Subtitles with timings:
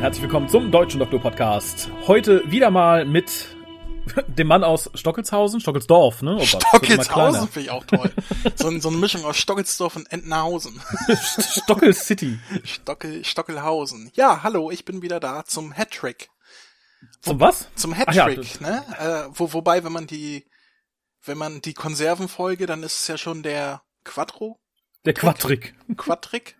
[0.00, 1.90] Und herzlich willkommen zum Deutschen Doktor Podcast.
[2.06, 3.54] Heute wieder mal mit
[4.28, 6.36] dem Mann aus Stockelshausen, Stockelsdorf, ne?
[6.36, 8.10] Oh Gott, Stockelshausen finde ich auch toll.
[8.54, 10.80] so, so, eine Mischung aus Stockelsdorf und Entenhausen.
[11.38, 12.38] Stockel City.
[12.64, 14.10] Stockel, Stockelhausen.
[14.14, 16.30] Ja, hallo, ich bin wieder da zum Hattrick.
[17.20, 17.68] Zum was?
[17.74, 18.84] Zum Hattrick, ja, ne?
[18.98, 20.46] Äh, wo, wobei, wenn man die,
[21.26, 24.58] wenn man die Konservenfolge, dann ist es ja schon der Quattro.
[25.04, 25.74] Der Quadtrick.
[25.98, 26.56] Quadtrick.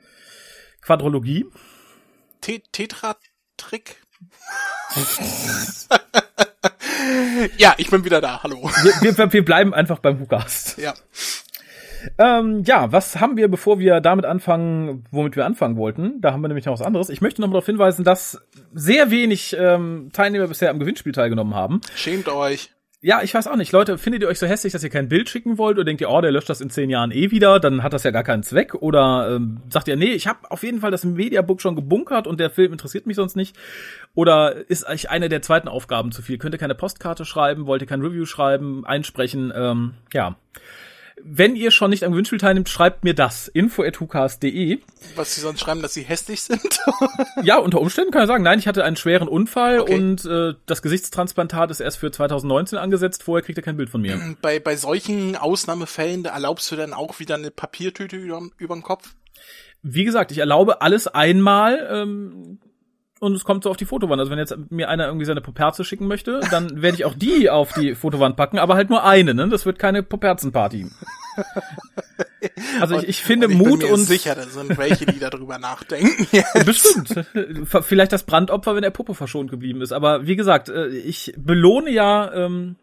[0.82, 1.46] Quadrologie.
[3.60, 3.96] Tetratrick.
[7.58, 8.42] ja, ich bin wieder da.
[8.42, 8.70] Hallo.
[8.82, 10.78] Wir, wir, wir bleiben einfach beim Hookast.
[10.78, 10.94] Ja.
[12.16, 16.20] Ähm, ja, was haben wir, bevor wir damit anfangen, womit wir anfangen wollten?
[16.22, 17.10] Da haben wir nämlich noch was anderes.
[17.10, 18.40] Ich möchte noch mal darauf hinweisen, dass
[18.72, 21.82] sehr wenig ähm, Teilnehmer bisher am Gewinnspiel teilgenommen haben.
[21.94, 22.70] Schämt euch.
[23.02, 23.72] Ja, ich weiß auch nicht.
[23.72, 26.10] Leute, findet ihr euch so hässlich, dass ihr kein Bild schicken wollt oder denkt ihr,
[26.10, 28.42] oh, der löscht das in zehn Jahren eh wieder, dann hat das ja gar keinen
[28.42, 28.74] Zweck?
[28.74, 32.40] Oder ähm, sagt ihr, nee, ich habe auf jeden Fall das Mediabook schon gebunkert und
[32.40, 33.56] der Film interessiert mich sonst nicht?
[34.14, 36.36] Oder ist euch eine der zweiten Aufgaben zu viel?
[36.36, 37.64] Könnt ihr keine Postkarte schreiben?
[37.64, 38.84] Wollt ihr kein Review schreiben?
[38.84, 39.50] Einsprechen?
[39.56, 40.36] Ähm, ja
[41.24, 43.48] wenn ihr schon nicht am Gewinnspiel teilnehmt, schreibt mir das.
[43.48, 44.78] info.hucast.de.
[45.16, 46.80] Was sie sonst schreiben, dass sie hässlich sind?
[47.42, 49.94] ja, unter Umständen kann ich sagen, nein, ich hatte einen schweren Unfall okay.
[49.94, 53.22] und äh, das Gesichtstransplantat ist erst für 2019 angesetzt.
[53.22, 54.18] Vorher kriegt er kein Bild von mir.
[54.42, 59.14] Bei, bei solchen Ausnahmefällen erlaubst du dann auch wieder eine Papiertüte über, über den Kopf?
[59.82, 61.88] Wie gesagt, ich erlaube alles einmal.
[61.90, 62.58] Ähm,
[63.20, 64.18] und es kommt so auf die Fotowand.
[64.18, 67.50] Also wenn jetzt mir einer irgendwie seine Poperze schicken möchte, dann werde ich auch die
[67.50, 69.48] auf die Fotowand packen, aber halt nur eine, ne?
[69.48, 70.90] Das wird keine Poperzenparty.
[72.80, 75.18] Also ich, ich finde und ich Mut bin mir und sicher, da sind welche, die
[75.18, 76.26] darüber nachdenken.
[76.32, 76.64] Jetzt.
[76.64, 77.26] Bestimmt.
[77.82, 79.92] Vielleicht das Brandopfer, wenn der Puppe verschont geblieben ist.
[79.92, 82.76] Aber wie gesagt, äh, ich belohne ja ähm,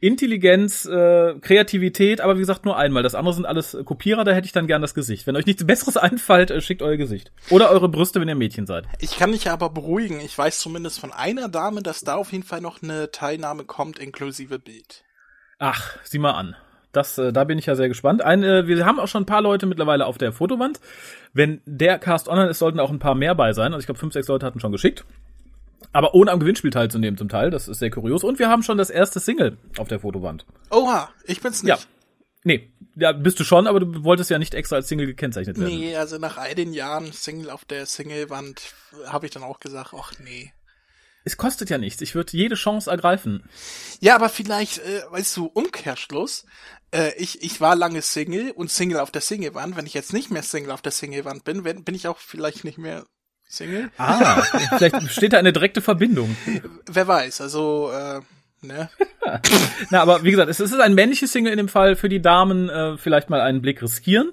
[0.00, 3.02] Intelligenz, äh, Kreativität, aber wie gesagt nur einmal.
[3.02, 5.26] Das andere sind alles Kopierer, da hätte ich dann gern das Gesicht.
[5.26, 7.32] Wenn euch nichts Besseres einfällt, äh, schickt euer Gesicht.
[7.50, 8.84] Oder eure Brüste, wenn ihr Mädchen seid.
[9.00, 10.20] Ich kann dich aber beruhigen.
[10.20, 13.98] Ich weiß zumindest von einer Dame, dass da auf jeden Fall noch eine Teilnahme kommt,
[13.98, 15.02] inklusive Bild.
[15.58, 16.54] Ach, sieh mal an.
[16.92, 18.22] Das, äh, da bin ich ja sehr gespannt.
[18.22, 20.80] Ein, äh, wir haben auch schon ein paar Leute mittlerweile auf der Fotowand.
[21.32, 23.72] Wenn der Cast online ist, sollten auch ein paar mehr bei sein.
[23.72, 25.04] Also ich glaube, fünf, sechs Leute hatten schon geschickt
[25.92, 27.50] aber ohne am Gewinnspiel teilzunehmen zum Teil.
[27.50, 28.24] Das ist sehr kurios.
[28.24, 30.46] Und wir haben schon das erste Single auf der Fotowand.
[30.70, 31.70] Oha, ich bin's nicht.
[31.70, 31.78] Ja.
[32.44, 35.76] Nee, ja, bist du schon, aber du wolltest ja nicht extra als Single gekennzeichnet werden.
[35.76, 38.74] Nee, also nach all den Jahren Single auf der Singlewand
[39.06, 40.52] habe ich dann auch gesagt, ach nee.
[41.24, 42.00] Es kostet ja nichts.
[42.00, 43.42] Ich würde jede Chance ergreifen.
[44.00, 46.46] Ja, aber vielleicht, äh, weißt du, Umkehrschluss.
[46.90, 49.76] Äh, ich, ich war lange Single und Single auf der Singlewand.
[49.76, 52.78] Wenn ich jetzt nicht mehr Single auf der Singlewand bin, bin ich auch vielleicht nicht
[52.78, 53.04] mehr
[53.48, 53.90] Single.
[53.96, 54.42] Ah,
[54.76, 56.36] vielleicht besteht da eine direkte Verbindung.
[56.86, 58.20] Wer weiß, also, äh,
[58.66, 58.90] ne?
[59.90, 62.68] Na, aber wie gesagt, es ist ein männliches Single in dem Fall für die Damen,
[62.68, 64.32] äh, vielleicht mal einen Blick riskieren.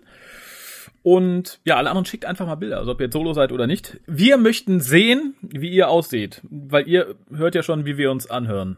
[1.01, 3.67] Und ja, alle anderen schickt einfach mal Bilder, also ob ihr jetzt solo seid oder
[3.67, 3.99] nicht.
[4.07, 8.77] Wir möchten sehen, wie ihr aussieht, weil ihr hört ja schon, wie wir uns anhören.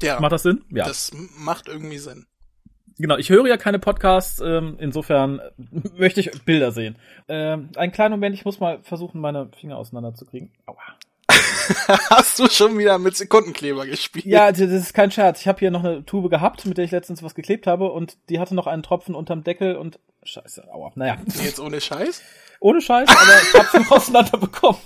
[0.00, 0.20] Ja.
[0.20, 0.64] Macht das Sinn?
[0.70, 0.84] Ja.
[0.84, 2.26] Das macht irgendwie Sinn.
[2.98, 5.40] Genau, ich höre ja keine Podcasts, ähm, insofern
[5.96, 6.96] möchte ich Bilder sehen.
[7.28, 10.52] Ähm, einen kleinen Moment, ich muss mal versuchen, meine Finger auseinanderzukriegen.
[10.66, 10.76] Aua.
[12.10, 14.26] Hast du schon wieder mit Sekundenkleber gespielt?
[14.26, 15.40] Ja, das ist kein Scherz.
[15.40, 18.16] Ich habe hier noch eine Tube gehabt, mit der ich letztens was geklebt habe und
[18.28, 20.92] die hatte noch einen Tropfen unterm Deckel und Scheiße, aua.
[20.94, 21.18] Naja.
[21.42, 22.22] Jetzt ohne Scheiß?
[22.64, 24.78] Ohne Scheiß, aber ich hab's noch auseinander bekommen.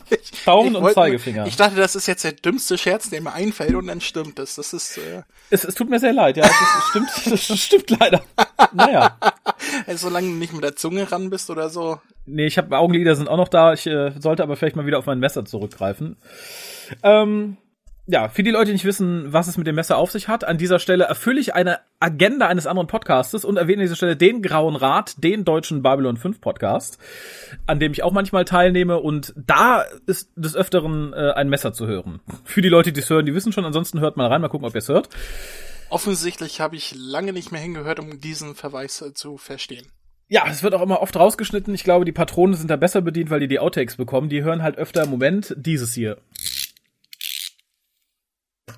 [0.44, 1.46] Daumen und Zeigefinger.
[1.46, 4.56] Ich dachte, das ist jetzt der dümmste Scherz, der mir einfällt und dann stimmt es.
[4.56, 4.98] Das ist.
[4.98, 6.44] Äh es, es tut mir sehr leid, ja.
[6.44, 8.20] Es, es stimmt, das stimmt leider.
[8.72, 9.16] Naja.
[9.86, 12.00] Also, solange du nicht mit der Zunge ran bist oder so.
[12.26, 13.74] Nee, ich habe Augenlider sind auch noch da.
[13.74, 16.16] Ich äh, sollte aber vielleicht mal wieder auf mein Messer zurückgreifen.
[17.02, 17.58] Ähm,
[18.10, 20.42] ja, für die Leute, die nicht wissen, was es mit dem Messer auf sich hat,
[20.42, 24.16] an dieser Stelle erfülle ich eine Agenda eines anderen Podcastes und erwähne an dieser Stelle
[24.16, 26.98] den Grauen Rat, den deutschen Babylon 5 Podcast,
[27.66, 31.86] an dem ich auch manchmal teilnehme und da ist des Öfteren äh, ein Messer zu
[31.86, 32.20] hören.
[32.44, 34.66] Für die Leute, die es hören, die wissen schon, ansonsten hört mal rein, mal gucken,
[34.66, 35.10] ob ihr es hört.
[35.90, 39.86] Offensichtlich habe ich lange nicht mehr hingehört, um diesen Verweis äh, zu verstehen.
[40.30, 41.74] Ja, es wird auch immer oft rausgeschnitten.
[41.74, 44.28] Ich glaube, die Patronen sind da besser bedient, weil die die Outtakes bekommen.
[44.28, 46.18] Die hören halt öfter, Moment, dieses hier.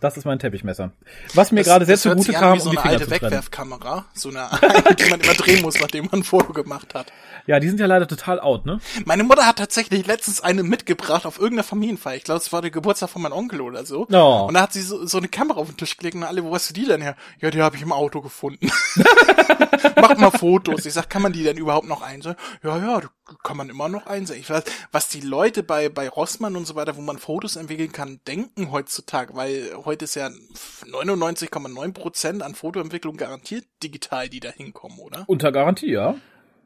[0.01, 0.93] Das ist mein Teppichmesser.
[1.35, 4.49] Was mir gerade sehr zugute kam, wie so um eine alte Wegwerfkamera, so eine,
[4.99, 7.13] die man immer drehen muss, nachdem man ein Foto gemacht hat.
[7.47, 8.81] Ja, die sind ja leider total out, ne?
[9.05, 12.17] Meine Mutter hat tatsächlich letztens eine mitgebracht auf irgendeiner Familienfeier.
[12.17, 14.07] Ich glaube, es war der Geburtstag von meinem Onkel oder so.
[14.11, 14.47] Oh.
[14.47, 16.55] Und da hat sie so, so eine Kamera auf den Tisch gelegt und alle, wo
[16.55, 17.17] hast du die denn her?
[17.41, 18.71] Ja, die habe ich im Auto gefunden.
[20.01, 20.87] Macht mal Fotos.
[20.87, 22.37] Ich sag, kann man die denn überhaupt noch einsehen?
[22.63, 23.01] Ja, ja,
[23.43, 24.41] kann man immer noch einsehen.
[24.41, 27.93] Ich weiß, was die Leute bei, bei Rossmann und so weiter, wo man Fotos entwickeln
[27.93, 34.51] kann, denken heutzutage, weil heute ist ja 99,9 Prozent an Fotoentwicklung garantiert digital, die da
[34.51, 35.25] hinkommen, oder?
[35.27, 36.17] Unter Garantie, ja.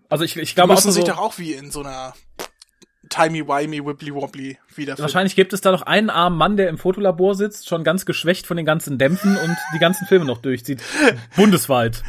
[0.09, 2.15] Also ich, ich glaube müssen sich doch auch wie in so einer
[3.15, 5.03] timey-wimey, wibbly-wobbly wiederfinden.
[5.03, 8.47] Wahrscheinlich gibt es da noch einen armen Mann, der im Fotolabor sitzt, schon ganz geschwächt
[8.47, 10.83] von den ganzen Dämpfen und die ganzen Filme noch durchzieht.
[11.37, 12.03] Bundesweit.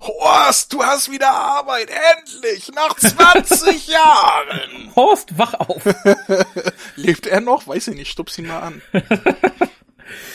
[0.00, 1.88] Horst, du hast wieder Arbeit,
[2.18, 4.94] endlich, nach 20 Jahren.
[4.96, 5.82] Horst, wach auf.
[6.96, 7.66] Lebt er noch?
[7.68, 8.82] Weiß ich nicht, stups ihn mal an.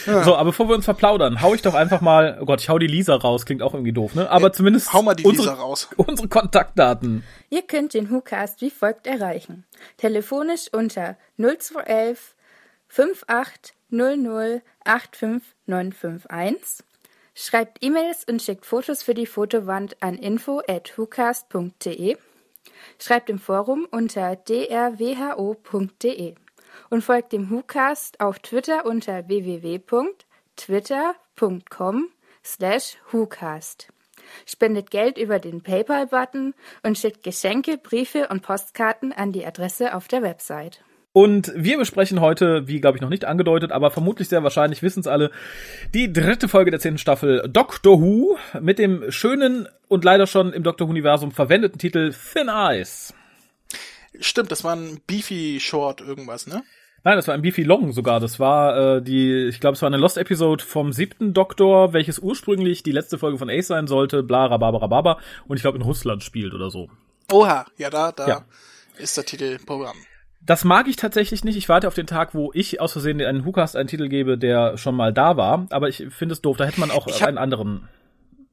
[0.05, 2.77] So, aber bevor wir uns verplaudern, hau ich doch einfach mal, oh Gott, ich hau
[2.77, 4.29] die Lisa raus, klingt auch irgendwie doof, ne?
[4.29, 5.89] Aber zumindest Hau mal die unsere, Lisa raus.
[5.97, 7.23] unsere Kontaktdaten.
[7.49, 9.65] Ihr könnt den WhoCast wie folgt erreichen.
[9.97, 12.35] Telefonisch unter 0211
[12.87, 16.85] 5800 85951.
[17.33, 22.17] Schreibt E-Mails und schickt Fotos für die Fotowand an info at whocast.de.
[22.99, 26.35] Schreibt im Forum unter drwho.de
[26.89, 32.09] und folgt dem WhoCast auf Twitter unter www.twitter.com
[32.43, 33.89] slash WhoCast.
[34.45, 40.07] Spendet Geld über den PayPal-Button und schickt Geschenke, Briefe und Postkarten an die Adresse auf
[40.07, 40.83] der Website.
[41.13, 44.99] Und wir besprechen heute, wie glaube ich noch nicht angedeutet, aber vermutlich sehr wahrscheinlich wissen
[44.99, 45.31] es alle,
[45.93, 50.63] die dritte Folge der zehnten Staffel Doctor Who mit dem schönen und leider schon im
[50.63, 53.13] Doctor Who-Universum verwendeten Titel Thin Ice.
[54.19, 56.63] Stimmt, das war ein Beefy Short irgendwas, ne?
[57.03, 58.19] Nein, das war ein Beefy Long sogar.
[58.19, 62.81] Das war äh, die, ich glaube, es war eine Lost-Episode vom siebten Doktor, welches ursprünglich
[62.81, 66.23] die letzte Folge von Ace sein sollte, bla, rababa, rababa, und ich glaube in Russland
[66.23, 66.89] spielt oder so.
[67.31, 68.45] Oha, ja, da, da Ja.
[68.97, 69.97] ist der Titelprogramm.
[70.41, 71.57] Das mag ich tatsächlich nicht.
[71.57, 74.77] Ich warte auf den Tag, wo ich aus Versehen einen Hookast einen Titel gebe, der
[74.77, 75.65] schon mal da war.
[75.71, 76.57] Aber ich finde es doof.
[76.57, 77.87] Da hätte man auch hab- einen anderen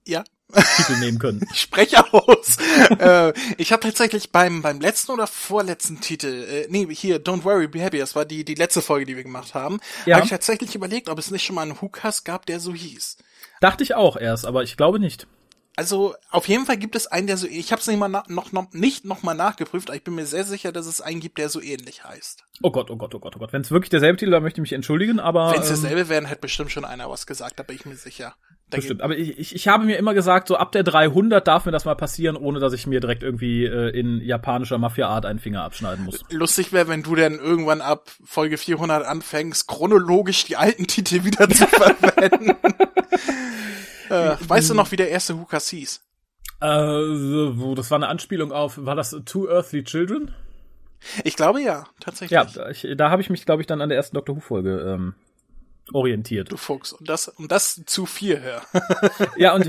[0.07, 1.47] Ja, Titel nehmen können.
[1.53, 2.57] ich spreche aus.
[2.99, 7.69] äh, ich habe tatsächlich beim beim letzten oder vorletzten Titel, äh, nee, hier Don't Worry,
[7.69, 10.17] Be Happy, das war die die letzte Folge, die wir gemacht haben, Ja.
[10.17, 13.17] habe ich tatsächlich überlegt, ob es nicht schon mal einen Hookast gab, der so hieß.
[13.61, 15.27] Dachte ich auch erst, aber ich glaube nicht.
[15.75, 18.53] Also auf jeden Fall gibt es einen, der so, ich habe es nicht mal noch,
[18.53, 21.39] noch nicht noch mal nachgeprüft, aber ich bin mir sehr sicher, dass es einen gibt,
[21.39, 22.45] der so ähnlich heißt.
[22.61, 23.55] Oh Gott, oh Gott, oh Gott, oh Gott.
[23.55, 25.53] Wenn es wirklich derselbe Titel, dann möchte ich mich entschuldigen, aber.
[25.53, 27.97] Wenn es ähm, dasselbe wären, hätte bestimmt schon einer was gesagt, da bin ich mir
[27.97, 28.35] sicher.
[28.77, 29.03] Bestimmt.
[29.03, 31.85] Aber ich, ich, ich habe mir immer gesagt, so ab der 300 darf mir das
[31.85, 36.05] mal passieren, ohne dass ich mir direkt irgendwie äh, in japanischer Mafia-Art einen Finger abschneiden
[36.05, 36.25] muss.
[36.31, 41.49] lustig wäre, wenn du dann irgendwann ab Folge 400 anfängst, chronologisch die alten Titel wieder
[41.49, 42.51] zu verwenden.
[44.11, 46.01] äh, weißt du noch, wie der erste Hukas hieß?
[46.61, 50.33] Äh, das war eine Anspielung auf, war das Two Earthly Children?
[51.25, 52.31] Ich glaube ja, tatsächlich.
[52.31, 54.81] Ja, da, ich, da habe ich mich, glaube ich, dann an der ersten Doctor Who-Folge
[54.81, 55.15] ähm,
[55.95, 56.51] orientiert.
[56.51, 56.93] Du Fuchs.
[56.93, 58.63] Und das, und das zu viel her.
[59.37, 59.69] Ja, und,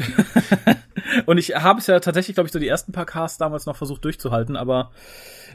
[1.26, 3.76] und ich habe es ja tatsächlich, glaube ich, so die ersten paar Casts damals noch
[3.76, 4.92] versucht durchzuhalten, aber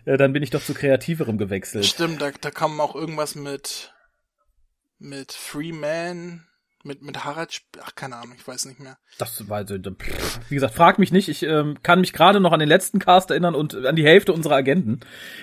[0.05, 1.87] äh, dann bin ich doch zu kreativerem gewechselt.
[1.87, 3.95] Stimmt, da, da kam auch irgendwas mit,
[4.99, 6.48] mit Freeman,
[6.89, 8.99] mit, mit Harald, ach, keine Ahnung, ich weiß nicht mehr.
[9.19, 9.65] Das war
[10.49, 11.29] wie gesagt, frag mich nicht.
[11.29, 14.33] Ich ähm, kann mich gerade noch an den letzten Cast erinnern und an die Hälfte
[14.33, 15.01] unserer Agenten,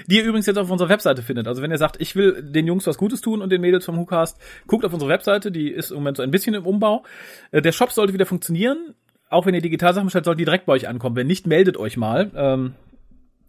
[0.08, 1.48] die ihr übrigens jetzt auf unserer Webseite findet.
[1.48, 3.98] Also wenn ihr sagt, ich will den Jungs was Gutes tun und den Mädels vom
[3.98, 4.38] WhoCast,
[4.68, 7.06] guckt auf unsere Webseite, die ist im Moment so ein bisschen im Umbau.
[7.52, 8.96] Äh, der Shop sollte wieder funktionieren.
[9.30, 11.16] Auch wenn ihr Digitalsachen bestellt, sollten die direkt bei euch ankommen.
[11.16, 12.32] Wenn nicht, meldet euch mal.
[12.36, 12.76] Ähm,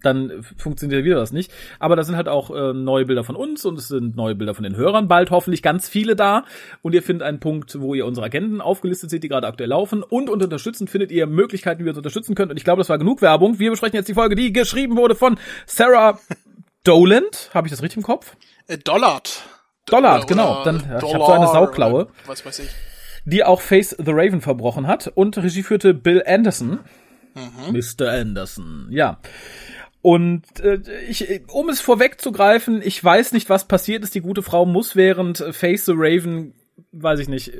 [0.03, 1.51] dann funktioniert wieder das nicht.
[1.79, 4.55] Aber da sind halt auch äh, neue Bilder von uns und es sind neue Bilder
[4.55, 6.45] von den Hörern, bald hoffentlich ganz viele da.
[6.83, 10.03] Und ihr findet einen Punkt, wo ihr unsere Agenten aufgelistet seht, die gerade aktuell laufen.
[10.03, 12.51] Und unter unterstützen findet ihr Möglichkeiten, wie ihr uns unterstützen könnt.
[12.51, 13.59] Und ich glaube, das war genug Werbung.
[13.59, 16.21] Wir besprechen jetzt die Folge, die geschrieben wurde von Sarah
[16.85, 17.51] Doland.
[17.53, 18.37] Habe ich das richtig im Kopf?
[18.69, 19.43] Äh, Dollard.
[19.87, 20.63] Dollard, genau.
[20.65, 22.71] Dann, ja, ich habe so eine Sauklaue, Was weiß ich.
[23.25, 25.11] die auch Face the Raven verbrochen hat.
[25.15, 26.81] Und Regie führte Bill Anderson.
[27.71, 28.11] Mr.
[28.11, 29.19] Anderson, ja.
[30.03, 34.15] Und äh, ich, um es vorwegzugreifen, ich weiß nicht, was passiert ist.
[34.15, 36.55] Die gute Frau muss während Face the Raven,
[36.93, 37.53] weiß ich nicht,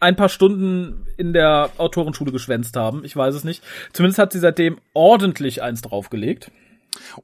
[0.00, 3.04] ein paar Stunden in der Autorenschule geschwänzt haben.
[3.04, 3.62] Ich weiß es nicht.
[3.92, 6.50] Zumindest hat sie seitdem ordentlich eins draufgelegt.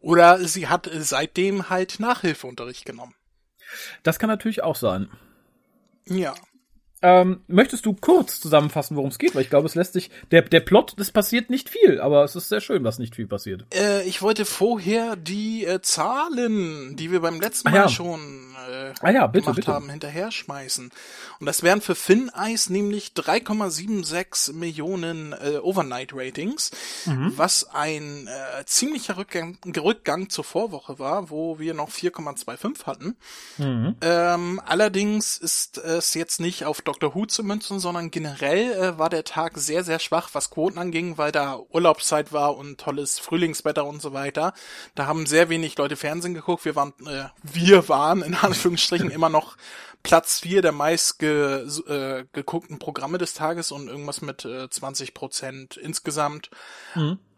[0.01, 3.15] Oder sie hat äh, seitdem halt Nachhilfeunterricht genommen.
[4.03, 5.09] Das kann natürlich auch sein.
[6.07, 6.35] Ja.
[7.03, 9.35] Ähm, möchtest du kurz zusammenfassen, worum es geht?
[9.35, 10.11] Weil ich glaube, es lässt sich.
[10.31, 13.27] Der, der Plot, es passiert nicht viel, aber es ist sehr schön, was nicht viel
[13.27, 13.65] passiert.
[13.75, 17.89] Äh, ich wollte vorher die äh, Zahlen, die wir beim letzten Ah, Mal ja.
[17.89, 18.21] schon
[18.71, 19.73] äh, Ah ja, bitte, gemacht bitte.
[19.73, 20.91] haben, hinterher schmeißen.
[21.41, 26.71] Und das wären für Finn Ice nämlich 3,76 Millionen äh, Overnight-Ratings,
[27.07, 27.33] Mhm.
[27.37, 33.17] was ein äh, ziemlicher Rückgang, Rückgang zur Vorwoche war, wo wir noch 4,25 hatten.
[33.59, 33.97] Mhm.
[34.01, 37.15] Ähm, allerdings ist es jetzt nicht auf Dr.
[37.15, 41.17] Who zu münzen, sondern generell äh, war der Tag sehr, sehr schwach, was Quoten anging,
[41.17, 44.53] weil da Urlaubszeit war und tolles Frühlingswetter und so weiter.
[44.95, 46.65] Da haben sehr wenig Leute Fernsehen geguckt.
[46.67, 49.57] Wir waren, äh, wir waren in Anführungsstrichen immer noch
[50.03, 55.15] Platz vier der meist ge, äh, geguckten Programme des Tages und irgendwas mit äh, 20
[55.15, 56.51] Prozent insgesamt.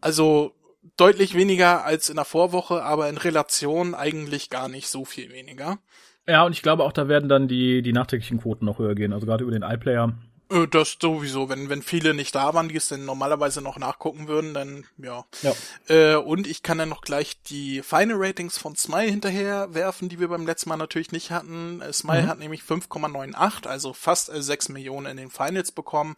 [0.01, 0.55] Also
[0.97, 5.79] deutlich weniger als in der Vorwoche, aber in Relation eigentlich gar nicht so viel weniger.
[6.27, 9.13] Ja, und ich glaube auch, da werden dann die, die nachträglichen Quoten noch höher gehen.
[9.13, 10.15] Also gerade über den iPlayer.
[10.51, 14.27] Äh, Das sowieso, wenn, wenn viele nicht da waren, die es dann normalerweise noch nachgucken
[14.29, 15.25] würden, dann ja.
[15.43, 15.53] Ja.
[15.89, 20.19] Äh, und ich kann dann noch gleich die Final Ratings von Smile hinterher werfen, die
[20.19, 21.83] wir beim letzten Mal natürlich nicht hatten.
[21.83, 22.29] Äh, Smile Mhm.
[22.29, 26.15] hat nämlich 5,98, also fast äh, 6 Millionen in den Finals bekommen.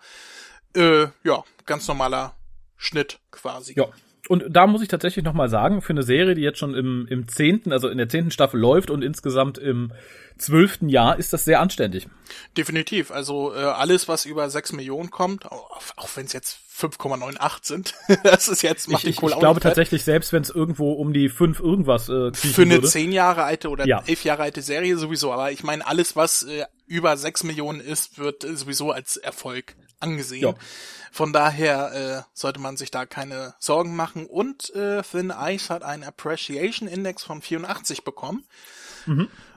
[0.77, 2.35] Äh, ja, ganz normaler
[2.77, 3.75] Schnitt quasi.
[3.77, 3.87] Ja.
[4.29, 7.07] Und da muss ich tatsächlich noch mal sagen, für eine Serie, die jetzt schon im,
[7.09, 9.93] im zehnten, also in der zehnten Staffel läuft und insgesamt im
[10.39, 12.09] zwölften Jahr, ist das sehr anständig.
[12.57, 13.11] Definitiv.
[13.11, 17.95] Also äh, alles, was über 6 Millionen kommt, auch, auch wenn es jetzt 5,98 sind,
[18.23, 21.29] das ist jetzt macht Ich, ich, ich glaube tatsächlich, selbst wenn es irgendwo um die
[21.29, 24.03] fünf irgendwas äh, Für eine würde, zehn Jahre alte oder Ja.
[24.07, 28.19] elf Jahre alte Serie sowieso, aber ich meine, alles, was äh, über sechs Millionen ist,
[28.19, 30.43] wird sowieso als Erfolg angesehen.
[30.43, 30.55] Ja.
[31.17, 34.27] Von daher äh, sollte man sich da keine Sorgen machen.
[34.27, 38.45] Und äh, Thin Ice hat einen Appreciation Index von 84 bekommen.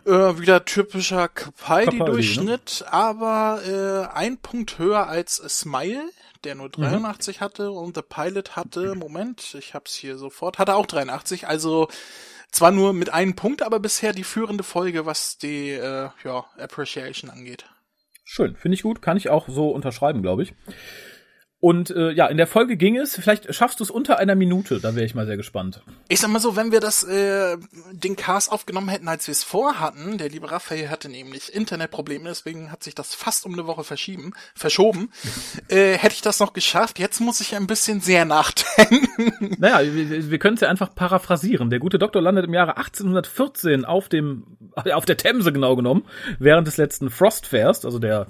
[0.06, 6.10] Äh, wieder typischer Capaldi-Durchschnitt, aber äh, ein Punkt höher als Smile,
[6.46, 10.86] der nur 83 hatte und The Pilot hatte, Moment, ich hab's hier sofort, hatte auch
[10.86, 11.89] 83, also
[12.54, 17.30] zwar nur mit einem Punkt, aber bisher die führende Folge, was die äh, ja, Appreciation
[17.30, 17.66] angeht.
[18.24, 20.54] Schön, finde ich gut, kann ich auch so unterschreiben, glaube ich.
[21.62, 24.80] Und äh, ja, in der Folge ging es, vielleicht schaffst du es unter einer Minute,
[24.80, 25.82] da wäre ich mal sehr gespannt.
[26.08, 27.58] Ich sag mal so, wenn wir das äh,
[27.92, 32.72] den Cast aufgenommen hätten, als wir es vorhatten, der liebe Raphael hatte nämlich Internetprobleme, deswegen
[32.72, 35.12] hat sich das fast um eine Woche verschieben, verschoben,
[35.68, 36.98] äh, hätte ich das noch geschafft.
[36.98, 39.58] Jetzt muss ich ein bisschen sehr nachdenken.
[39.60, 41.70] Naja, wir, wir können es ja einfach paraphrasieren.
[41.70, 44.46] Der gute Doktor landet im Jahre 1814 auf dem,
[44.94, 46.06] auf der Themse genau genommen,
[46.39, 48.28] während des letzten Frostfairs, also der,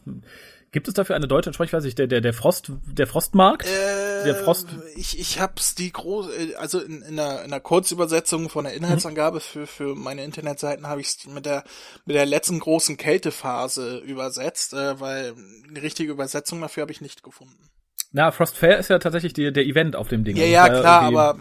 [0.71, 1.87] gibt es dafür eine deutsche Sprechweise?
[1.87, 3.65] Ich- Der, der, der Frost, der Frostmarkt?
[3.67, 7.59] Äh, Der Frost- Ich, ich hab's die große, äh, also in, in, einer, in einer
[7.59, 11.63] Kurzübersetzung von der Inhaltsangabe für, für meine Internetseiten habe ich mit der
[12.05, 15.33] mit der letzten großen Kältephase übersetzt, äh, weil
[15.69, 17.69] eine richtige Übersetzung dafür habe ich nicht gefunden.
[18.11, 20.35] Na, Frost Fair ist ja tatsächlich die, der Event auf dem Ding.
[20.35, 21.37] Ja, Also ja, klar, aber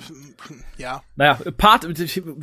[0.76, 1.02] ja.
[1.16, 1.86] Naja, Part,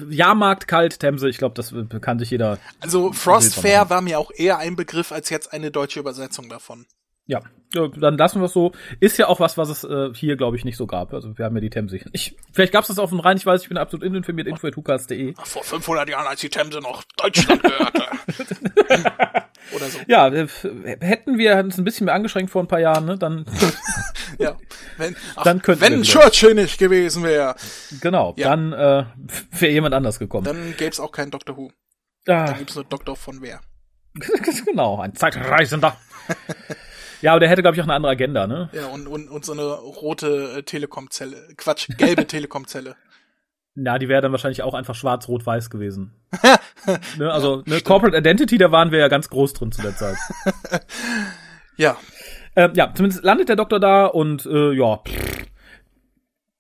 [0.10, 3.90] Jahrmarkt, kalt, Themse, ich glaube, das kann sich jeder, Also Bild Frost von Fair machen.
[3.92, 6.86] war mir auch eher ein Begriff als jetzt eine deutsche Übersetzung davon.
[7.28, 7.42] Ja.
[7.74, 8.72] dann lassen wir es so.
[9.00, 11.14] Ist ja auch was, was es äh, hier, glaube ich, nicht so gab.
[11.14, 12.00] Also wir haben ja die Themse.
[12.14, 15.34] Ich, vielleicht gab es das auf dem Rhein, ich weiß, ich bin absolut uninformiert, info.hukas.de.
[15.44, 18.04] Vor 500 Jahren, als die Themse noch Deutschland gehörte.
[19.76, 20.00] Oder so.
[20.08, 20.48] Ja, äh,
[21.02, 23.46] hätten wir uns ein bisschen mehr angeschränkt vor ein paar Jahren, ne, dann,
[24.40, 24.58] Ja.
[24.98, 26.04] Wenn, ach, Dann könnten wenn.
[26.04, 27.56] Churchill nicht gewesen wäre,
[28.02, 28.50] genau, Ja.
[28.50, 29.06] dann äh,
[29.52, 30.44] wäre jemand anders gekommen.
[30.46, 31.72] dann gäb's auch keinen Doctor Who.
[32.26, 33.62] Dann Ah, gibt's nur Doktor von wer.
[34.66, 35.96] genau, ein Zeitreisender.
[37.22, 38.70] Ja, aber der hätte, glaube ich, auch eine andere Agenda, ne?
[38.74, 41.50] Ja, und, und, und so eine rote äh, Telekom-Zelle.
[41.58, 42.96] Quatsch, gelbe Telekom-Zelle.
[43.76, 46.14] Na, die wäre dann wahrscheinlich auch einfach schwarz-rot-weiß gewesen.
[47.18, 50.16] ne, also, ne, Corporate Identity, da waren wir ja ganz groß drin zu der Zeit.
[51.78, 51.98] Ja,
[52.56, 55.46] Ähm, ja, zumindest landet der Doktor da und äh, ja, pff,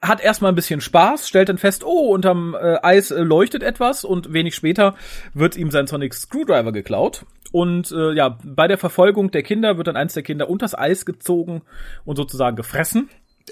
[0.07, 4.03] hat erstmal ein bisschen Spaß, stellt dann fest, oh, unterm äh, Eis äh, leuchtet etwas
[4.03, 4.95] und wenig später
[5.33, 7.25] wird ihm sein Sonic Screwdriver geklaut.
[7.51, 11.05] Und äh, ja, bei der Verfolgung der Kinder wird dann eins der Kinder unters Eis
[11.05, 11.61] gezogen
[12.03, 13.09] und sozusagen gefressen.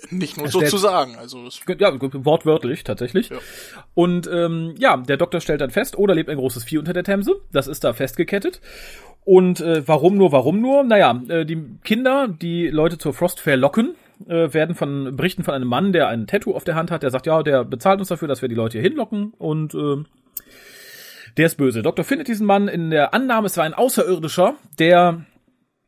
[0.09, 1.15] nicht nur sozusagen.
[1.15, 3.29] Also es, Ja, wortwörtlich tatsächlich.
[3.29, 3.37] Ja.
[3.93, 6.93] Und ähm, ja, der Doktor stellt dann fest, oh, da lebt ein großes Vieh unter
[6.93, 7.35] der Themse.
[7.51, 8.59] Das ist da festgekettet.
[9.25, 10.83] Und äh, warum nur, warum nur?
[10.83, 13.95] Naja, äh, die Kinder, die Leute zur Frost locken,
[14.27, 17.11] äh, werden von berichten von einem Mann, der ein Tattoo auf der Hand hat, der
[17.11, 20.03] sagt, ja, der bezahlt uns dafür, dass wir die Leute hier hinlocken und äh,
[21.37, 21.81] der ist böse.
[21.81, 25.25] Doktor findet diesen Mann in der Annahme, es war ein Außerirdischer, der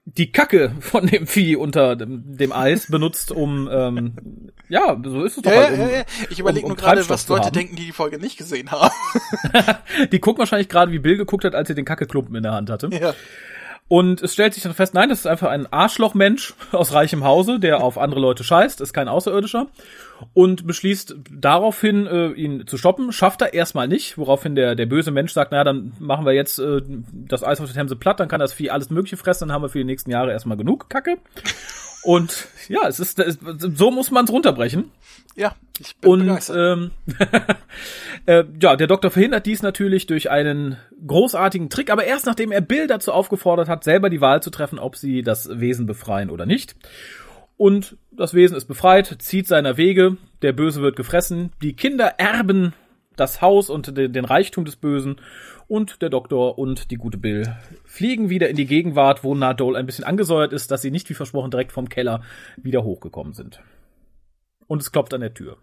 [0.06, 5.38] die Kacke von dem Vieh unter dem, dem Eis benutzt, um ähm, ja, so ist
[5.38, 6.04] es doch ja, halt, um, ja, ja.
[6.30, 7.54] Ich überlege um nur gerade, was Leute haben.
[7.54, 8.94] denken, die die Folge nicht gesehen haben.
[10.12, 12.70] Die gucken wahrscheinlich gerade, wie Bill geguckt hat, als er den Kackeklumpen in der Hand
[12.70, 12.90] hatte.
[12.92, 13.14] ja.
[13.88, 17.60] Und es stellt sich dann fest, nein, das ist einfach ein Arschlochmensch aus reichem Hause,
[17.60, 19.68] der auf andere Leute scheißt, ist kein Außerirdischer.
[20.34, 23.12] Und beschließt daraufhin, äh, ihn zu stoppen.
[23.12, 26.58] Schafft er erstmal nicht, woraufhin der, der böse Mensch sagt, naja, dann machen wir jetzt
[26.58, 29.56] äh, das Eis auf der Themse platt, dann kann das Vieh alles Mögliche fressen, dann
[29.56, 31.18] haben wir für die nächsten Jahre erstmal genug Kacke.
[32.06, 34.92] Und ja, es ist, es, so muss man es runterbrechen.
[35.36, 36.78] Ja, ich bin Und begeistert.
[36.78, 36.92] ähm,
[38.28, 42.62] äh, ja, der Doktor verhindert dies natürlich durch einen großartigen Trick, aber erst nachdem er
[42.62, 46.46] Bill dazu aufgefordert hat, selber die Wahl zu treffen, ob sie das Wesen befreien oder
[46.46, 46.76] nicht.
[47.58, 52.74] Und das Wesen ist befreit, zieht seiner Wege, der Böse wird gefressen, die Kinder erben
[53.16, 55.18] das Haus und den, den Reichtum des Bösen
[55.68, 57.56] und der Doktor und die gute Bill
[57.86, 61.14] fliegen wieder in die Gegenwart, wo Nadol ein bisschen angesäuert ist, dass sie nicht wie
[61.14, 62.22] versprochen direkt vom Keller
[62.58, 63.62] wieder hochgekommen sind.
[64.68, 65.58] Und es klopft an der Tür.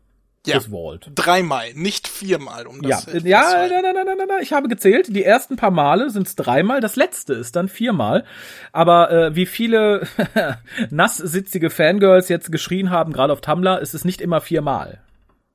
[0.44, 0.54] Ja.
[0.54, 1.10] Chris Walt.
[1.14, 3.74] Dreimal, nicht viermal, um Ja, das ja, festzuhalten.
[3.74, 5.14] nein, nein, nein, nein, nein, ich habe gezählt.
[5.14, 8.24] Die ersten paar Male sind es dreimal, das letzte ist dann viermal.
[8.72, 10.06] Aber äh, wie viele
[10.90, 15.00] nasssitzige Fangirls jetzt geschrien haben, gerade auf Tumblr, ist es nicht immer viermal.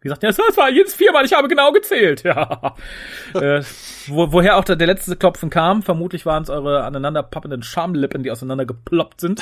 [0.01, 2.23] Wie gesagt, ja, das war jedes viermal, ich habe genau gezählt.
[2.23, 2.75] Ja.
[3.33, 3.63] äh,
[4.07, 8.31] wo, woher auch der, der letzte Klopfen kam, vermutlich waren es eure aneinanderpappenden Schamlippen, die
[8.31, 9.41] auseinander geploppt sind.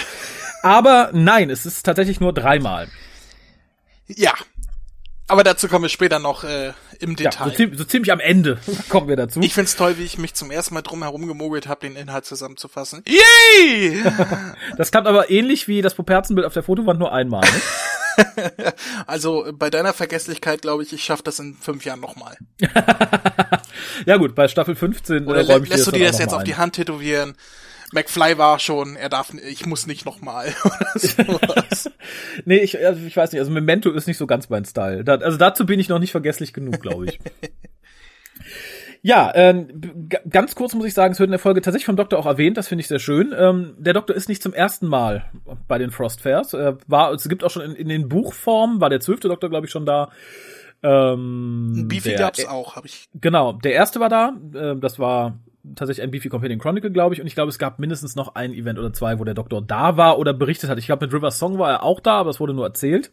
[0.64, 2.88] Aber nein, es ist tatsächlich nur dreimal.
[4.08, 4.34] Ja.
[5.28, 7.50] Aber dazu kommen wir später noch äh, im Ja, Detail.
[7.50, 8.60] so, ziemlich, so ziemlich am Ende
[8.90, 9.40] kommen wir dazu.
[9.42, 12.26] ich find's toll, wie ich mich zum ersten Mal drum herum gemogelt habe, den Inhalt
[12.26, 13.04] zusammenzufassen.
[13.08, 14.04] Yay!
[14.78, 17.42] Das klappt aber ähnlich wie das Poperzenbild auf der Fotowand nur einmal.
[17.42, 17.62] Ne?
[19.08, 22.38] also äh, bei deiner Vergesslichkeit glaube ich, ich schaffe das in fünf Jahren nochmal.
[24.06, 26.40] Ja gut, bei Staffel 15 Oder äh, räum ich lässt du dir das jetzt auf
[26.40, 26.46] ein.
[26.46, 27.36] die Hand tätowieren?
[27.92, 30.54] McFly war schon, er darf, ich muss nicht nochmal.
[31.28, 31.66] Oder.
[32.44, 35.04] Nee, ich, also ich weiß nicht, also Memento ist nicht so ganz mein Style.
[35.04, 37.20] Da, also dazu bin ich noch nicht vergesslich genug, glaube ich.
[39.06, 39.68] Ja, ähm,
[40.28, 42.58] ganz kurz muss ich sagen, es wird in der Folge tatsächlich vom Doktor auch erwähnt,
[42.58, 43.36] das finde ich sehr schön.
[43.38, 45.26] Ähm, der Doktor ist nicht zum ersten Mal
[45.68, 46.56] bei den Frost Fairs.
[46.56, 49.68] Äh, war, es gibt auch schon in, in den Buchformen, war der zwölfte Doktor, glaube
[49.68, 50.10] ich, schon da.
[50.82, 53.08] Ähm, Beefy der- gab's auch, habe ich.
[53.14, 54.34] Genau, der erste war da.
[54.56, 55.38] Äh, das war
[55.76, 57.22] tatsächlich ein Beefy Companion Chronicle, glaube ich.
[57.22, 59.98] Und ich glaube, es gab mindestens noch ein Event oder zwei, wo der Doktor da
[59.98, 60.80] war oder berichtet hat.
[60.80, 63.12] Ich glaube, mit River Song war er auch da, aber es wurde nur erzählt.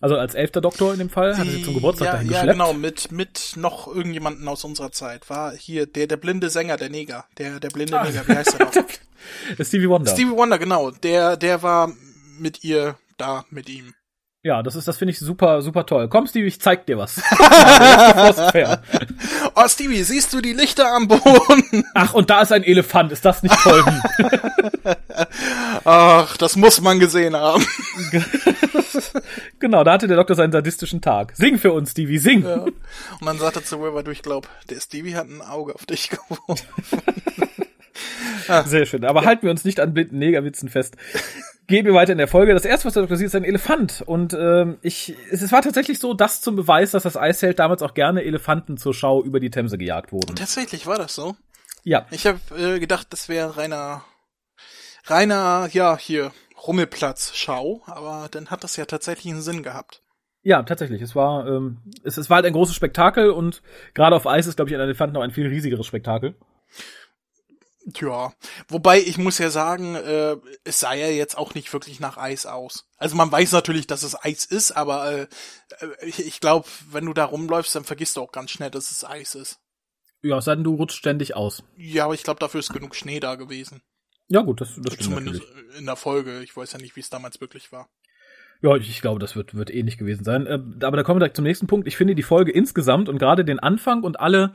[0.00, 2.52] Also als elfter Doktor in dem Fall, hatte sie zum Geburtstag ja, dahin ja, geschleppt.
[2.58, 5.28] genau, mit, mit noch irgendjemanden aus unserer Zeit.
[5.30, 7.24] War hier der, der blinde Sänger, der Neger.
[7.38, 8.04] Der, der blinde Ah.
[8.04, 8.72] Neger, wie heißt der noch?
[9.66, 10.10] Stevie Wonder.
[10.12, 10.90] Stevie Wonder, genau.
[10.90, 11.92] Der, der war
[12.38, 13.94] mit ihr da, mit ihm.
[14.46, 16.06] Ja, das ist, das finde ich super, super toll.
[16.08, 17.20] Komm, Stevie, ich zeig dir was.
[19.58, 21.84] Oh, Stevie, siehst du die Lichter am Boden?
[21.94, 23.10] Ach, und da ist ein Elefant.
[23.10, 23.82] Ist das nicht toll?
[25.84, 27.66] Ach, das muss man gesehen haben.
[29.58, 31.32] genau, da hatte der Doktor seinen sadistischen Tag.
[31.34, 32.44] Sing für uns, Stevie, sing.
[32.44, 32.56] Ja.
[32.60, 32.74] Und
[33.22, 36.66] dann sagte zu River, du, ich glaub, der Stevie hat ein Auge auf dich geworfen.
[38.66, 39.04] Sehr schön.
[39.04, 40.96] Aber halten wir uns nicht an blinden Negerwitzen fest.
[41.66, 42.54] Gehen wir weiter in der Folge.
[42.54, 44.02] Das erste, was Doktor sieht, ist ein Elefant.
[44.06, 47.82] Und ähm, ich, es, es war tatsächlich so, das zum Beweis, dass das Eiszelt damals
[47.82, 50.36] auch gerne Elefanten zur Schau über die Themse gejagt wurden.
[50.36, 51.34] Tatsächlich war das so.
[51.82, 54.04] Ja, Ich habe äh, gedacht, das wäre reiner,
[55.06, 56.32] reiner, ja, hier,
[56.66, 60.02] Rummelplatz-Schau, aber dann hat das ja tatsächlich einen Sinn gehabt.
[60.42, 61.02] ja, tatsächlich.
[61.02, 63.62] Es war, ähm, es, es war halt ein großes Spektakel und
[63.94, 66.34] gerade auf Eis ist, glaube ich, ein Elefant noch ein viel riesigeres Spektakel.
[67.94, 68.32] Ja,
[68.66, 72.44] wobei ich muss ja sagen, äh, es sah ja jetzt auch nicht wirklich nach Eis
[72.44, 72.88] aus.
[72.96, 75.22] Also man weiß natürlich, dass es Eis ist, aber äh,
[75.80, 78.90] äh, ich, ich glaube, wenn du da rumläufst, dann vergisst du auch ganz schnell, dass
[78.90, 79.60] es Eis ist.
[80.22, 81.62] Ja, es sei denn, du rutschst ständig aus.
[81.76, 83.82] Ja, aber ich glaube, dafür ist genug Schnee da gewesen.
[84.28, 85.78] Ja, gut, das, das stimmt Zumindest natürlich.
[85.78, 86.42] in der Folge.
[86.42, 87.88] Ich weiß ja nicht, wie es damals wirklich war.
[88.62, 90.46] Ja, ich, ich glaube, das wird, wird ähnlich gewesen sein.
[90.46, 91.86] Äh, aber da kommen wir direkt zum nächsten Punkt.
[91.86, 94.54] Ich finde die Folge insgesamt und gerade den Anfang und alle,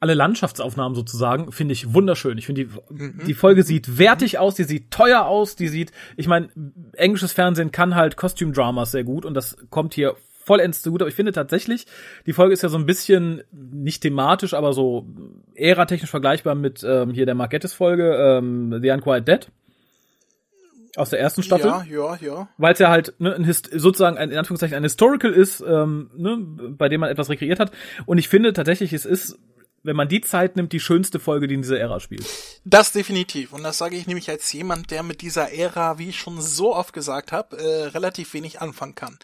[0.00, 2.38] alle Landschaftsaufnahmen sozusagen, finde ich wunderschön.
[2.38, 6.26] Ich finde, die, die Folge sieht wertig aus, die sieht teuer aus, die sieht, ich
[6.26, 6.48] meine,
[6.94, 11.02] englisches Fernsehen kann halt Costume-Dramas sehr gut und das kommt hier vollends zu gut.
[11.02, 11.86] Aber ich finde tatsächlich,
[12.26, 15.06] die Folge ist ja so ein bisschen, nicht thematisch, aber so
[15.54, 19.48] äratechnisch vergleichbar mit ähm, hier der Margettes-Folge, ähm, The Unquiet Dead.
[20.96, 22.48] Aus der ersten Staffel Ja, ja, ja.
[22.58, 26.10] weil es ja halt ne, ein Hist sozusagen ein, in Anführungszeichen ein Historical ist, ähm,
[26.16, 26.38] ne,
[26.76, 27.70] bei dem man etwas rekreiert hat.
[28.06, 29.38] Und ich finde tatsächlich, es ist,
[29.82, 32.26] wenn man die Zeit nimmt, die schönste Folge, die in dieser Ära spielt.
[32.64, 33.52] Das definitiv.
[33.52, 36.74] Und das sage ich nämlich als jemand, der mit dieser Ära, wie ich schon so
[36.74, 39.18] oft gesagt habe, äh, relativ wenig anfangen kann.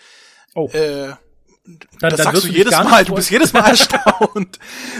[0.54, 0.68] Oh.
[0.72, 1.08] Äh,
[1.66, 4.58] Dann, das dann sagst wirst du jedes Mal, du bist jedes Mal erstaunt.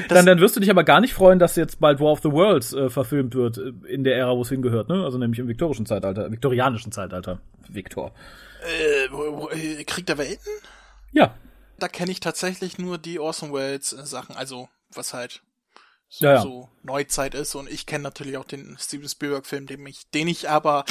[0.08, 2.32] Dann, dann wirst du dich aber gar nicht freuen, dass jetzt bald War of the
[2.32, 5.04] Worlds äh, verfilmt wird äh, in der Ära, wo es hingehört, ne?
[5.04, 7.40] Also nämlich im viktorischen Zeitalter, viktorianischen Zeitalter.
[7.68, 8.12] Viktor.
[8.68, 9.04] äh,
[9.80, 10.52] äh, Krieg der Welten?
[11.12, 11.34] Ja.
[11.78, 15.42] Da kenne ich tatsächlich nur die Orson Welles äh, Sachen, also was halt
[16.08, 17.54] so, Ja, so Neuzeit ist.
[17.54, 20.84] Und ich kenne natürlich auch den Steven Spielberg Film, den ich, den ich aber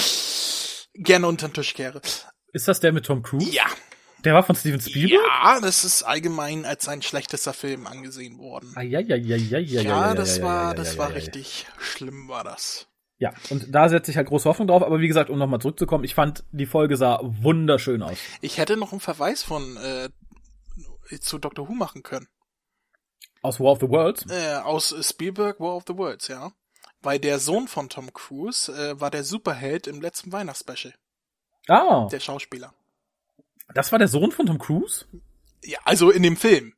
[0.93, 2.01] gerne unter den Tisch kehre.
[2.53, 3.49] Ist das der mit Tom Cruise?
[3.51, 3.65] Ja,
[4.23, 5.21] Der war von Steven Spielberg?
[5.21, 8.73] ja, das ist allgemein als ein schlechtester Film angesehen worden.
[8.75, 11.09] Ah, ja, ja, ja, ja, ja, Ja, das ja, war, ja, ja, das ja, war
[11.09, 11.21] ja, ja.
[11.21, 12.87] richtig schlimm, war das.
[13.17, 14.83] Ja, und da setze ich halt große Hoffnung drauf.
[14.83, 18.17] Aber wie gesagt, um nochmal zurückzukommen, ich fand, die Folge sah wunderschön aus.
[18.41, 20.09] Ich hätte noch einen Verweis von äh,
[21.21, 22.27] zu Doctor Who machen können.
[23.45, 24.25] Aus War of the Worlds.
[24.29, 26.51] Äh, aus Spielberg War of the Worlds, ja.
[27.01, 30.93] Weil der Sohn von Tom Cruise äh, war der Superheld im letzten Weihnachtsspecial,
[31.67, 32.73] Ah, der Schauspieler.
[33.73, 35.05] das war der Sohn von Tom Cruise?
[35.63, 36.73] Ja, also in dem Film.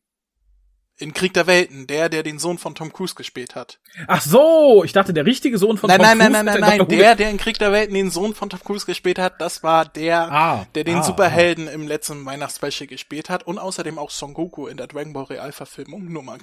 [0.99, 3.77] In Krieg der Welten, der, der den Sohn von Tom Cruise gespielt hat.
[4.07, 6.43] Ach so, ich dachte, der richtige Sohn von Nein, Tom nein, nein, Cruise.
[6.45, 9.19] nein, nein, nein, der, der in Krieg der Welten den Sohn von Tom Cruise gespielt
[9.19, 13.59] hat, das war der, Ah, der den ah, Superhelden im letzten Weihnachtsspecial gespielt hat und
[13.59, 16.39] außerdem auch Son Goku in der Dragon Ball Realverfilmung, nur mal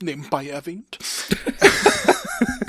[0.00, 0.98] nebenbei erwähnt.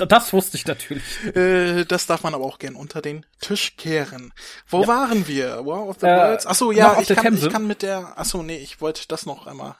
[0.08, 1.04] Das wusste ich natürlich.
[1.36, 4.32] Äh, das darf man aber auch gern unter den Tisch kehren.
[4.66, 5.60] Wo waren wir?
[5.64, 6.46] Wow of the Äh, Worlds?
[6.46, 9.02] Ach so, noch ja, ich kann, ich kann mit der, ach so, nee, ich wollte
[9.08, 9.74] das noch einmal.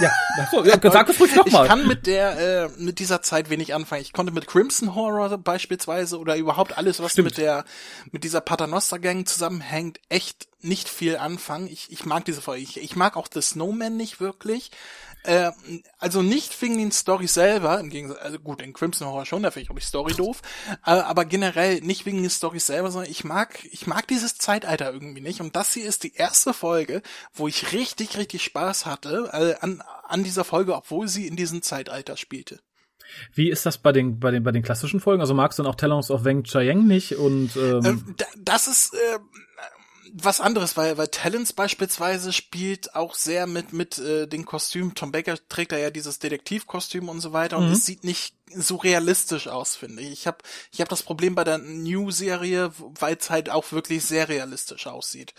[0.00, 1.68] Ja, ach so, ja es ruhig Ich nochmal.
[1.68, 4.02] kann mit der, äh, mit dieser Zeit wenig anfangen.
[4.02, 7.26] Ich konnte mit Crimson Horror beispielsweise oder überhaupt alles, was Stimmt.
[7.26, 7.64] mit der,
[8.10, 11.68] mit dieser Paternoster Gang zusammenhängt, echt nicht viel anfangen.
[11.68, 12.62] Ich, ich mag diese Folge.
[12.62, 14.72] Ich, ich mag auch The Snowman nicht wirklich.
[15.24, 15.50] Äh,
[15.98, 19.50] also nicht wegen den Storys selber, im Gegensatz, also gut, in Crimson Horror schon, da
[19.50, 20.40] finde ich auch die Story doof,
[20.86, 24.92] äh, aber generell nicht wegen den Storys selber, sondern ich mag, ich mag dieses Zeitalter
[24.92, 27.02] irgendwie nicht und das hier ist die erste Folge,
[27.34, 31.62] wo ich richtig, richtig Spaß hatte äh, an, an dieser Folge, obwohl sie in diesem
[31.62, 32.60] Zeitalter spielte.
[33.34, 35.20] Wie ist das bei den, bei den, bei den klassischen Folgen?
[35.22, 38.68] Also magst du dann auch Talons of Weng Chiang nicht und, ähm, Ähm, da- das
[38.68, 39.18] ist äh,
[40.14, 44.94] was anderes, weil, weil Talents beispielsweise spielt auch sehr mit, mit äh, den Kostümen.
[44.94, 48.76] Tom Baker trägt da ja dieses Detektivkostüm und so weiter und es sieht nicht so
[48.76, 50.10] realistisch aus, finde ich.
[50.12, 50.38] Ich habe
[50.72, 55.34] ich hab das Problem bei der New-Serie, weil es halt auch wirklich sehr realistisch aussieht.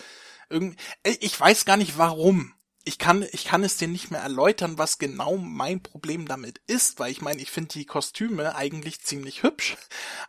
[0.50, 2.54] Irgend, äh, ich weiß gar nicht warum.
[2.90, 7.00] Ich kann, ich kann es dir nicht mehr erläutern, was genau mein Problem damit ist,
[7.00, 9.78] weil ich meine, ich finde die Kostüme eigentlich ziemlich hübsch.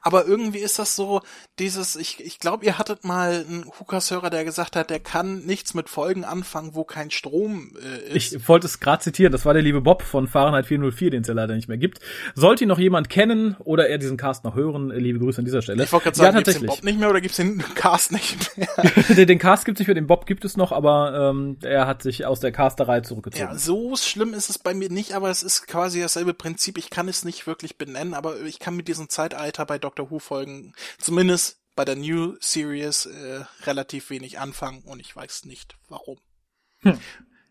[0.03, 1.23] Aber irgendwie ist das so,
[1.59, 5.73] dieses, ich, ich glaube, ihr hattet mal einen Hookers-Hörer, der gesagt hat, der kann nichts
[5.73, 8.35] mit Folgen anfangen, wo kein Strom äh, ist.
[8.35, 11.29] ich wollte es gerade zitieren, das war der liebe Bob von Fahrenheit 404, den es
[11.29, 12.01] ja leider nicht mehr gibt.
[12.35, 15.63] Sollte ihn noch jemand kennen oder er diesen Cast noch hören, liebe Grüße an dieser
[15.63, 15.83] Stelle.
[15.83, 16.81] ich wollte gerade ja, sagen, gibt's den tatsächlich.
[16.81, 18.69] Bob nicht mehr oder gibt's den Cast nicht mehr?
[19.17, 21.87] den, den Cast gibt es nicht mehr, den Bob gibt es noch, aber ähm, er
[21.87, 23.53] hat sich aus der Casterei zurückgezogen.
[23.53, 26.79] Ja, so schlimm ist es bei mir nicht, aber es ist quasi dasselbe Prinzip.
[26.79, 30.19] Ich kann es nicht wirklich benennen, aber ich kann mit diesem Zeitalter bei Doctor Who
[30.19, 36.19] Folgen, zumindest bei der New Series, äh, relativ wenig anfangen und ich weiß nicht warum.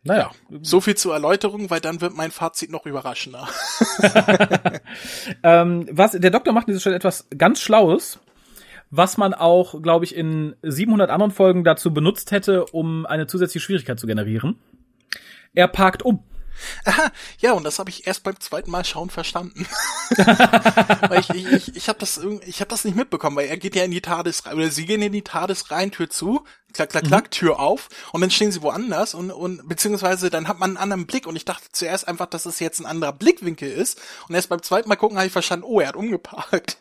[0.04, 0.32] naja,
[0.62, 3.48] So viel zur Erläuterung, weil dann wird mein Fazit noch überraschender.
[5.44, 8.20] Ähm, was, der Doktor macht an dieser Stelle etwas ganz Schlaues,
[8.90, 13.64] was man auch, glaube ich, in 700 anderen Folgen dazu benutzt hätte, um eine zusätzliche
[13.64, 14.60] Schwierigkeit zu generieren.
[15.54, 16.24] Er parkt um.
[16.86, 19.66] Aha, ja, und das habe ich erst beim zweiten Mal schauen verstanden.
[21.08, 23.76] weil ich ich, ich, ich habe das ich habe das nicht mitbekommen, weil er geht
[23.76, 27.06] ja in die rein, oder sie gehen in die TARDIS rein, Tür zu, klack, klack,
[27.06, 30.78] klack, Tür auf, und dann stehen sie woanders und, und beziehungsweise dann hat man einen
[30.78, 34.36] anderen Blick und ich dachte zuerst einfach, dass es jetzt ein anderer Blickwinkel ist und
[34.36, 36.78] erst beim zweiten Mal gucken habe ich verstanden, oh, er hat umgeparkt.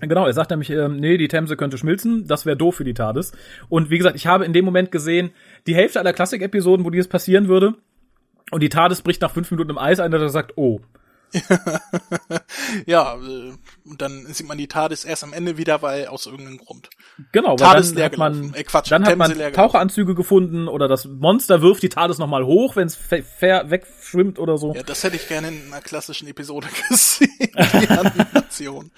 [0.00, 2.94] Genau, er sagt nämlich, ähm, nee, die Themse könnte schmilzen, das wäre doof für die
[2.94, 3.32] TARDIS.
[3.68, 5.32] Und wie gesagt, ich habe in dem Moment gesehen,
[5.66, 7.74] die Hälfte aller Klassik-Episoden, wo dieses passieren würde,
[8.52, 10.80] und die TARDIS bricht nach fünf Minuten im Eis ein, der sagt, oh.
[12.86, 13.52] Ja, äh,
[13.86, 16.90] und dann sieht man die TARDIS erst am Ende wieder, weil aus irgendeinem Grund.
[17.32, 18.52] Genau, weil TARDIS dann hat man.
[18.52, 19.32] Äh, Quatsch, dann hat man.
[19.54, 24.74] Taucheranzüge gefunden oder das Monster wirft die TARDIS nochmal hoch, wenn es wegschwimmt oder so.
[24.74, 28.90] Ja, das hätte ich gerne in einer klassischen Episode gesehen, die Animation.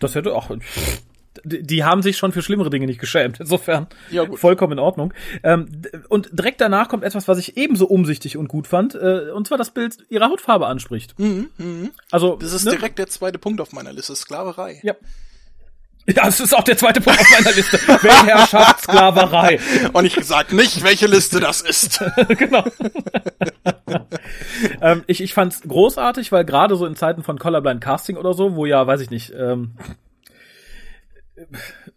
[0.00, 0.50] Das hätte auch.
[1.44, 3.40] Die, haben sich schon für schlimmere Dinge nicht geschämt.
[3.40, 4.38] Insofern Ja, gut.
[4.38, 5.14] vollkommen in Ordnung.
[5.42, 5.68] Ähm,
[6.08, 9.56] und direkt danach kommt etwas, was ich ebenso umsichtig und gut fand, äh, und zwar
[9.58, 11.14] das Bild ihrer Hautfarbe anspricht.
[12.10, 12.72] Also Mhm, Das ist ne?
[12.72, 14.80] direkt der zweite Punkt auf meiner Liste, Sklaverei.
[14.82, 14.94] Ja.
[16.04, 17.78] Ja, das ist auch der zweite Punkt auf meiner Liste.
[17.86, 19.60] Weltherrschaft, Sklaverei.
[19.92, 22.00] Und ich sag nicht, welche Liste das ist.
[22.38, 22.64] genau.
[24.80, 28.56] ähm, ich ich fand's großartig, weil gerade so in Zeiten von Colorblind Casting oder so,
[28.56, 29.72] wo ja, weiß ich nicht, ähm,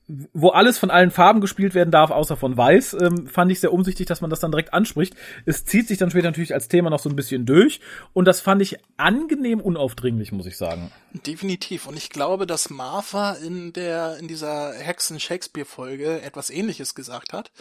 [0.07, 3.73] wo alles von allen Farben gespielt werden darf, außer von Weiß, ähm, fand ich sehr
[3.73, 5.15] umsichtig, dass man das dann direkt anspricht.
[5.45, 7.79] Es zieht sich dann später natürlich als Thema noch so ein bisschen durch
[8.13, 10.91] und das fand ich angenehm unaufdringlich, muss ich sagen.
[11.25, 11.87] Definitiv.
[11.87, 17.51] Und ich glaube, dass Martha in der, in dieser Hexen-Shakespeare-Folge etwas ähnliches gesagt hat.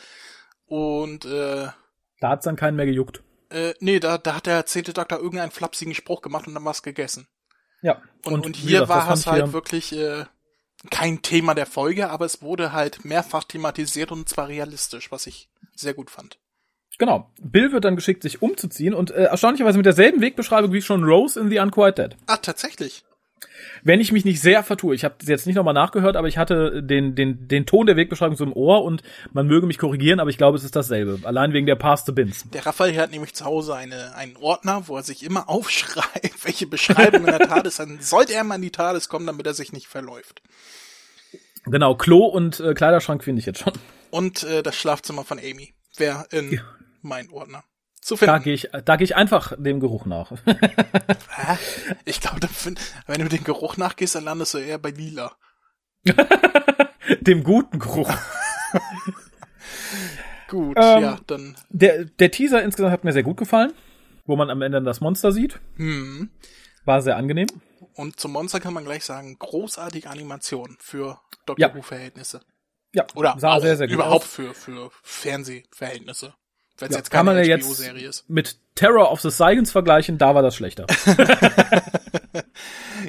[0.66, 1.68] Und, äh,
[2.20, 3.22] Da hat's dann keinen mehr gejuckt.
[3.50, 6.82] äh, nee, da, da hat der zehnte Doktor irgendeinen flapsigen Spruch gemacht und dann war's
[6.82, 7.26] gegessen.
[7.82, 8.00] Ja.
[8.24, 10.24] Und, und, wie hier gesagt, war es halt wirklich äh,
[10.90, 15.48] kein Thema der Folge, aber es wurde halt mehrfach thematisiert und zwar realistisch, was ich
[15.74, 16.38] sehr gut fand.
[16.98, 17.30] Genau.
[17.40, 21.40] Bill wird dann geschickt, sich umzuziehen und äh, erstaunlicherweise mit derselben Wegbeschreibung wie schon Rose
[21.40, 22.16] in The Unquiet Dead.
[22.26, 23.04] Ah, tatsächlich.
[23.82, 26.82] Wenn ich mich nicht sehr vertue, ich habe jetzt nicht nochmal nachgehört, aber ich hatte
[26.82, 29.02] den, den, den Ton der Wegbeschreibung so im Ohr und
[29.32, 31.20] man möge mich korrigieren, aber ich glaube, es ist dasselbe.
[31.24, 32.48] Allein wegen der Past the Bins.
[32.50, 36.66] Der Raphael hat nämlich zu Hause eine, einen Ordner, wo er sich immer aufschreibt, welche
[36.66, 39.72] Beschreibung in der TARDIS, dann sollte er mal in die TARDIS kommen, damit er sich
[39.72, 40.42] nicht verläuft.
[41.66, 43.72] Genau, Klo und äh, Kleiderschrank finde ich jetzt schon.
[44.10, 46.60] Und äh, das Schlafzimmer von Amy wäre in
[47.02, 47.64] mein Ordner.
[48.04, 48.42] Zu Da finden.
[48.44, 50.32] gehe ich, da gehe ich einfach dem Geruch nach.
[52.04, 52.48] Ich glaube, da
[53.06, 55.32] wenn du den Geruch nachgehst, dann landest du eher bei Lila.
[57.20, 58.10] dem guten Geruch.
[60.48, 61.56] Gut, Ähm, ja, dann.
[61.70, 63.72] Der, der Teaser insgesamt hat mir sehr gut gefallen,
[64.26, 65.58] wo man am Ende das Monster sieht.
[65.76, 66.30] Hm.
[66.84, 67.46] War sehr angenehm.
[67.94, 71.74] Und zum Monster kann man gleich sagen, großartige Animation für Doctor Ja.
[71.74, 72.40] Who-Verhältnisse.
[72.92, 74.30] Ja, Oder sah sehr, sehr gut überhaupt aus.
[74.30, 76.34] für, für Fernsehverhältnisse.
[76.78, 78.28] Wenn es Ja, jetzt kann keine man ja jetzt ist.
[78.28, 80.86] mit Terror of the Science vergleichen, da war das schlechter.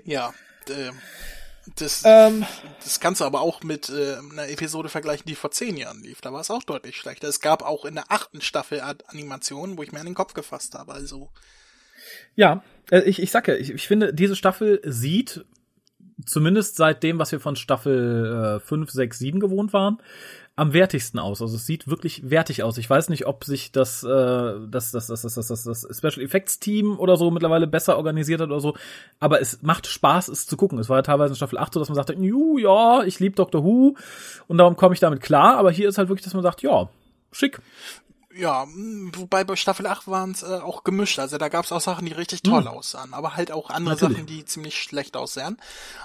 [0.03, 0.33] Ja,
[0.69, 0.91] äh,
[1.77, 2.45] das, ähm,
[2.83, 6.21] das kannst du aber auch mit äh, einer Episode vergleichen, die vor zehn Jahren lief.
[6.21, 7.27] Da war es auch deutlich schlechter.
[7.27, 10.33] Es gab auch in der achten Staffel Art Animationen, wo ich mir an den Kopf
[10.33, 10.93] gefasst habe.
[10.93, 11.29] Also,
[12.35, 15.45] ja, äh, ich, ich sag ja, ich, ich finde, diese Staffel sieht,
[16.25, 19.97] zumindest seit dem, was wir von Staffel äh, 5, 6, 7 gewohnt waren,
[20.57, 21.41] am wertigsten aus.
[21.41, 22.77] Also es sieht wirklich wertig aus.
[22.77, 26.25] Ich weiß nicht, ob sich das, äh, das, das, das, das, das, das, das Special
[26.25, 28.75] Effects Team oder so mittlerweile besser organisiert hat oder so.
[29.19, 30.79] Aber es macht Spaß, es zu gucken.
[30.79, 33.35] Es war ja teilweise in Staffel 8 so, dass man sagte, ju, ja, ich liebe
[33.35, 33.95] Doctor Who
[34.47, 35.57] und darum komme ich damit klar.
[35.57, 36.87] Aber hier ist halt wirklich, dass man sagt, ja,
[37.33, 37.59] schick.
[38.35, 41.19] Ja, mh, wobei bei Staffel 8 waren es äh, auch gemischt.
[41.19, 44.17] Also da gab es auch Sachen, die richtig toll aussahen, aber halt auch andere Natürlich.
[44.17, 45.57] Sachen, die ziemlich schlecht aussahen.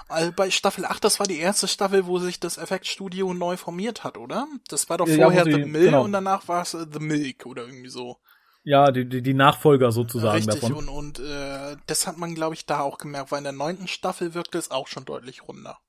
[0.07, 4.03] Also bei Staffel 8, das war die erste Staffel, wo sich das Effektstudio neu formiert
[4.03, 4.47] hat, oder?
[4.69, 6.03] Das war doch Ja, vorher sie- The Mill genau.
[6.03, 8.17] und danach war es äh, The Milk oder irgendwie so.
[8.63, 10.87] Ja, die, die, die Nachfolger sozusagen Richtig, davon.
[10.87, 13.87] und, und äh, das hat man, glaube ich, da auch gemerkt, weil in der neunten
[13.87, 15.79] Staffel wirkte es auch schon deutlich runder.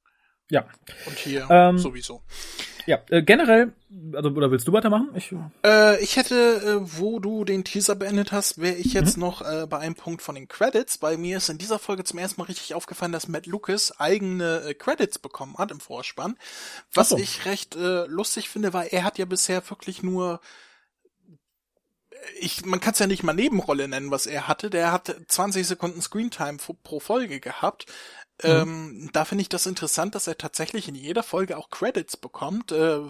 [0.51, 0.67] Ja.
[1.07, 2.23] Und hier Ähm, sowieso.
[2.85, 3.73] Ja, äh, generell,
[4.13, 5.11] also, oder willst du weitermachen?
[5.15, 5.33] Ich,
[5.65, 6.35] Äh, ich hätte,
[6.85, 8.93] äh, wo du den Teaser beendet hast, wäre ich Mhm.
[9.01, 10.99] jetzt noch äh, bei einem Punkt von den Credits.
[10.99, 14.63] Bei mir ist in dieser Folge zum ersten Mal richtig aufgefallen, dass Matt Lucas eigene
[14.67, 16.37] äh, Credits bekommen hat im Vorspann.
[16.93, 17.19] Was so.
[17.19, 20.41] ich recht äh, lustig finde, weil er hat ja bisher wirklich nur
[22.39, 24.71] ich, man kann es ja nicht mal Nebenrolle nennen, was er hatte.
[24.71, 27.87] Der hat 20 Sekunden Screentime pro Folge gehabt.
[28.43, 28.51] Mhm.
[28.51, 32.73] Ähm, da finde ich das interessant, dass er tatsächlich in jeder Folge auch Credits bekommt.
[32.73, 33.01] Äh,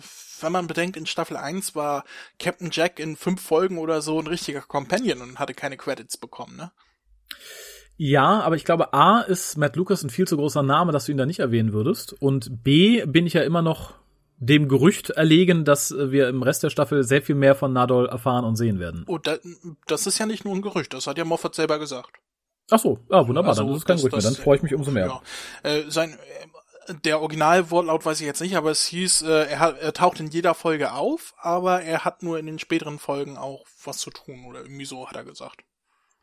[0.41, 2.05] wenn man bedenkt, in Staffel 1 war
[2.39, 6.57] Captain Jack in fünf Folgen oder so ein richtiger Companion und hatte keine Credits bekommen,
[6.57, 6.73] ne?
[7.97, 11.13] ja, aber ich glaube, A ist Matt Lucas ein viel zu großer Name, dass du
[11.13, 12.13] ihn da nicht erwähnen würdest.
[12.15, 13.95] Und B bin ich ja immer noch
[14.39, 18.45] dem Gerücht erlegen, dass wir im Rest der Staffel sehr viel mehr von Nadol erfahren
[18.45, 19.05] und sehen werden.
[19.07, 19.37] Oh, da,
[19.87, 22.19] das ist ja nicht nur ein Gerücht, das hat ja Moffat selber gesagt.
[22.71, 24.63] Ach so, ja, wunderbar, Also, dann ist es kein das- Gerücht mehr, dann freue ich
[24.63, 25.07] mich umso mehr.
[25.07, 25.71] Ja.
[25.71, 26.19] Äh, sein,
[26.89, 30.21] äh, der Originalwortlaut weiß ich jetzt nicht, aber es hieß, äh, er, hat, er taucht
[30.21, 34.11] in jeder Folge auf, aber er hat nur in den späteren Folgen auch was zu
[34.11, 35.63] tun oder irgendwie so hat er gesagt.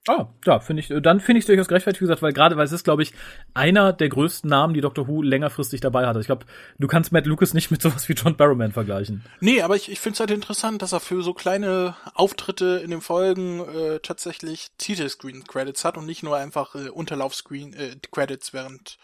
[0.07, 2.55] Ah, ja, finde ich, äh, dann finde ich es durchaus gerechtfertigt, wie gesagt, weil gerade,
[2.55, 3.13] weil es ist, glaube ich,
[3.53, 6.19] einer der größten Namen, die Doctor Who längerfristig dabei hatte.
[6.19, 6.45] Ich glaube,
[6.77, 9.25] du kannst Matt Lucas nicht mit sowas wie John Barrowman vergleichen.
[9.41, 12.91] Nee, aber ich, ich finde es halt interessant, dass er für so kleine Auftritte in
[12.91, 18.97] den Folgen äh, tatsächlich Titelscreen-Credits hat und nicht nur einfach äh, Unterlauf-Screen-Credits, während,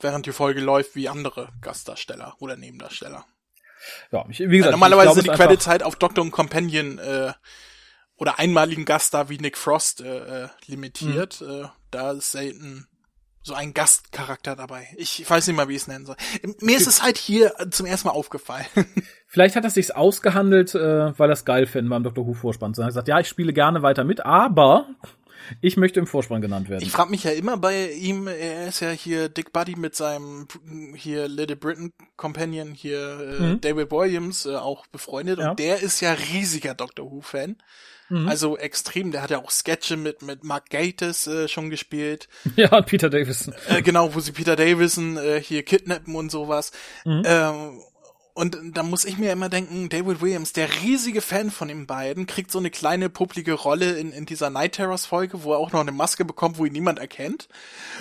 [0.00, 3.24] während die Folge läuft, wie andere Gastdarsteller oder Nebendarsteller.
[4.10, 7.32] Ja, ich, wie gesagt, Normalerweise ich sind die Credits halt auf Doctor und Companion äh,
[8.16, 11.40] oder einmaligen Gaststar wie Nick Frost äh, äh, limitiert.
[11.40, 11.64] Mhm.
[11.64, 12.86] Äh, da ist selten
[13.42, 14.88] so ein Gastcharakter dabei.
[14.96, 16.16] Ich weiß nicht mal, wie ich es nennen soll.
[16.60, 18.64] Mir ist es halt hier zum ersten Mal aufgefallen.
[19.26, 22.26] Vielleicht hat er sich's ausgehandelt, äh, weil er es geil finden beim Dr.
[22.26, 22.72] Who Vorspann.
[22.72, 24.88] Er hat gesagt, ja, ich spiele gerne weiter mit, aber
[25.60, 26.82] ich möchte im Vorspann genannt werden.
[26.82, 30.48] Ich frage mich ja immer bei ihm, er ist ja hier Dick Buddy mit seinem
[30.94, 33.60] hier Little Britain Companion, hier äh, Mhm.
[33.60, 35.38] David Williams, äh, auch befreundet.
[35.38, 35.50] Ja.
[35.50, 37.56] Und der ist ja riesiger Doctor Who-Fan.
[38.08, 38.28] Mhm.
[38.28, 42.28] Also extrem, der hat ja auch Sketche mit, mit Mark Gatiss äh, schon gespielt.
[42.56, 43.54] ja, und Peter Davison.
[43.68, 46.72] Äh, genau, wo sie Peter Davison äh, hier kidnappen und sowas.
[47.04, 47.22] Mhm.
[47.24, 47.80] Ähm,
[48.36, 52.26] und da muss ich mir immer denken, David Williams, der riesige Fan von den beiden,
[52.26, 55.70] kriegt so eine kleine publike Rolle in, in dieser Night Terrors Folge, wo er auch
[55.70, 57.48] noch eine Maske bekommt, wo ihn niemand erkennt.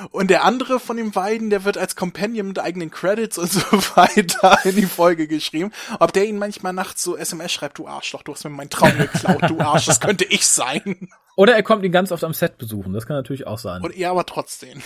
[0.10, 3.62] Und der andere von den beiden, der wird als Companion mit eigenen Credits und so
[3.96, 5.72] weiter in die Folge geschrieben.
[6.00, 8.98] Ob der ihn manchmal nachts so SMS schreibt, du Arschloch, du hast mir meinen Traum
[8.98, 11.10] geklaut, du Arsch, das könnte ich sein.
[11.36, 12.92] Oder er kommt ihn ganz oft am Set besuchen.
[12.94, 13.84] Das kann natürlich auch sein.
[13.84, 14.82] Und er aber trotzdem.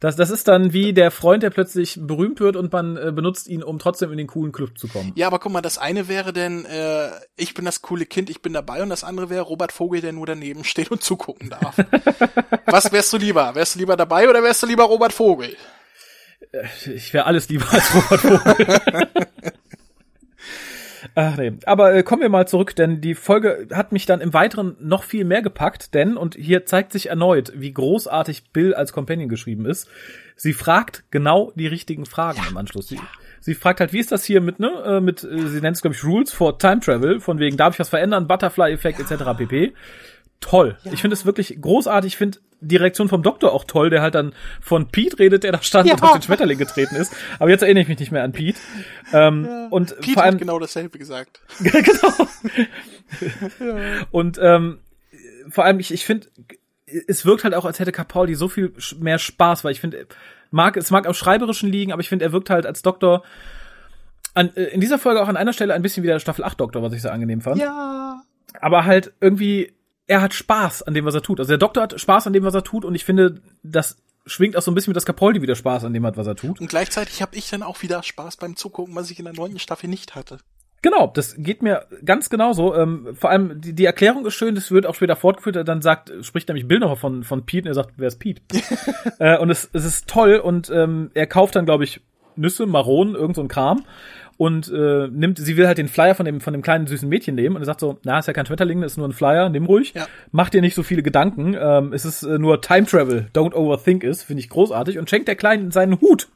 [0.00, 3.48] Das, das ist dann wie der Freund, der plötzlich berühmt wird und man äh, benutzt
[3.48, 5.12] ihn, um trotzdem in den coolen Club zu kommen.
[5.16, 8.40] Ja, aber guck mal, das eine wäre denn, äh, ich bin das coole Kind, ich
[8.40, 11.76] bin dabei, und das andere wäre Robert Vogel, der nur daneben steht und zugucken darf.
[12.66, 13.54] Was wärst du lieber?
[13.54, 15.56] Wärst du lieber dabei oder wärst du lieber Robert Vogel?
[16.94, 18.80] Ich wäre alles lieber als Robert Vogel.
[21.14, 21.52] Ach nee.
[21.64, 25.04] Aber äh, kommen wir mal zurück, denn die Folge hat mich dann im Weiteren noch
[25.04, 29.66] viel mehr gepackt, denn, und hier zeigt sich erneut, wie großartig Bill als Companion geschrieben
[29.66, 29.88] ist,
[30.36, 32.88] sie fragt genau die richtigen Fragen im Anschluss.
[32.88, 33.00] Sie,
[33.40, 35.82] sie fragt halt, wie ist das hier mit, ne, äh, mit, äh, sie nennt es,
[35.82, 39.24] glaube ich, Rules for Time Travel, von wegen, darf ich was verändern, Butterfly-Effekt etc.
[39.36, 39.74] pp.
[40.40, 40.78] Toll.
[40.84, 40.92] Ja.
[40.92, 42.14] Ich finde es wirklich großartig.
[42.14, 45.52] Ich finde die Reaktion vom Doktor auch toll, der halt dann von Pete redet, der
[45.52, 45.94] da stand ja.
[45.94, 47.14] und auf den Schmetterling getreten ist.
[47.38, 48.58] Aber jetzt erinnere ich mich nicht mehr an Pete.
[49.12, 49.68] Ähm, ja.
[49.68, 51.40] und Pete vor allem, hat genau dasselbe gesagt.
[51.60, 52.12] genau.
[54.10, 54.80] Und ähm,
[55.48, 56.26] vor allem, ich, ich finde,
[57.06, 60.06] es wirkt halt auch, als hätte Capaldi so viel mehr Spaß, weil ich finde,
[60.50, 63.22] mag, es mag am Schreiberischen liegen, aber ich finde, er wirkt halt als Doktor
[64.34, 66.60] an, äh, in dieser Folge auch an einer Stelle ein bisschen wie der Staffel 8
[66.60, 67.60] Doktor, was ich sehr angenehm fand.
[67.60, 68.22] Ja.
[68.60, 69.72] Aber halt irgendwie,
[70.08, 71.38] er hat Spaß an dem, was er tut.
[71.38, 74.56] Also der Doktor hat Spaß an dem, was er tut und ich finde, das schwingt
[74.56, 76.60] auch so ein bisschen mit, dass Capaldi wieder Spaß an dem hat, was er tut.
[76.60, 79.58] Und gleichzeitig habe ich dann auch wieder Spaß beim Zugucken, was ich in der neunten
[79.58, 80.38] Staffel nicht hatte.
[80.80, 82.74] Genau, das geht mir ganz genauso.
[82.74, 85.66] Ähm, vor allem die, die Erklärung ist schön, das wird auch später fortgeführt.
[85.66, 88.42] Dann sagt, spricht nämlich Bill noch von von Pete und er sagt, wer ist Pete?
[89.18, 92.00] äh, und es, es ist toll und ähm, er kauft dann, glaube ich,
[92.36, 93.84] Nüsse, Maronen, irgend so ein Kram
[94.38, 97.34] und äh, nimmt, sie will halt den Flyer von dem von dem kleinen süßen Mädchen
[97.34, 99.92] nehmen und sagt so, na, ist ja kein Schmetterling, ist nur ein Flyer, nimm ruhig,
[99.94, 100.06] ja.
[100.30, 104.04] mach dir nicht so viele Gedanken, ähm, es ist äh, nur Time Travel, don't overthink
[104.04, 106.28] is, finde ich großartig und schenkt der Kleinen seinen Hut.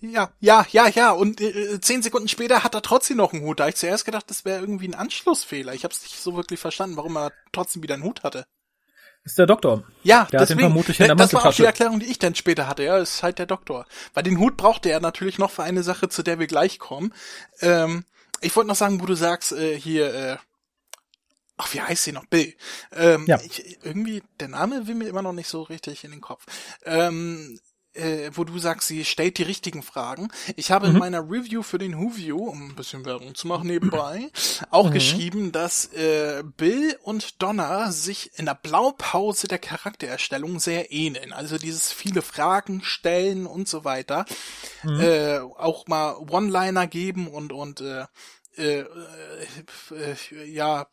[0.00, 1.10] Ja, ja, ja, ja.
[1.10, 3.60] Und äh, zehn Sekunden später hat er trotzdem noch einen Hut.
[3.60, 5.74] Da ich zuerst gedacht, das wäre irgendwie ein Anschlussfehler.
[5.74, 8.44] Ich habe es nicht so wirklich verstanden, warum er trotzdem wieder einen Hut hatte.
[9.24, 9.84] Ist der Doktor.
[10.02, 12.18] Ja, der deswegen, hat den vermutlich in der das war auch die Erklärung, die ich
[12.18, 12.84] dann später hatte.
[12.84, 13.86] Ja, ist halt der Doktor.
[14.14, 17.12] Weil den Hut brauchte er natürlich noch für eine Sache, zu der wir gleich kommen.
[17.60, 18.04] Ähm,
[18.40, 20.36] ich wollte noch sagen, wo du sagst, äh, hier, äh,
[21.58, 22.24] ach, wie heißt sie noch?
[22.26, 22.54] Bill.
[22.92, 23.38] Ähm, ja.
[23.44, 26.46] Ich, irgendwie, der Name will mir immer noch nicht so richtig in den Kopf.
[26.84, 27.60] Ähm,
[27.94, 30.28] äh, wo du sagst, sie stellt die richtigen Fragen.
[30.56, 30.94] Ich habe mhm.
[30.94, 34.30] in meiner Review für den Whoview, um ein bisschen Werbung zu machen nebenbei,
[34.70, 34.92] auch mhm.
[34.92, 41.32] geschrieben, dass äh, Bill und Donna sich in der Blaupause der Charaktererstellung sehr ähneln.
[41.32, 44.24] Also dieses viele Fragen stellen und so weiter.
[44.82, 45.00] Mhm.
[45.00, 48.04] Äh, auch mal One-Liner geben und und äh,
[48.56, 50.86] äh, äh, ja,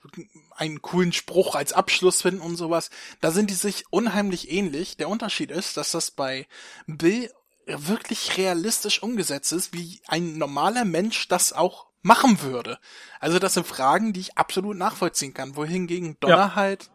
[0.55, 2.89] einen coolen Spruch als Abschluss finden und sowas.
[3.21, 4.97] Da sind die sich unheimlich ähnlich.
[4.97, 6.47] Der Unterschied ist, dass das bei
[6.85, 7.31] Bill
[7.65, 12.79] wirklich realistisch umgesetzt ist, wie ein normaler Mensch das auch machen würde.
[13.19, 16.55] Also das sind Fragen, die ich absolut nachvollziehen kann, wohingegen Donner ja.
[16.55, 16.89] halt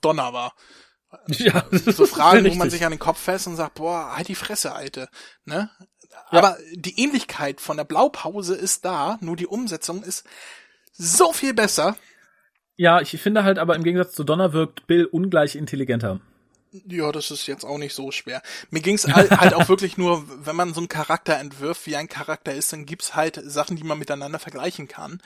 [0.00, 0.54] Donner war.
[1.28, 4.34] Ja, so Fragen, wo man sich an den Kopf fest und sagt, boah, halt die
[4.34, 5.08] Fresse, Alte.
[5.46, 5.70] Ne?
[6.30, 6.38] Ja.
[6.38, 10.26] Aber die Ähnlichkeit von der Blaupause ist da, nur die Umsetzung ist
[10.92, 11.96] so viel besser.
[12.76, 16.20] Ja, ich finde halt aber im Gegensatz zu Donner wirkt Bill ungleich intelligenter.
[16.86, 18.42] Ja, das ist jetzt auch nicht so schwer.
[18.70, 22.08] Mir ging's halt, halt auch wirklich nur, wenn man so einen Charakter entwirft, wie ein
[22.08, 25.22] Charakter ist, dann gibt's halt Sachen, die man miteinander vergleichen kann.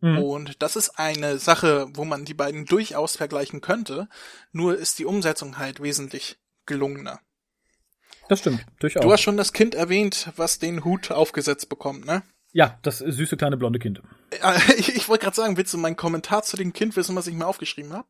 [0.00, 0.18] Mhm.
[0.18, 4.08] Und das ist eine Sache, wo man die beiden durchaus vergleichen könnte.
[4.52, 7.20] Nur ist die Umsetzung halt wesentlich gelungener.
[8.28, 9.02] Das stimmt, durchaus.
[9.02, 12.22] Du hast schon das Kind erwähnt, was den Hut aufgesetzt bekommt, ne?
[12.52, 14.02] Ja, das süße kleine blonde Kind.
[14.78, 17.34] Ich, ich wollte gerade sagen, willst du meinen Kommentar zu dem Kind wissen, was ich
[17.34, 18.06] mir aufgeschrieben habe?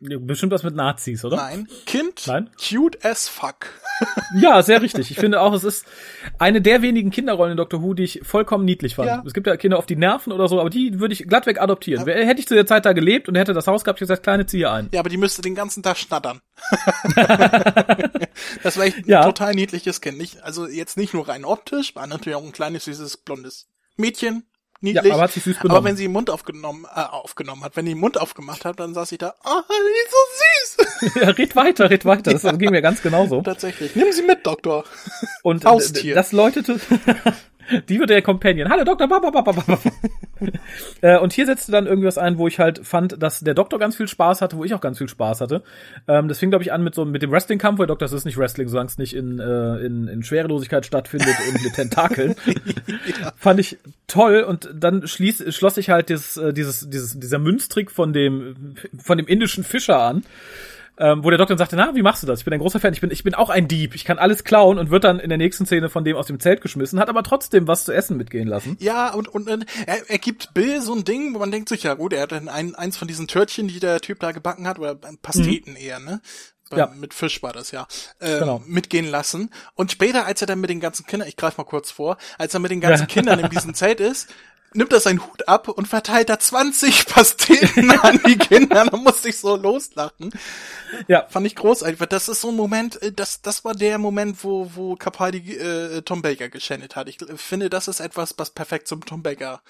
[0.00, 1.36] Bestimmt was mit Nazis, oder?
[1.36, 1.68] Nein.
[1.86, 2.50] Kind, Nein?
[2.58, 3.66] cute as fuck.
[4.40, 5.12] Ja, sehr richtig.
[5.12, 5.86] Ich finde auch, es ist
[6.38, 9.08] eine der wenigen Kinderrollen in Doctor Who, die ich vollkommen niedlich fand.
[9.08, 9.22] Ja.
[9.24, 12.06] Es gibt ja Kinder auf die Nerven oder so, aber die würde ich glattweg adoptieren.
[12.06, 12.14] Ja.
[12.14, 14.46] Hätte ich zu der Zeit da gelebt und hätte das Haus gehabt, ich gesagt, kleine
[14.46, 14.88] ziehe ein.
[14.92, 16.40] Ja, aber die müsste den ganzen Tag schnattern.
[18.62, 19.22] das war echt ein ja.
[19.22, 20.18] total niedliches Kind.
[20.18, 24.44] Nicht, also jetzt nicht nur rein optisch, war natürlich auch ein kleines, süßes, blondes Mädchen,
[24.84, 25.04] niedlich.
[25.04, 27.86] Ja, aber, hat sich süß aber wenn sie den Mund aufgenommen, äh, aufgenommen hat, wenn
[27.86, 31.22] die den Mund aufgemacht hat, dann saß ich da, ah, oh, die ist so süß.
[31.22, 32.32] ja, red weiter, red weiter.
[32.32, 33.42] Das ging mir ganz genauso.
[33.42, 33.96] Tatsächlich.
[33.96, 34.84] Nimm sie mit, Doktor.
[35.42, 36.14] Und Haustier.
[36.14, 36.78] das läutete,
[37.88, 38.68] Die wird der Companion.
[38.68, 39.08] Hallo Doktor.
[41.00, 43.96] äh, und hier setzte dann irgendwas ein, wo ich halt fand, dass der Doktor ganz
[43.96, 45.62] viel Spaß hatte, wo ich auch ganz viel Spaß hatte.
[46.08, 48.24] Ähm, das fing glaube ich an mit so mit dem Wrestling-Kampf, weil Doktor, das ist
[48.24, 52.34] nicht Wrestling, solange es nicht in, äh, in, in Schwerelosigkeit stattfindet und mit Tentakeln.
[52.46, 53.32] ja.
[53.36, 57.90] Fand ich toll und dann schließ, schloss ich halt dieses, äh, dieses, dieses, dieser Münztrick
[57.90, 60.24] von dem von dem indischen Fischer an
[60.98, 62.40] ähm, wo der Doktor dann sagte, na, wie machst du das?
[62.40, 64.44] Ich bin ein großer Fan, ich bin, ich bin auch ein Dieb, ich kann alles
[64.44, 67.08] klauen und wird dann in der nächsten Szene von dem aus dem Zelt geschmissen, hat
[67.08, 68.76] aber trotzdem was zu essen mitgehen lassen.
[68.80, 71.94] Ja, und, und, er, er gibt Bill so ein Ding, wo man denkt sich, ja
[71.94, 74.78] gut, er hat dann ein, eins von diesen Törtchen, die der Typ da gebacken hat,
[74.78, 75.76] oder Pasteten mhm.
[75.76, 76.20] eher, ne?
[76.76, 76.86] ja.
[76.94, 77.86] mit Fisch war das ja,
[78.20, 78.62] äh, genau.
[78.66, 79.50] mitgehen lassen.
[79.74, 82.54] Und später, als er dann mit den ganzen Kindern, ich greife mal kurz vor, als
[82.54, 84.28] er mit den ganzen Kindern in diesem Zelt ist,
[84.74, 88.84] nimmt er seinen Hut ab und verteilt da 20 Pasteten an die Kinder.
[88.84, 90.32] Da musste ich so loslachen.
[91.08, 91.26] Ja.
[91.28, 91.98] Fand ich großartig.
[92.08, 96.02] Das ist so ein Moment, äh, das, das war der Moment, wo, wo Capaldi äh,
[96.02, 97.08] Tom Baker geschändet hat.
[97.08, 99.62] Ich finde, das ist etwas, was perfekt zum Tom Baker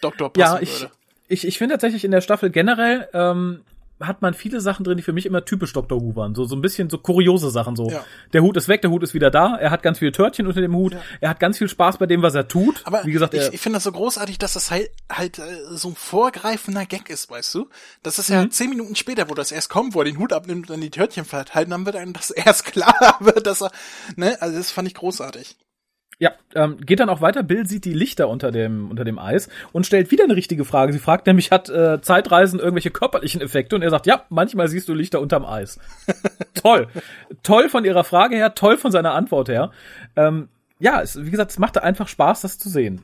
[0.00, 0.92] Doktor passen ja, ich, würde.
[1.28, 3.62] Ich, ich finde tatsächlich in der Staffel generell, ähm,
[4.00, 6.00] hat man viele Sachen drin, die für mich immer typisch Dr.
[6.00, 6.34] Who waren.
[6.34, 7.76] So, so ein bisschen so kuriose Sachen.
[7.76, 8.04] So, Ja.
[8.32, 9.56] der Hut ist weg, der Hut ist wieder da.
[9.56, 10.96] Er hat ganz viele Törtchen unter dem Hut.
[11.20, 12.80] Er hat ganz viel Spaß bei dem, was er tut.
[12.84, 15.42] Aber wie gesagt, ich, ich finde das so großartig, dass das halt halt äh,
[15.72, 17.68] so ein vorgreifender Gag ist, weißt du?
[18.02, 20.68] Das ist ja zehn Minuten später, wo das erst kommt, wo er den Hut abnimmt
[20.68, 23.70] und dann die Törtchen verteilt, dann wird einem das erst klar wird, dass er,
[24.16, 25.56] ne, also das fand ich großartig.
[26.20, 27.42] Ja, ähm, geht dann auch weiter.
[27.42, 30.92] Bill sieht die Lichter unter dem, unter dem Eis und stellt wieder eine richtige Frage.
[30.92, 33.74] Sie fragt nämlich, hat äh, Zeitreisen irgendwelche körperlichen Effekte?
[33.74, 35.80] Und er sagt, ja, manchmal siehst du Lichter unterm Eis.
[36.54, 36.88] toll.
[37.42, 39.70] Toll von ihrer Frage her, toll von seiner Antwort her.
[40.14, 43.02] Ähm, ja, es, wie gesagt, es machte einfach Spaß, das zu sehen.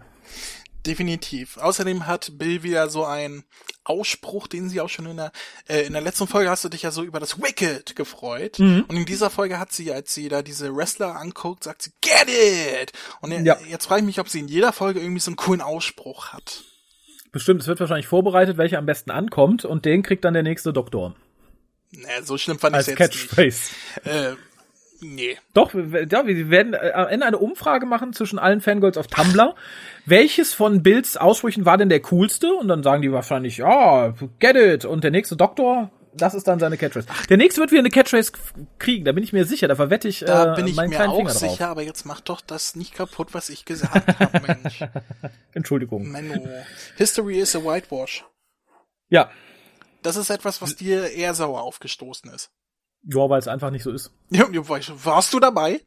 [0.87, 1.57] Definitiv.
[1.57, 3.45] Außerdem hat Bill wieder so einen
[3.84, 5.32] Ausspruch, den sie auch schon in der
[5.68, 8.84] äh, in der letzten Folge hast du dich ja so über das Wicked gefreut Mhm.
[8.89, 12.28] und in dieser Folge hat sie, als sie da diese Wrestler anguckt, sagt sie Get
[12.28, 12.93] it.
[13.20, 13.57] Und Ja.
[13.68, 16.62] jetzt frage ich mich, ob sie in jeder Folge irgendwie so einen coolen Ausspruch hat.
[17.32, 20.72] Bestimmt, es wird wahrscheinlich vorbereitet, welcher am besten ankommt und den kriegt dann der nächste
[20.72, 21.14] Doktor.
[21.91, 23.70] Naja, so schlimm fand ich jetzt Catchphrase.
[24.05, 24.07] nicht.
[24.07, 24.37] Äh,
[25.01, 25.36] nee.
[25.55, 29.07] Doch, wir, ja, wir werden äh, am Ende eine Umfrage machen zwischen allen Fangirls auf
[29.07, 29.55] Tumblr.
[30.05, 32.53] Welches von Bills Aussprüchen war denn der coolste?
[32.55, 34.84] Und dann sagen die wahrscheinlich, ja, get it.
[34.84, 37.09] Und der nächste Doktor, das ist dann seine Catchphrase.
[37.28, 38.32] Der nächste wird wieder eine Catchphrase
[38.78, 39.68] kriegen, da bin ich mir sicher.
[39.68, 41.40] Da verwette ich, Da äh, bin ich meinen mir kleinen auch Finger drauf.
[41.51, 44.80] sicher, aber jetzt mach doch das nicht kaputt, was ich gesagt habe, Mensch.
[45.53, 46.11] Entschuldigung.
[46.11, 46.49] Menno.
[46.97, 48.24] History is a whitewash.
[49.09, 49.30] Ja,
[50.03, 52.51] Das ist etwas, was dir eher sauer aufgestoßen ist.
[53.07, 54.12] Ja weil es einfach nicht so ist.
[54.30, 55.80] Ja, warst du dabei?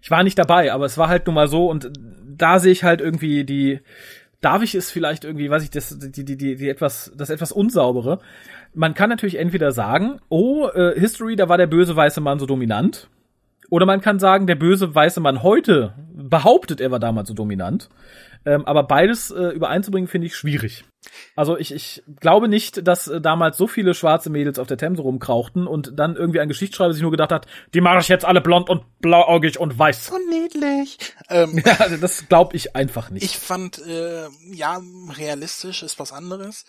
[0.00, 1.90] Ich war nicht dabei, aber es war halt nun mal so und
[2.36, 3.80] da sehe ich halt irgendwie die,
[4.40, 7.52] darf ich es vielleicht irgendwie, weiß ich, das, die, die, die, die etwas, das etwas
[7.52, 8.18] unsaubere.
[8.74, 12.46] Man kann natürlich entweder sagen, oh, äh, History, da war der böse weiße Mann so
[12.46, 13.08] dominant.
[13.70, 17.88] Oder man kann sagen, der böse weiße Mann heute behauptet, er war damals so dominant.
[18.44, 20.84] Ähm, aber beides äh, übereinzubringen, finde ich schwierig.
[21.34, 25.02] Also ich, ich glaube nicht, dass äh, damals so viele schwarze Mädels auf der Themse
[25.02, 28.40] rumkrauchten und dann irgendwie ein Geschichtsschreiber sich nur gedacht hat, die mache ich jetzt alle
[28.40, 30.06] blond und blauäugig und weiß.
[30.06, 30.98] So niedlich.
[31.28, 33.24] Ähm, Ja, also das glaube ich einfach nicht.
[33.24, 34.80] ich fand, äh, ja,
[35.16, 36.64] realistisch ist was anderes.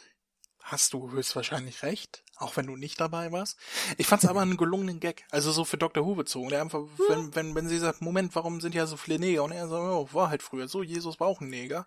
[0.65, 3.57] Hast du höchstwahrscheinlich recht, auch wenn du nicht dabei warst.
[3.97, 6.05] Ich fand's aber einen gelungenen Gag, also so für Dr.
[6.05, 6.49] Who bezogen.
[6.49, 9.43] Der einfach, wenn, wenn, wenn sie sagt, Moment, warum sind ja so viele Neger?
[9.43, 11.85] Und er sagt, oh, war halt früher so, Jesus war auch ein Neger.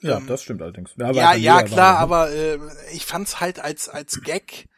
[0.00, 0.92] ja, ähm, das stimmt allerdings.
[0.96, 2.58] Ja, ja, halt jeder klar, war- aber äh,
[2.92, 4.68] ich fand's halt als als Gag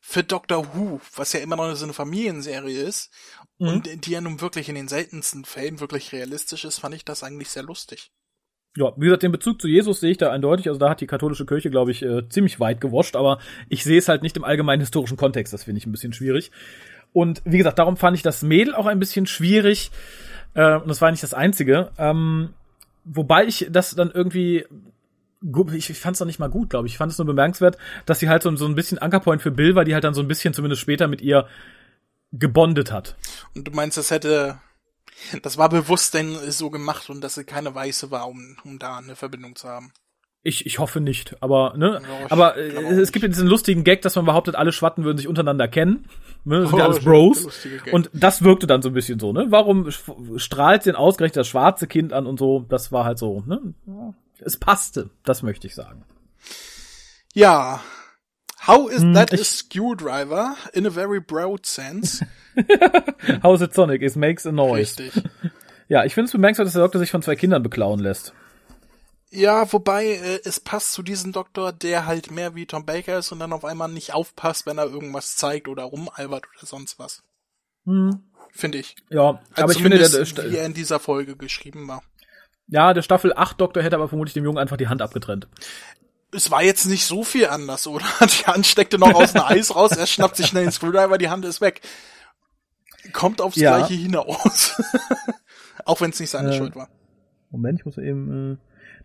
[0.00, 3.10] für Doctor Who, was ja immer noch so eine Familienserie ist
[3.58, 3.68] Mhm.
[3.68, 7.22] und die ja nun wirklich in den seltensten Fällen wirklich realistisch ist, fand ich das
[7.24, 8.12] eigentlich sehr lustig.
[8.76, 10.68] Ja, wie gesagt, den Bezug zu Jesus sehe ich da eindeutig.
[10.68, 13.98] Also da hat die katholische Kirche, glaube ich, äh, ziemlich weit gewascht, aber ich sehe
[13.98, 15.52] es halt nicht im allgemeinen historischen Kontext.
[15.52, 16.50] Das finde ich ein bisschen schwierig.
[17.12, 19.90] Und wie gesagt, darum fand ich das Mädel auch ein bisschen schwierig.
[20.54, 21.90] Äh, und das war nicht das Einzige.
[21.98, 22.50] Ähm,
[23.04, 24.64] wobei ich das dann irgendwie
[25.74, 26.94] ich fand es noch nicht mal gut, glaube ich.
[26.94, 29.74] Ich fand es nur bemerkenswert, dass sie halt so, so ein bisschen Ankerpoint für Bill
[29.74, 31.46] war, die halt dann so ein bisschen zumindest später mit ihr
[32.32, 33.16] gebondet hat.
[33.54, 34.58] Und du meinst, das hätte
[35.42, 38.98] das war bewusst denn so gemacht und dass sie keine Weiße war, um, um da
[38.98, 39.92] eine Verbindung zu haben.
[40.42, 44.02] Ich, ich hoffe nicht, aber ne, Ja, aber äh, es gibt ja diesen lustigen Gag,
[44.02, 46.08] dass man behauptet, alle Schwatten würden sich untereinander kennen,
[46.44, 48.94] ne, das sind ja Oh, alles ist der Bros und das wirkte dann so ein
[48.94, 49.46] bisschen so, ne?
[49.48, 49.90] Warum
[50.36, 52.64] strahlt denn ausgerechnet das schwarze Kind an und so?
[52.68, 53.74] Das war halt so, ne?
[53.88, 56.04] Ja, Es passte, das möchte ich sagen.
[57.34, 57.80] Ja.
[58.66, 62.24] How is Hm, that a screwdriver in a very broad sense?
[63.42, 64.02] How's it Sonic?
[64.02, 64.98] It makes a noise.
[64.98, 65.22] Richtig.
[65.88, 68.32] Ja, ich finde es bemerkenswert, dass der Doktor sich von zwei Kindern beklauen lässt.
[69.30, 73.32] Ja, wobei äh, es passt zu diesem Doktor, der halt mehr wie Tom Baker ist
[73.32, 77.22] und dann auf einmal nicht aufpasst, wenn er irgendwas zeigt oder rumalbert oder sonst was.
[78.52, 78.96] Finde ich.
[79.10, 82.02] Ja, Also aber ich finde, der, der, wie er in dieser Folge geschrieben war.
[82.68, 85.46] ja, der Staffel 8 Doktor hätte aber vermutlich dem Jungen einfach die Hand abgetrennt.
[86.36, 88.04] Es war jetzt nicht so viel anders, oder?
[88.20, 91.30] Die Hand steckte noch aus dem Eis raus, er schnappt sich schnell den Screwdriver, die
[91.30, 91.80] Hand ist weg.
[93.12, 93.78] Kommt aufs Ja.
[93.78, 94.80] Gleiche hinaus.
[95.84, 96.58] Auch wenn es nicht seine Äh.
[96.58, 96.88] Schuld war.
[97.50, 98.56] Moment, ich muss eben, äh,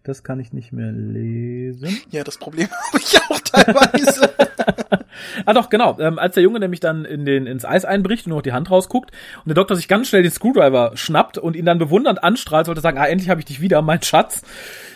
[0.03, 1.99] das kann ich nicht mehr lesen.
[2.11, 4.33] Ja, das Problem habe ich auch teilweise.
[5.45, 5.99] Ah doch, genau.
[5.99, 8.53] Ähm, als der Junge nämlich dann in den, ins Eis einbricht und nur noch die
[8.53, 12.23] Hand rausguckt und der Doktor sich ganz schnell den Screwdriver schnappt und ihn dann bewundernd
[12.23, 14.41] anstrahlt, sollte sagen, ah, endlich habe ich dich wieder, mein Schatz.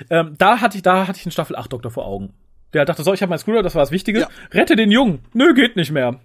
[0.10, 2.34] Ähm, da hatte ich, da hatte ich einen Staffel 8 Doktor vor Augen.
[2.74, 4.22] Der dachte, so, ich habe meinen Screwdriver, das war das Wichtige.
[4.22, 4.30] Ja.
[4.52, 5.20] Rette den Jungen.
[5.34, 6.20] Nö, geht nicht mehr.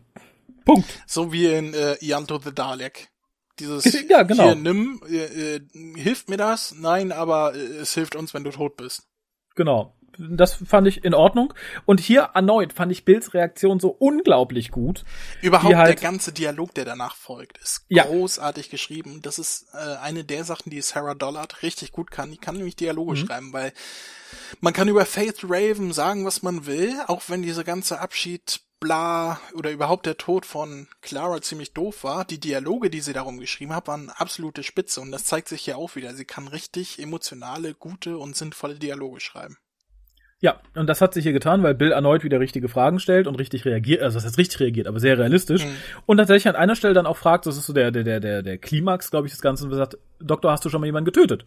[0.65, 0.89] Punkt.
[1.07, 3.10] So wie in äh, Ianto the Dalek.
[3.61, 4.45] Dieses Ja, genau.
[4.45, 5.61] hier nimm, äh, äh,
[5.97, 6.75] hilft mir das?
[6.77, 9.05] Nein, aber äh, es hilft uns, wenn du tot bist.
[9.55, 9.95] Genau.
[10.19, 11.55] Das fand ich in Ordnung.
[11.87, 15.05] Und hier erneut fand ich Bills Reaktion so unglaublich gut.
[15.41, 18.05] Überhaupt halt- der ganze Dialog, der danach folgt, ist Ja.
[18.05, 19.21] großartig geschrieben.
[19.23, 22.33] Das ist äh, eine der Sachen, die Sarah Dollard richtig gut kann.
[22.33, 23.17] Die kann nämlich Dialoge Mhm.
[23.27, 23.73] schreiben, weil
[24.61, 29.39] man kann über Faith Raven sagen, was man will, auch wenn diese ganze Abschied bla
[29.55, 33.75] oder überhaupt der Tod von Clara ziemlich doof war, die Dialoge, die sie darum geschrieben
[33.75, 36.15] hat, waren absolute Spitze und das zeigt sich hier auch wieder.
[36.15, 39.59] Sie kann richtig emotionale, gute und sinnvolle Dialoge schreiben.
[40.43, 43.35] Ja, und das hat sich hier getan, weil Bill erneut wieder richtige Fragen stellt und
[43.35, 45.67] richtig reagiert, also das heißt richtig reagiert, aber sehr realistisch.
[45.67, 45.77] Mhm.
[46.07, 48.59] Und tatsächlich an einer Stelle dann auch fragt, das ist so der, der, der, der
[48.59, 51.45] Klimax, glaube ich, des Ganzen, und sagt, Doktor, hast du schon mal jemanden getötet?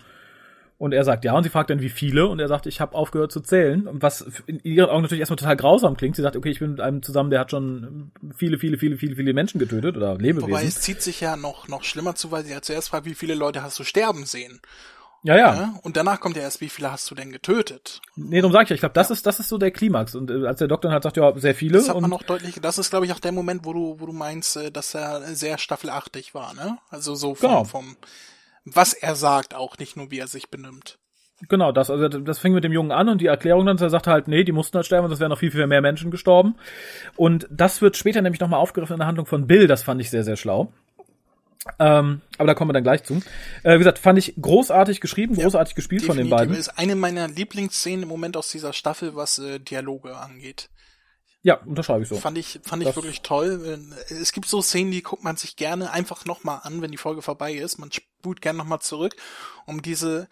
[0.78, 2.96] Und er sagt ja, und sie fragt dann, wie viele, und er sagt, ich habe
[2.96, 3.88] aufgehört zu zählen.
[3.88, 6.16] Und was in ihren Augen natürlich erstmal total grausam klingt.
[6.16, 9.16] Sie sagt, okay, ich bin mit einem zusammen, der hat schon viele, viele, viele, viele,
[9.16, 10.52] viele Menschen getötet oder Lebewesen.
[10.52, 13.16] Wobei es zieht sich ja noch, noch schlimmer zu, weil sie ja zuerst fragt, wie
[13.16, 14.60] viele Leute hast du sterben sehen?
[15.24, 15.56] Ja, ja.
[15.56, 15.80] ja?
[15.84, 18.02] Und danach kommt ja erst, wie viele hast du denn getötet?
[18.16, 19.14] Nee, darum sag ich ja, ich glaube, das ja.
[19.14, 20.16] ist das ist so der Klimax.
[20.16, 21.78] Und äh, als der Doktor dann halt sagt, ja, sehr viele.
[21.78, 24.06] Das hat man noch deutlich, das ist, glaube ich, auch der Moment, wo du, wo
[24.06, 26.78] du meinst, äh, dass er sehr staffelachtig war, ne?
[26.90, 27.64] Also so vom, genau.
[27.64, 27.96] vom
[28.66, 30.98] was er sagt, auch nicht nur wie er sich benimmt.
[31.50, 34.08] Genau, das, also das fing mit dem Jungen an und die Erklärung dann, er sagt
[34.08, 36.56] halt, nee, die mussten halt sterben und es wären noch viel, viel mehr Menschen gestorben.
[37.18, 40.10] Und das wird später nämlich nochmal aufgegriffen in der Handlung von Bill, das fand ich
[40.10, 40.72] sehr, sehr schlau.
[41.80, 43.22] Ähm, aber da kommen wir dann gleich zu.
[43.64, 46.56] Äh, wie gesagt, fand ich großartig geschrieben, großartig ja, gespielt von den beiden.
[46.56, 50.70] ist eine meiner Lieblingsszenen im Moment aus dieser Staffel, was äh, Dialoge angeht.
[51.44, 52.16] Ja, unterschreibe ich so.
[52.16, 53.94] Fand ich, fand ich das wirklich toll.
[54.10, 57.22] Es gibt so Szenen, die guckt man sich gerne einfach nochmal an, wenn die Folge
[57.22, 57.78] vorbei ist.
[57.78, 59.16] Man spult gerne nochmal zurück,
[59.66, 60.30] um diese,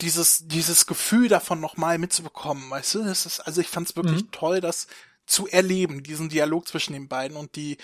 [0.00, 3.04] dieses, dieses Gefühl davon nochmal mitzubekommen, weißt du?
[3.04, 4.30] Das ist, also ich fand es wirklich mhm.
[4.30, 4.86] toll, das
[5.26, 7.76] zu erleben, diesen Dialog zwischen den beiden und die,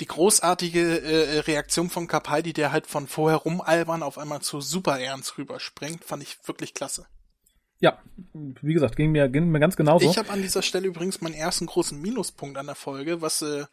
[0.00, 5.00] die großartige äh, Reaktion von Capaldi, der halt von vorher rumalbern auf einmal zu super
[5.00, 7.06] ernst rüberspringt, fand ich wirklich klasse.
[7.82, 7.98] Ja,
[8.34, 10.08] wie gesagt, ging mir, ging mir ganz genauso.
[10.08, 13.64] Ich habe an dieser Stelle übrigens meinen ersten großen Minuspunkt an der Folge, was äh,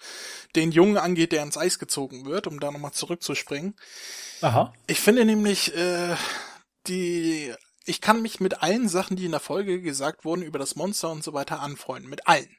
[0.55, 3.75] den Jungen angeht, der ins Eis gezogen wird, um da nochmal zurückzuspringen.
[4.41, 4.73] Aha.
[4.87, 6.15] Ich finde nämlich, äh,
[6.87, 7.53] die
[7.87, 11.09] ich kann mich mit allen Sachen, die in der Folge gesagt wurden, über das Monster
[11.09, 12.09] und so weiter anfreunden.
[12.09, 12.49] Mit allen.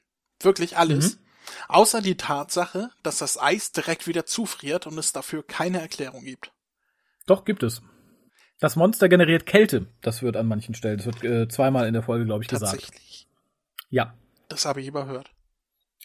[0.41, 1.17] Wirklich alles.
[1.17, 1.21] Mhm.
[1.69, 6.53] Außer die Tatsache, dass das Eis direkt wieder zufriert und es dafür keine Erklärung gibt.
[7.27, 7.83] Doch, gibt es.
[8.61, 9.87] Das Monster generiert Kälte.
[10.01, 10.99] Das wird an manchen Stellen.
[10.99, 12.73] Das wird äh, zweimal in der Folge, glaube ich, gesagt.
[12.73, 13.29] Tatsächlich.
[13.91, 14.15] Ja.
[14.49, 15.31] Das habe ich überhört.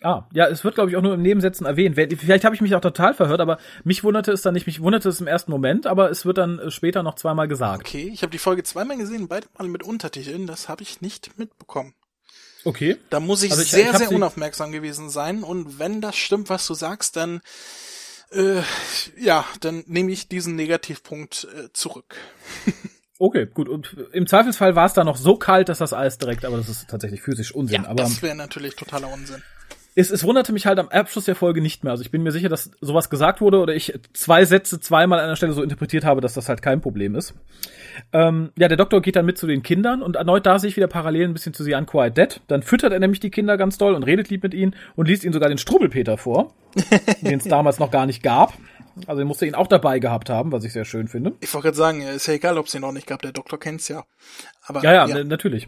[0.01, 1.95] Ah, ja, es wird, glaube ich, auch nur im Nebensätzen erwähnt.
[1.95, 4.65] Vielleicht habe ich mich auch total verhört, aber mich wunderte es dann nicht.
[4.65, 7.87] Mich wunderte es im ersten Moment, aber es wird dann äh, später noch zweimal gesagt.
[7.87, 10.45] Okay, ich habe die Folge zweimal gesehen, beide Mal mit Untertiteln.
[10.45, 11.93] Das habe ich nicht mitbekommen.
[12.65, 12.97] Okay.
[13.09, 15.43] Da muss ich, also ich sehr, ich sehr unaufmerksam gewesen sein.
[15.43, 17.41] Und wenn das stimmt, was du sagst, dann
[18.33, 18.61] äh,
[19.17, 22.15] ja, dann nehme ich diesen Negativpunkt äh, zurück.
[23.19, 23.69] Okay, gut.
[23.69, 26.67] Und im Zweifelsfall war es da noch so kalt, dass das Eis direkt, aber das
[26.67, 27.83] ist tatsächlich physisch Unsinn.
[27.83, 29.41] Ja, aber das wäre natürlich totaler Unsinn
[29.95, 31.91] es, es wunderte mich halt am Abschluss der Folge nicht mehr.
[31.91, 35.25] Also ich bin mir sicher, dass sowas gesagt wurde oder ich zwei Sätze zweimal an
[35.25, 37.35] einer Stelle so interpretiert habe, dass das halt kein Problem ist.
[38.11, 40.77] Ähm, ja, der Doktor geht dann mit zu den Kindern und erneut da sehe ich
[40.77, 42.41] wieder parallel ein bisschen zu sie an Quiet Dead.
[42.47, 45.23] Dann füttert er nämlich die Kinder ganz doll und redet lieb mit ihnen und liest
[45.23, 46.53] ihnen sogar den Strubbelpeter vor,
[47.21, 48.53] den es damals noch gar nicht gab.
[49.07, 51.33] Also er musste ihn auch dabei gehabt haben, was ich sehr schön finde.
[51.39, 53.59] Ich wollte gerade sagen, ist ja egal, ob es ihn noch nicht gab, der Doktor
[53.59, 54.03] kennt's ja.
[54.65, 55.23] Aber, ja, ja, ja.
[55.23, 55.67] natürlich.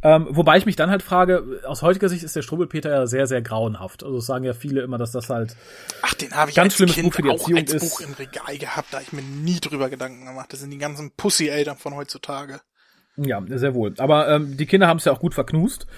[0.00, 3.26] Ähm, wobei ich mich dann halt frage, aus heutiger Sicht ist der Strubbelpeter ja sehr,
[3.26, 4.04] sehr grauenhaft.
[4.04, 5.56] Also sagen ja viele immer, dass das halt
[6.02, 7.90] Ach, den habe ich ganz schlimmes kind Buch für die auch Erziehung als ist.
[7.90, 10.52] Buch im Regal gehabt, da ich mir nie drüber Gedanken gemacht.
[10.52, 12.60] Das sind die ganzen Pussy-Eltern von heutzutage.
[13.16, 13.94] Ja, sehr wohl.
[13.98, 15.88] Aber ähm, die Kinder haben es ja auch gut verknust.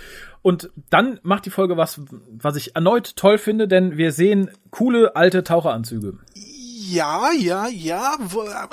[0.41, 5.15] Und dann macht die Folge was, was ich erneut toll finde, denn wir sehen coole
[5.15, 6.19] alte Taucheranzüge.
[6.35, 8.19] Ja, ja, ja,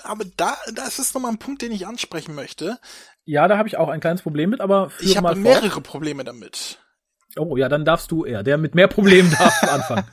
[0.03, 2.80] aber da, das ist nochmal ein Punkt, den ich ansprechen möchte.
[3.28, 6.80] Ja, da habe ich auch ein kleines Problem mit, aber ich habe mehrere Probleme damit.
[7.36, 8.41] Oh, ja, dann darfst du eher.
[8.41, 10.05] Der mit mehr Problemen darf anfangen.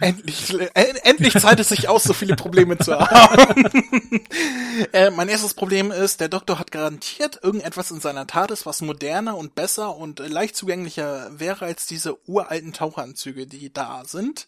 [0.00, 3.64] endlich, äh, endlich zahlt es sich aus, so viele Probleme zu haben.
[4.92, 8.80] äh, mein erstes Problem ist, der Doktor hat garantiert irgendetwas in seiner Tat ist, was
[8.80, 14.46] moderner und besser und leicht zugänglicher wäre als diese uralten Taucheranzüge, die da sind.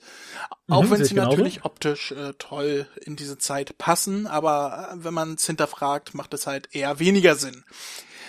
[0.69, 5.15] Auch mhm, wenn sie natürlich optisch äh, toll in diese Zeit passen, aber äh, wenn
[5.15, 7.65] man es hinterfragt, macht es halt eher weniger Sinn.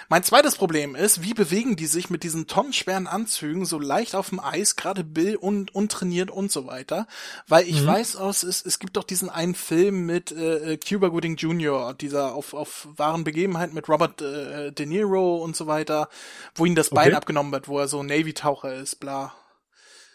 [0.07, 4.29] Mein zweites Problem ist, wie bewegen die sich mit diesen tonnenschweren Anzügen so leicht auf
[4.29, 7.07] dem Eis, gerade Bill und untrainiert und so weiter.
[7.47, 7.87] Weil ich mhm.
[7.87, 11.93] weiß aus, es, es gibt doch diesen einen Film mit äh, äh Cuba Gooding Jr.,
[11.93, 16.09] dieser auf, auf wahren Begebenheiten mit Robert äh, De Niro und so weiter,
[16.53, 17.15] wo ihm das Bein okay.
[17.15, 19.33] abgenommen wird, wo er so Navy-Taucher ist, bla.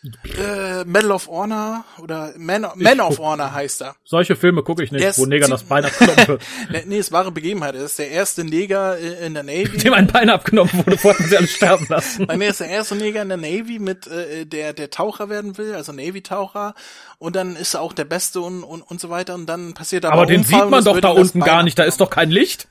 [0.03, 3.96] Äh, Medal of Honor oder Man, Man of Honor heißt er.
[4.05, 6.42] Solche Filme gucke ich nicht, wo Neger das Bein abgenommen wird.
[6.86, 7.74] nee, es wahre Begebenheit.
[7.74, 9.76] Er ist der erste Neger in der Navy.
[9.76, 12.24] Dem ein Bein abgenommen wurde, wollten sie alle sterben lassen.
[12.26, 15.59] Nein, er ist der erste Neger in der Navy, mit äh, der der Taucher werden
[15.59, 16.74] will, also Navy-Taucher.
[17.18, 19.34] Und dann ist er auch der Beste und, und, und so weiter.
[19.34, 22.01] Und dann passiert aber Aber den sieht man doch da unten gar nicht, da ist
[22.01, 22.68] doch kein Licht.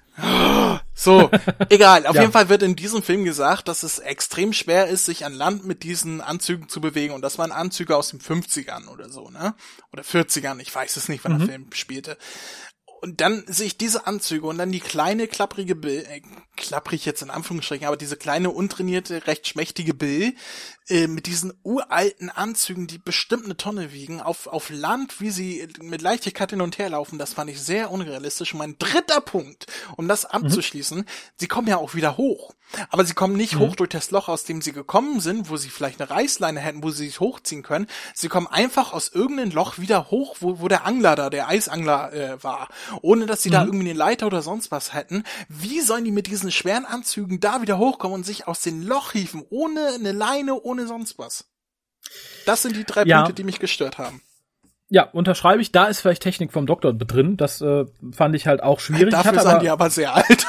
[1.00, 1.30] So,
[1.70, 2.06] egal.
[2.08, 2.22] Auf Ja.
[2.22, 5.66] jeden Fall wird in diesem Film gesagt, dass es extrem schwer ist, sich an Land
[5.66, 7.14] mit diesen Anzügen zu bewegen.
[7.14, 9.56] Und das waren Anzüge aus den 50ern oder so, ne?
[9.94, 12.18] Oder 40ern, ich weiß es nicht, wann der Film spielte.
[13.02, 16.22] Und dann sehe ich diese Anzüge und dann die kleine, klapprige Bill, äh,
[16.58, 20.34] klapprig jetzt in Anführungsstrichen, aber diese kleine, untrainierte, recht schmächtige Bill,
[20.90, 25.68] äh, mit diesen uralten Anzügen, die bestimmt eine Tonne wiegen, auf, auf Land, wie sie
[25.82, 28.54] mit Leichtigkeit hin und her laufen, das fand ich sehr unrealistisch.
[28.54, 29.68] Und mein dritter Punkt,
[29.98, 31.06] um das abzuschließen,
[31.38, 32.54] sie kommen ja auch wieder hoch.
[32.90, 35.70] Aber sie kommen nicht hoch durch das Loch, aus dem sie gekommen sind, wo sie
[35.70, 37.88] vielleicht eine Reißleine hätten, wo sie sich hochziehen können.
[38.14, 42.14] Sie kommen einfach aus irgendeinem Loch wieder hoch, wo, wo der Angler da, der Eisangler
[42.14, 42.70] äh, war.
[43.02, 45.24] Ohne dass sie da irgendwie eine Leiter oder sonst was hätten.
[45.48, 49.14] Wie sollen die mit diesen schweren Anzügen da wieder hochkommen und sich aus dem Loch
[49.14, 49.44] hieven?
[49.50, 51.46] Ohne eine Leine, ohne sonst was.
[52.46, 53.18] Das sind die drei Ja.
[53.18, 54.22] Punkte, die mich gestört haben.
[54.90, 55.72] Ja, unterschreibe ich.
[55.72, 57.38] Da ist vielleicht Technik vom Doktor drin.
[57.38, 59.12] Das äh, fand ich halt auch schwierig.
[59.12, 60.48] Dafür sahen aber- die aber sehr alt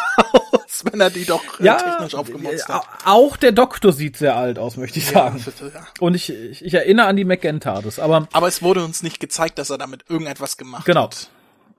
[0.53, 2.87] aus, wenn er die doch äh, ja, technisch aufgemotzt äh, hat.
[3.05, 5.43] auch der Doktor sieht sehr alt aus, möchte ich Ja, sagen.
[5.45, 5.85] bitte, ja.
[5.99, 9.59] Und ich, ich, ich erinnere an die McGen-TARDIS, aber Aber es wurde uns nicht gezeigt,
[9.59, 11.03] dass er damit irgendetwas gemacht Genau.
[11.05, 11.29] hat.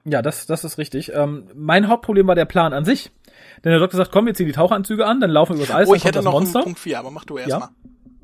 [0.06, 1.12] ja, das, das ist richtig.
[1.16, 3.10] Ähm, mein Hauptproblem war der Plan an sich.
[3.64, 5.88] Denn der Doktor sagt, komm, wir ziehen die Taucheranzüge an, dann laufen wir übers Eis,
[5.88, 6.60] Oh, dann ich kommt hätte das noch Monster.
[6.60, 7.60] einen Punkt 4, aber mach du erst Ja.
[7.60, 7.70] mal.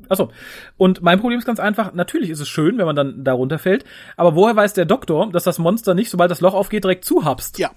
[0.08, 0.30] Achso.
[0.76, 3.84] Und mein Problem ist ganz einfach, natürlich ist es schön, wenn man dann da runterfällt,
[4.16, 7.58] aber woher weiß der Doktor, dass das Monster nicht, sobald das Loch aufgeht, direkt zuhapst?
[7.58, 7.70] Ja,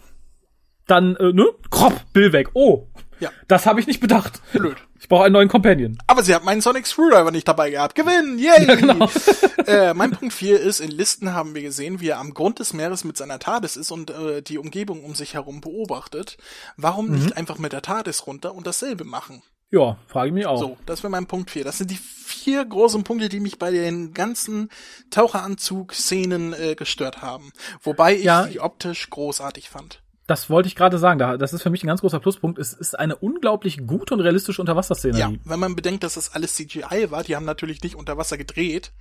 [0.88, 1.46] Dann, äh, ne?
[1.70, 2.50] Kropp, Bill weg.
[2.54, 2.88] Oh,
[3.20, 4.42] ja, das habe ich nicht bedacht.
[4.52, 4.78] blöd.
[5.00, 5.98] Ich brauche einen neuen Companion.
[6.08, 7.96] Aber sie hat meinen Sonic Screwdriver nicht dabei gehabt.
[7.96, 8.38] Gewinnen!
[8.40, 8.66] Yay!
[8.68, 9.08] Ja, genau.
[9.68, 12.74] äh, mein Punkt 4 ist, in Listen haben wir gesehen, wie er am Grund des
[12.74, 16.38] Meeres mit seiner TARDIS ist und äh, die Umgebung um sich herum beobachtet.
[16.78, 17.14] Warum Mhm.
[17.16, 19.42] nicht einfach mit der TARDIS runter und dasselbe machen?
[19.72, 20.59] Ja, frage ich mich auch.
[20.59, 21.63] So, das wäre mein Punkt 4.
[21.63, 24.69] Das sind die vier großen Punkte, die mich bei den ganzen
[25.11, 27.51] Taucheranzug-Szenen äh, gestört haben.
[27.82, 28.43] Wobei ich Ja.
[28.43, 30.01] sie optisch großartig fand.
[30.28, 31.19] Das wollte ich gerade sagen.
[31.19, 32.59] Da- Das ist für mich ein ganz großer Pluspunkt.
[32.59, 35.19] Es ist eine unglaublich gute und realistische Unterwasserszenerie.
[35.19, 38.38] Ja, wenn man bedenkt, dass das alles CGI war, die haben natürlich nicht unter Wasser
[38.38, 38.91] gedreht.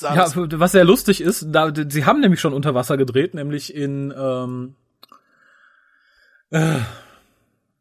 [0.00, 3.74] Ja, das- was sehr lustig ist, da, sie haben nämlich schon unter Wasser gedreht, nämlich
[3.74, 4.76] in, ähm,
[6.50, 6.78] äh,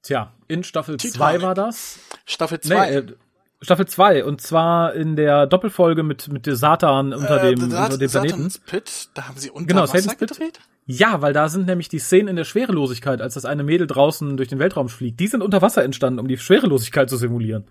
[0.03, 1.15] tja, in Staffel Titanic.
[1.39, 1.99] 2 war das.
[2.25, 2.91] Staffel Nee, 2.
[2.91, 3.05] äh,
[3.63, 7.85] Staffel 2 und zwar in der Doppelfolge mit mit der Satan unter Äh, dem Sat-
[7.91, 8.29] unter dem Planeten.
[8.49, 10.29] Satan's Pit, da haben sie unter Genau, Wasser Satan's Pit.
[10.31, 10.59] gedreht?
[10.87, 14.35] Ja, weil da sind nämlich die Szenen in der Schwerelosigkeit, als das eine Mädel draußen
[14.35, 17.65] durch den Weltraum fliegt, die sind unter Wasser entstanden, um die Schwerelosigkeit zu simulieren.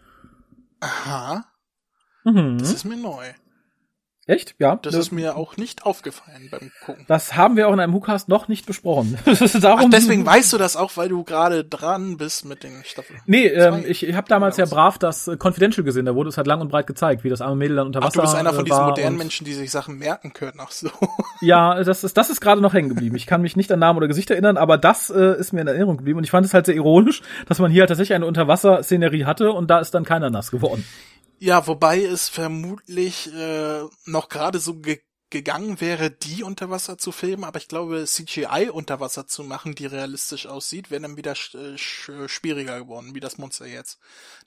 [0.81, 1.45] Aha,
[2.25, 2.59] Mhm.
[2.59, 3.25] das ist mir neu.
[4.31, 4.55] Echt?
[4.61, 4.77] Ja.
[4.77, 7.05] Das ist mir auch nicht aufgefallen beim Gucken.
[7.09, 9.19] Das haben wir auch in einem WhoCast noch nicht besprochen.
[9.61, 13.19] Darum, Ach, deswegen weißt du das auch, weil du gerade dran bist mit den Staffeln.
[13.27, 14.77] Nee, ähm, ich, ich habe damals ja Oder was?
[14.77, 17.41] brav das äh, Confidential gesehen, da wurde es halt lang und breit gezeigt, wie das
[17.41, 19.45] arme Mädel dann unter Ach, Wasser du bist einer von äh, diesen war modernen Menschen,
[19.45, 20.59] die sich Sachen merken können.
[20.59, 20.91] Ach so.
[21.43, 23.17] Ja, das ist das ist gerade noch hängen geblieben.
[23.17, 25.67] Ich kann mich nicht an Namen oder Gesicht erinnern, aber das äh, ist mir in
[25.67, 28.27] Erinnerung geblieben und ich fand es halt sehr ironisch, dass man hier halt tatsächlich eine
[28.27, 30.85] Unterwasser-Szenerie hatte und da ist dann keiner nass geworden.
[31.43, 37.13] Ja, wobei es vermutlich äh, noch gerade so ge gegangen wäre, die unter Wasser zu
[37.13, 41.37] filmen, aber ich glaube, CGI unter Wasser zu machen, die realistisch aussieht, wäre dann wieder
[41.37, 44.01] sch äh, sch schwieriger geworden, wie das Monster jetzt.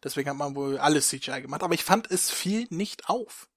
[0.03, 3.47] Deswegen hat man wohl alles CGI gemacht, aber ich fand, es fiel nicht auf.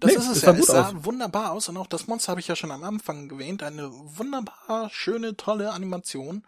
[0.00, 0.52] Das Nee, ist es ja.
[0.52, 1.04] Es sah aus.
[1.04, 3.62] wunderbar aus und auch das Monster habe ich ja schon am Anfang erwähnt.
[3.62, 6.42] Eine wunderbar schöne, tolle Animation.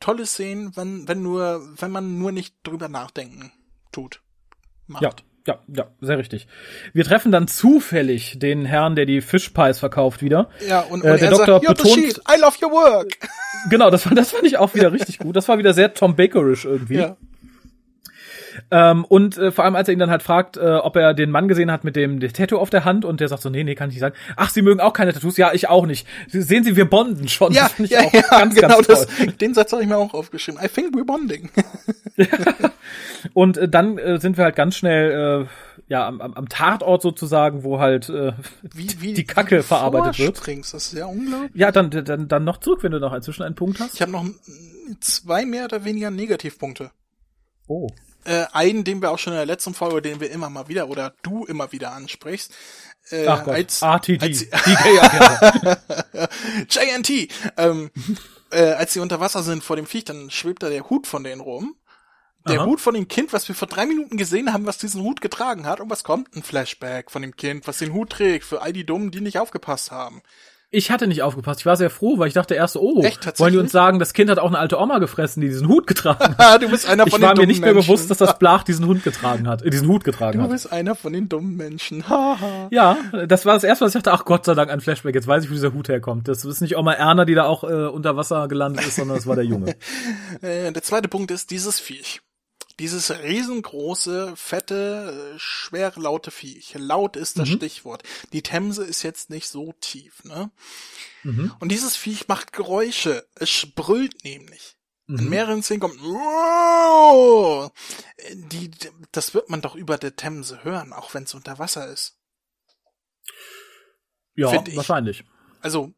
[0.00, 3.52] Tolle Szenen, wenn, wenn nur, wenn man nur nicht drüber nachdenken
[3.92, 4.22] tut.
[4.86, 5.02] Macht.
[5.02, 5.12] Ja,
[5.46, 6.46] ja, ja, sehr richtig.
[6.92, 10.48] Wir treffen dann zufällig den Herrn, der die Fishpies verkauft wieder.
[10.68, 13.08] Ja, und, und Äh, der er Doktor sagt, betont- I love your work.
[13.70, 15.34] Genau, das, war- das fand ich auch wieder richtig gut.
[15.36, 16.96] Das war wieder sehr Tom Bakerish irgendwie.
[16.96, 17.16] Ja.
[18.72, 21.30] Ähm, und äh, vor allem, als er ihn dann halt fragt, äh, ob er den
[21.30, 23.74] Mann gesehen hat mit dem Tattoo auf der Hand und der sagt so, nee, nee,
[23.74, 24.14] kann ich nicht sagen.
[24.36, 25.36] Ach, Sie mögen auch keine Tattoos?
[25.36, 26.06] Ja, ich auch nicht.
[26.28, 27.52] Sie, sehen Sie, wir bonden schon.
[27.52, 29.06] Ja, ja, auch ja, ganz, genau, ganz das,
[29.40, 30.60] den Satz habe ich mir auch aufgeschrieben.
[30.62, 31.50] I think we're bonding.
[33.34, 35.46] Und äh, dann äh, sind wir halt ganz schnell äh,
[35.88, 40.18] ja am, am, am Tatort sozusagen, wo halt äh, Wie, wie, die Kacke wie verarbeitet
[40.18, 40.46] wird.
[40.46, 41.50] Das ist ja unglaublich.
[41.54, 43.94] Ja, dann, dann, dann noch zurück, wenn du noch inzwischen einen Punkt hast.
[43.94, 44.32] Ich habe noch mm,
[45.00, 46.92] zwei mehr oder weniger Negativpunkte.
[47.66, 47.88] Oh.
[48.24, 50.88] Äh, einen, den wir auch schon in der letzten Folge, den wir immer mal wieder
[50.88, 52.52] oder du immer wieder ansprichst.
[53.10, 54.22] Äh, Ach Gott, als, RTD.
[54.22, 54.46] als,
[56.68, 57.32] JNT.
[57.56, 57.90] Ähm,
[58.50, 61.24] äh, als sie unter Wasser sind vor dem Viech, dann schwebt da der Hut von
[61.24, 61.76] denen rum.
[62.48, 62.66] Der Aha.
[62.66, 65.66] Hut von dem Kind, was wir vor drei Minuten gesehen haben, was diesen Hut getragen
[65.66, 65.80] hat.
[65.80, 66.34] Und was kommt?
[66.34, 69.38] Ein Flashback von dem Kind, was den Hut trägt, für all die Dummen, die nicht
[69.38, 70.22] aufgepasst haben.
[70.72, 71.58] Ich hatte nicht aufgepasst.
[71.60, 74.12] Ich war sehr froh, weil ich dachte erst, oh, Echt, wollen die uns sagen, das
[74.12, 76.34] Kind hat auch eine alte Oma gefressen, die diesen Hut getragen hat.
[76.38, 77.88] Ah, du bist einer Ich von war den mir dummen nicht mehr Menschen.
[77.88, 80.50] bewusst, dass das Blach diesen Hund getragen hat, äh, diesen Hut getragen Du hat.
[80.52, 82.04] bist einer von den dummen Menschen.
[82.70, 82.96] Ja,
[83.26, 85.42] das war das erste, was ich dachte, ach Gott sei Dank ein Flashback, jetzt weiß
[85.42, 86.28] ich, wo dieser Hut herkommt.
[86.28, 89.26] Das ist nicht Oma Erna, die da auch äh, unter Wasser gelandet ist, sondern das
[89.26, 89.74] war der Junge.
[90.42, 92.20] Äh, der zweite Punkt ist dieses Viech.
[92.80, 96.74] Dieses riesengroße, fette, äh, schwere, laute Viech.
[96.78, 98.02] Laut ist das Stichwort.
[98.32, 100.50] Die Themse ist jetzt nicht so tief, ne?
[101.60, 103.26] Und dieses Viech macht Geräusche.
[103.34, 104.76] Es brüllt nämlich.
[105.06, 107.70] In mehreren Szenen kommt "Wow!"
[108.32, 108.70] die,
[109.12, 112.16] das wird man doch über der Themse hören, auch wenn es unter Wasser ist.
[114.36, 115.24] Ja, wahrscheinlich.
[115.60, 115.92] Also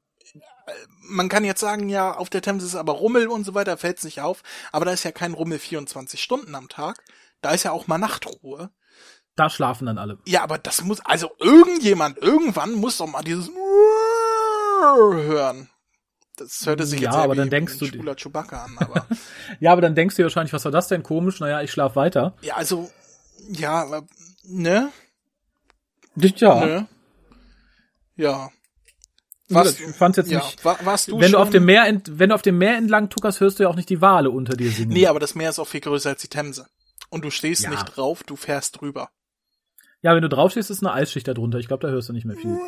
[1.09, 4.05] man kann jetzt sagen, ja, auf der Themse ist aber Rummel und so weiter, fällt's
[4.05, 4.43] nicht auf,
[4.73, 7.03] aber da ist ja kein Rummel 24 Stunden am Tag.
[7.41, 8.71] Da ist ja auch mal Nachtruhe.
[9.35, 10.19] Da schlafen dann alle.
[10.27, 13.49] Ja, aber das muss, also irgendjemand, irgendwann muss doch mal dieses
[14.83, 15.69] hören.
[16.37, 19.07] Das hörte sich Ja, jetzt aber dann denkst du- schwuler Chewbacca an, aber
[19.61, 21.41] Ja, aber dann denkst du wahrscheinlich, was war das denn komisch?
[21.41, 22.35] Naja, ich schlaf weiter.
[22.43, 22.91] ja, also
[23.49, 24.07] ja, aber,
[24.45, 24.91] ne?
[26.15, 26.65] Ja.
[26.65, 26.87] Ne?
[28.17, 28.51] Ja.
[29.55, 30.65] Was, ich fand's jetzt ja, nicht.
[30.65, 32.77] war, warst du wenn schon, du auf dem Meer, ent, wenn du auf dem Meer
[32.77, 34.93] entlang tuckerst, hörst du ja auch nicht die Wale unter dir singen.
[34.93, 36.67] Nee, aber das Meer ist auch viel größer als die Themse.
[37.11, 37.71] Und du stehst Ja.
[37.71, 39.11] nicht drauf, du fährst drüber.
[40.01, 41.59] Ja, wenn du draufstehst, ist eine Eisschicht da drunter.
[41.59, 42.59] Ich glaube, da hörst du nicht mehr viel.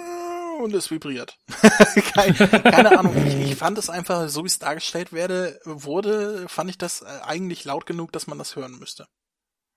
[0.61, 1.37] Und es vibriert.
[2.14, 3.16] keine, keine Ahnung.
[3.26, 7.07] Ich, ich fand es einfach, so wie es dargestellt werde, wurde, fand ich das äh,
[7.24, 9.07] eigentlich laut genug, dass man das hören müsste.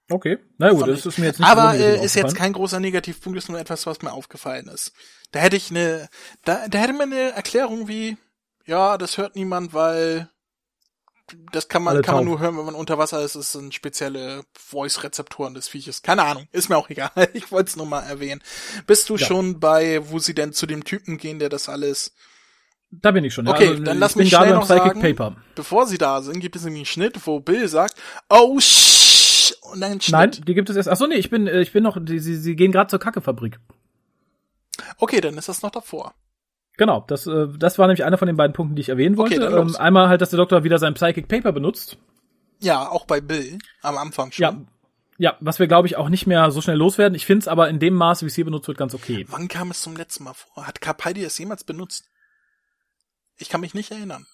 [0.09, 0.37] Okay.
[0.57, 3.49] Na gut, das ist mir jetzt nicht Aber äh, ist jetzt kein großer Negativpunkt, ist
[3.49, 4.93] nur etwas, was mir aufgefallen ist.
[5.31, 6.07] Da hätte ich eine,
[6.45, 8.17] da, da hätte man eine Erklärung wie,
[8.65, 10.29] ja, das hört niemand, weil
[11.51, 13.35] das kann man, Alle kann man nur hören, wenn man unter Wasser ist.
[13.35, 16.01] Es sind spezielle Voice-Rezeptoren des Vieches.
[16.01, 17.11] Keine Ahnung, ist mir auch egal.
[17.33, 18.41] Ich wollte es nur mal erwähnen.
[18.85, 19.25] Bist du Ja.
[19.27, 22.13] schon bei, wo sie denn zu dem Typen gehen, der das alles
[22.91, 23.45] Da bin ich schon.
[23.45, 23.51] ja.
[23.51, 25.01] Okay, Also, dann lass mich schnell noch Psychic sagen.
[25.01, 25.35] Paper.
[25.55, 27.95] Bevor sie da sind, gibt es nämlich einen Schnitt, wo Bill sagt,
[28.29, 28.57] oh
[29.71, 30.11] und dann Schnitt.
[30.11, 30.89] Nein, die gibt es erst.
[30.89, 31.97] Ach so, nee, ich bin, äh, ich bin noch.
[31.99, 33.59] Die, sie, sie gehen gerade zur Kackefabrik.
[34.97, 36.13] Okay, dann ist das noch davor.
[36.77, 39.39] Genau, das, äh, das war nämlich einer von den beiden Punkten, die ich erwähnen Okay,
[39.39, 39.55] wollte.
[39.55, 39.73] los.
[39.75, 41.97] ähm, einmal halt, dass der Doktor wieder sein Psychic Paper benutzt.
[42.59, 44.43] Ja, auch bei Bill am Anfang schon.
[44.43, 44.57] Ja.
[45.19, 47.15] Ja, was wir, glaube ich, auch nicht mehr so schnell loswerden.
[47.15, 49.25] Ich finde es aber in dem Maße, wie es hier benutzt wird, ganz okay.
[49.29, 50.67] Wann kam es zum letzten Mal vor?
[50.67, 52.05] Hat Capaldi es jemals benutzt?
[53.37, 54.27] Ich kann mich nicht erinnern.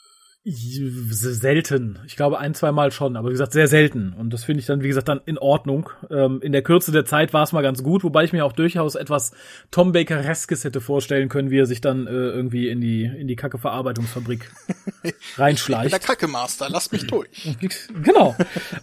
[0.46, 2.00] Selten.
[2.06, 4.12] Ich glaube ein, zwei Mal schon, aber wie gesagt, sehr selten.
[4.12, 5.90] Und das finde ich dann, wie gesagt, dann in Ordnung.
[6.12, 8.52] Ähm, in der Kürze der Zeit war es mal ganz gut, wobei ich mir auch
[8.52, 9.32] durchaus etwas
[9.72, 13.38] Tom Baker-Reskes hätte vorstellen können, wie er sich dann äh, irgendwie in die, in die
[13.38, 14.52] Kacke-Verarbeitungsfabrik
[15.38, 15.94] reinschleicht.
[15.94, 17.30] Der Kackemaster, lass mich durch.
[18.04, 18.36] Genau.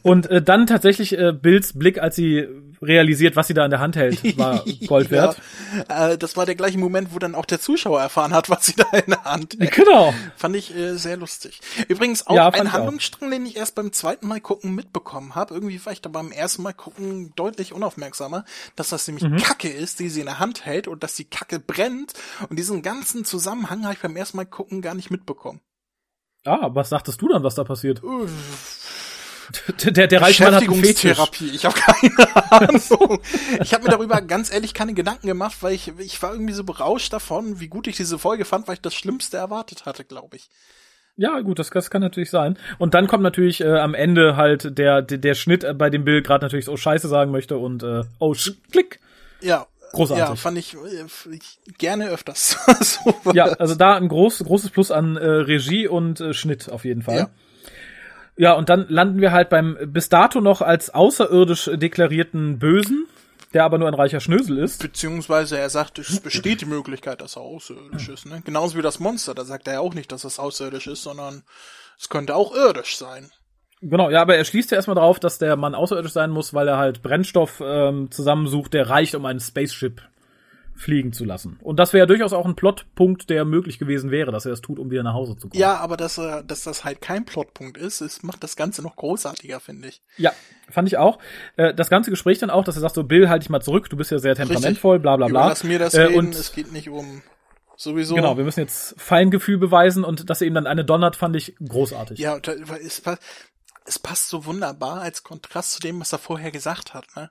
[0.03, 2.47] Und äh, dann tatsächlich äh, Bills Blick, als sie
[2.83, 5.37] realisiert, was sie da in der Hand hält, war Gold wert.
[5.89, 8.67] Ja, äh, das war der gleiche Moment, wo dann auch der Zuschauer erfahren hat, was
[8.67, 9.73] sie da in der Hand hält.
[9.73, 10.15] Genau.
[10.37, 11.50] Fand ich äh, sehr lustig.
[11.89, 12.73] Übrigens auch Ja, ein ich auch.
[12.75, 15.55] Handlungsstrang, den ich erst beim zweiten Mal gucken mitbekommen habe.
[15.55, 18.45] Irgendwie war ich da beim ersten Mal gucken deutlich unaufmerksamer,
[18.77, 19.37] dass das nämlich Mhm.
[19.39, 22.15] Kacke ist, die sie in der Hand hält und dass die Kacke brennt.
[22.49, 25.61] Und diesen ganzen Zusammenhang habe ich beim ersten Mal gucken gar nicht mitbekommen.
[26.45, 28.03] Ah, was sagtest du dann, was da passiert?
[29.83, 31.19] Der, der, der Reichmann hat einen Fetisch.
[31.41, 33.21] Ich habe keine Ahnung.
[33.61, 36.63] Ich habe mir darüber ganz ehrlich keine Gedanken gemacht, weil ich, ich war irgendwie so
[36.63, 40.37] berauscht davon, wie gut ich diese Folge fand, weil ich das Schlimmste erwartet hatte, glaube
[40.37, 40.49] ich.
[41.17, 42.57] Ja, gut, das, das kann natürlich sein.
[42.79, 46.05] Und dann kommt natürlich äh, am Ende halt der, der, der Schnitt, äh, bei dem
[46.05, 48.35] Bill gerade natürlich so Scheiße sagen möchte und äh, oh,
[48.71, 49.01] klick.
[49.41, 49.67] Ja.
[49.93, 50.29] Großartig.
[50.29, 52.57] Ja, fand ich, äh, ich gerne öfters.
[52.81, 56.85] so Ja, also da ein groß, großes Plus an äh, Regie und äh, Schnitt auf
[56.85, 57.17] jeden Fall.
[57.17, 57.31] Ja.
[58.37, 63.07] Ja, und dann landen wir halt beim bis dato noch als außerirdisch deklarierten Bösen,
[63.53, 64.81] der aber nur ein reicher Schnösel ist.
[64.81, 68.27] Beziehungsweise er sagt, es besteht die Möglichkeit, dass er außerirdisch ist.
[68.27, 68.43] Ne?
[68.45, 69.35] Genauso wie das Monster.
[69.35, 71.43] Da sagt er ja auch nicht, dass es außerirdisch ist, sondern
[71.99, 73.31] es könnte auch irdisch sein.
[73.83, 76.69] Genau, ja, aber er schließt ja erstmal drauf, dass der Mann außerirdisch sein muss, weil
[76.69, 80.03] er halt Brennstoff ähm, zusammensucht, der reicht, um einen Spaceship
[80.81, 81.59] fliegen zu lassen.
[81.63, 84.79] Und das wäre durchaus auch ein Plotpunkt, der möglich gewesen wäre, dass er es tut,
[84.79, 85.61] um wieder nach Hause zu kommen.
[85.61, 88.97] Ja, aber dass, er, dass das halt kein Plotpunkt ist, es macht das Ganze noch
[88.97, 90.01] großartiger, finde ich.
[90.17, 90.33] Ja,
[90.71, 91.19] fand ich auch.
[91.57, 93.91] Äh, das ganze Gespräch dann auch, dass er sagt so, Bill, halt dich mal zurück,
[93.91, 95.41] du bist ja sehr temperamentvoll, bla bla bla.
[95.41, 97.23] Überlass mir das Äh, reden, und es geht nicht um
[97.77, 98.15] sowieso.
[98.15, 101.55] genau, wir müssen jetzt Feingefühl beweisen und dass er ihm dann eine donnert, fand ich
[101.67, 102.19] großartig.
[102.19, 102.39] Ja,
[102.83, 103.19] es, pa-
[103.85, 107.05] es passt so wunderbar als Kontrast zu dem, was er vorher gesagt hat.
[107.17, 107.31] Ne?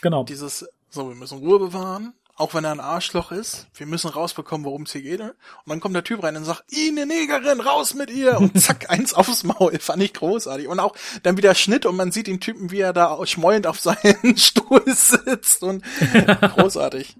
[0.00, 0.24] Genau.
[0.24, 3.68] Dieses, so, wir müssen Ruhe bewahren, auch wenn er ein Arschloch ist.
[3.74, 5.20] Wir müssen rausbekommen, worum es hier geht.
[5.20, 5.32] Und
[5.66, 8.38] dann kommt der Typ rein und sagt, "Ih, eine Negerin, raus mit ihr!
[8.38, 9.78] Und zack, eins aufs Maul.
[9.78, 10.66] Fand ich großartig.
[10.68, 13.78] Und auch dann wieder Schnitt und man sieht den Typen, wie er da schmollend auf
[13.80, 15.62] seinem Stuhl sitzt.
[15.62, 15.84] Und
[16.56, 17.16] großartig.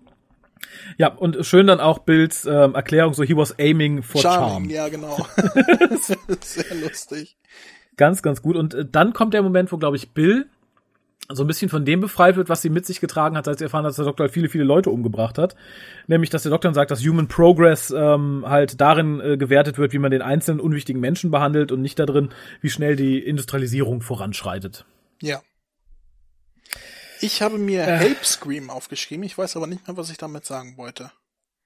[0.99, 4.71] Ja, und schön dann auch Bills ähm, Erklärung, so he was aiming for Charming, charm.
[4.71, 5.27] ja, genau.
[6.01, 7.37] Sehr lustig.
[7.97, 8.57] Ganz, ganz gut.
[8.57, 10.47] Und äh, dann kommt der Moment, wo, glaube ich, Bill
[11.29, 13.65] so ein bisschen von dem befreit wird, was sie mit sich getragen hat, als sie
[13.65, 15.57] erfahren hat, dass der Doktor halt viele, viele Leute umgebracht hat.
[16.07, 19.93] Nämlich, dass der Doktor dann sagt, dass Human Progress ähm, halt darin äh, gewertet wird,
[19.93, 24.85] wie man den einzelnen unwichtigen Menschen behandelt und nicht darin, wie schnell die Industrialisierung voranschreitet.
[25.23, 25.41] Ja.
[27.21, 27.97] Ich habe mir äh.
[27.97, 31.11] Help Scream aufgeschrieben, ich weiß aber nicht mehr, was ich damit sagen wollte.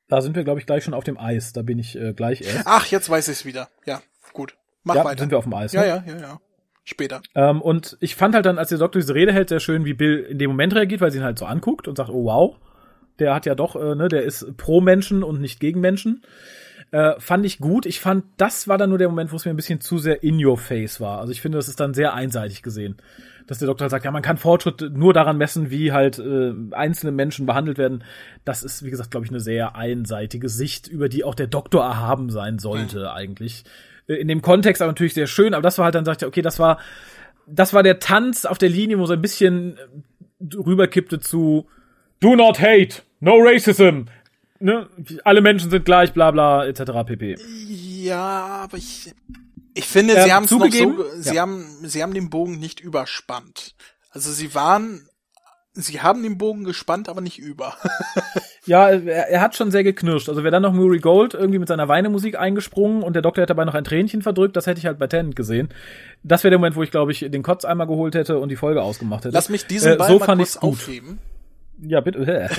[0.09, 1.53] Da sind wir, glaube ich, gleich schon auf dem Eis.
[1.53, 2.63] Da bin ich äh, gleich erst.
[2.65, 3.69] Ach, jetzt weiß ich es wieder.
[3.85, 4.01] Ja,
[4.33, 4.57] gut.
[4.85, 5.21] Mach ja, weiter.
[5.21, 5.73] sind wir auf dem Eis.
[5.73, 5.87] Ja, ne?
[5.89, 6.41] ja, ja, ja.
[6.89, 7.21] Später.
[7.35, 9.93] Ähm, und ich fand halt dann, als der Doktor diese Rede hält, sehr schön, wie
[9.93, 12.57] Bill in dem Moment reagiert, weil sie ihn halt so anguckt und sagt, oh wow,
[13.19, 16.23] der hat ja doch, äh, ne, der ist pro Menschen und nicht gegen Menschen.
[16.91, 17.85] Äh, fand ich gut.
[17.85, 20.23] Ich fand, das war dann nur der Moment, wo es mir ein bisschen zu sehr
[20.23, 21.19] in your face war.
[21.21, 22.97] Also ich finde, das ist dann sehr einseitig gesehen.
[23.47, 26.55] Dass der Doktor halt sagt, ja, man kann Fortschritt nur daran messen, wie halt äh,
[26.71, 28.03] einzelne Menschen behandelt werden.
[28.47, 31.85] Das ist, wie gesagt, glaube ich, eine sehr einseitige Sicht, über die auch der Doktor
[31.85, 33.07] erhaben sein sollte, mhm.
[33.09, 33.65] eigentlich.
[34.09, 36.43] In dem Kontext aber natürlich sehr schön, aber das war halt dann, sagt er, okay,
[36.43, 36.79] das war,
[37.47, 41.67] das war der Tanz auf der Linie, wo so ein bisschen äh, rüberkippte zu
[42.21, 44.07] Do not hate, no racism,
[44.61, 44.89] ne,
[45.25, 47.07] alle Menschen sind gleich, bla bla, etc.
[47.07, 47.37] pp.
[47.69, 49.15] Ja, aber ich,
[49.75, 51.43] ich finde, äh, sie haben es noch so, sie ja.
[51.43, 53.75] haben, sie haben den Bogen nicht überspannt.
[54.11, 55.07] Also sie waren,
[55.83, 57.75] sie haben den Bogen gespannt, aber nicht über.
[58.67, 60.29] ja, er, er, hat schon sehr geknirscht.
[60.29, 63.55] Also wäre dann noch Murray Gold irgendwie mit seiner Weinemusik eingesprungen und der Doktor hätte
[63.55, 65.69] dabei noch ein Tränchen verdrückt, das hätte ich halt bei Tennant gesehen.
[66.23, 68.57] Das wäre der Moment, wo ich, glaube ich, den Kotz einmal geholt hätte und die
[68.57, 69.35] Folge ausgemacht hätte.
[69.35, 71.19] Lass mich diesen Ball äh, so mal kurz aufheben.
[71.81, 72.19] Ja, bitte.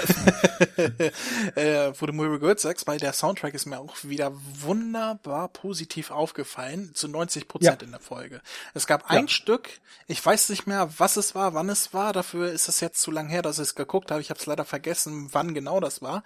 [1.55, 6.11] äh, wo du Murray Gold sagst, weil der Soundtrack ist mir auch wieder wunderbar positiv
[6.11, 7.85] aufgefallen, zu 90 Prozent ja.
[7.85, 8.41] in der Folge.
[8.73, 9.69] Es gab ein Stück,
[10.07, 13.11] ich weiß nicht mehr, was es war, wann es war, dafür ist es jetzt zu
[13.11, 14.21] lang her, dass ich es geguckt habe.
[14.21, 16.23] Ich habe es leider vergessen, wann genau das war.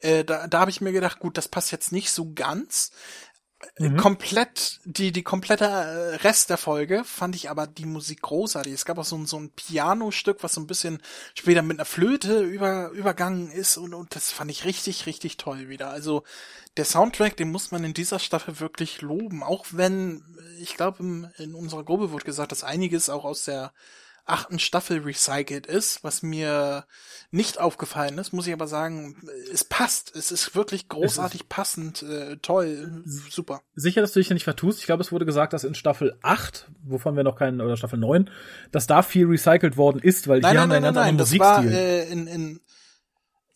[0.00, 2.92] Äh, da da habe ich mir gedacht, gut, das passt jetzt nicht so ganz.
[3.78, 3.96] Mhm.
[3.96, 8.72] komplett, die, die komplette äh, Rest der Folge fand ich aber die Musik großartig.
[8.72, 11.02] Es gab auch so ein, so ein Piano-Stück, was so ein bisschen
[11.34, 15.68] später mit einer Flöte über, übergangen ist und, und das fand ich richtig, richtig toll
[15.68, 15.90] wieder.
[15.90, 16.22] Also
[16.76, 20.22] der Soundtrack, den muss man in dieser Staffel wirklich loben, auch wenn,
[20.60, 23.72] ich glaube, in unserer Gruppe wurde gesagt, dass einiges auch aus der
[24.26, 26.84] achten Staffel recycelt ist, was mir
[27.30, 29.16] nicht aufgefallen ist, muss ich aber sagen,
[29.52, 30.14] es passt.
[30.14, 33.62] Es ist wirklich großartig ist passend, äh, toll, super.
[33.74, 34.80] Sicher, dass du dich ja nicht vertust.
[34.80, 37.98] Ich glaube, es wurde gesagt, dass in Staffel 8, wovon wir noch keinen, oder Staffel
[37.98, 38.28] 9,
[38.72, 41.16] dass da viel recycelt worden ist, weil nein, hier nein, haben wir einen ganz anderen
[41.16, 41.40] Musikstil.
[41.40, 42.60] Das war, äh, in, in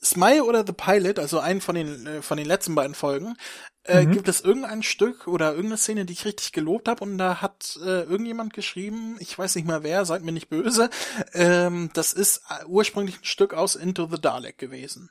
[0.03, 3.37] Smile oder The Pilot, also einen von den äh, von den letzten beiden Folgen,
[3.85, 4.13] äh, mhm.
[4.13, 7.79] gibt es irgendein Stück oder irgendeine Szene, die ich richtig gelobt habe und da hat
[7.83, 10.91] äh, irgendjemand geschrieben, ich weiß nicht mal wer, seid mir nicht böse,
[11.33, 15.11] ähm, das ist äh, ursprünglich ein Stück aus Into the Dalek gewesen.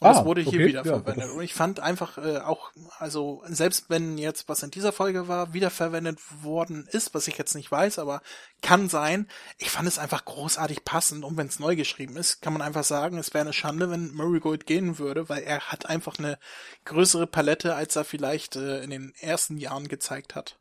[0.00, 1.28] Und ah, das wurde hier okay, wiederverwendet.
[1.28, 5.26] Ja, und ich fand einfach äh, auch, also selbst wenn jetzt was in dieser Folge
[5.26, 8.22] war, wiederverwendet worden ist, was ich jetzt nicht weiß, aber
[8.62, 9.26] kann sein,
[9.58, 11.24] ich fand es einfach großartig passend.
[11.24, 14.12] Und wenn es neu geschrieben ist, kann man einfach sagen, es wäre eine Schande, wenn
[14.14, 16.38] Murray Gold gehen würde, weil er hat einfach eine
[16.84, 20.58] größere Palette, als er vielleicht äh, in den ersten Jahren gezeigt hat.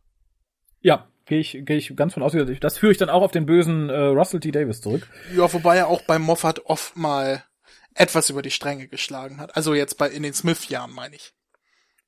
[0.81, 2.33] Ja, gehe ich, geh ich ganz von aus.
[2.59, 4.51] Das führe ich dann auch auf den bösen äh, Russell T.
[4.51, 5.07] Davis zurück.
[5.35, 7.43] Ja, wobei er auch bei Moffat oft mal
[7.97, 9.55] etwas über die Stränge geschlagen hat.
[9.55, 11.33] Also jetzt bei in den Smith-Jahren meine ich.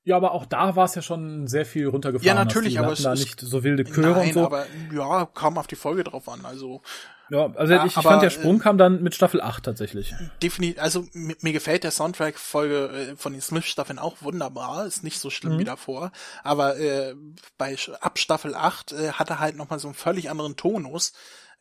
[0.03, 2.25] Ja, aber auch da war es ja schon sehr viel runtergefahren.
[2.25, 4.45] Ja, natürlich, aber es da nicht so wilde Chöre nein, und so.
[4.45, 6.45] aber ja, kam auf die Folge drauf an.
[6.45, 6.81] Also
[7.29, 10.15] ja, also ja, ich, ich fand der Sprung äh, kam dann mit Staffel 8 tatsächlich.
[10.41, 14.85] Definitiv, also mir, mir gefällt der Soundtrack Folge äh, von den Smith Staffeln auch wunderbar,
[14.85, 15.59] ist nicht so schlimm mhm.
[15.59, 16.11] wie davor,
[16.43, 17.13] aber äh,
[17.57, 21.13] bei ab Staffel 8 äh, hat er halt noch mal so einen völlig anderen Tonus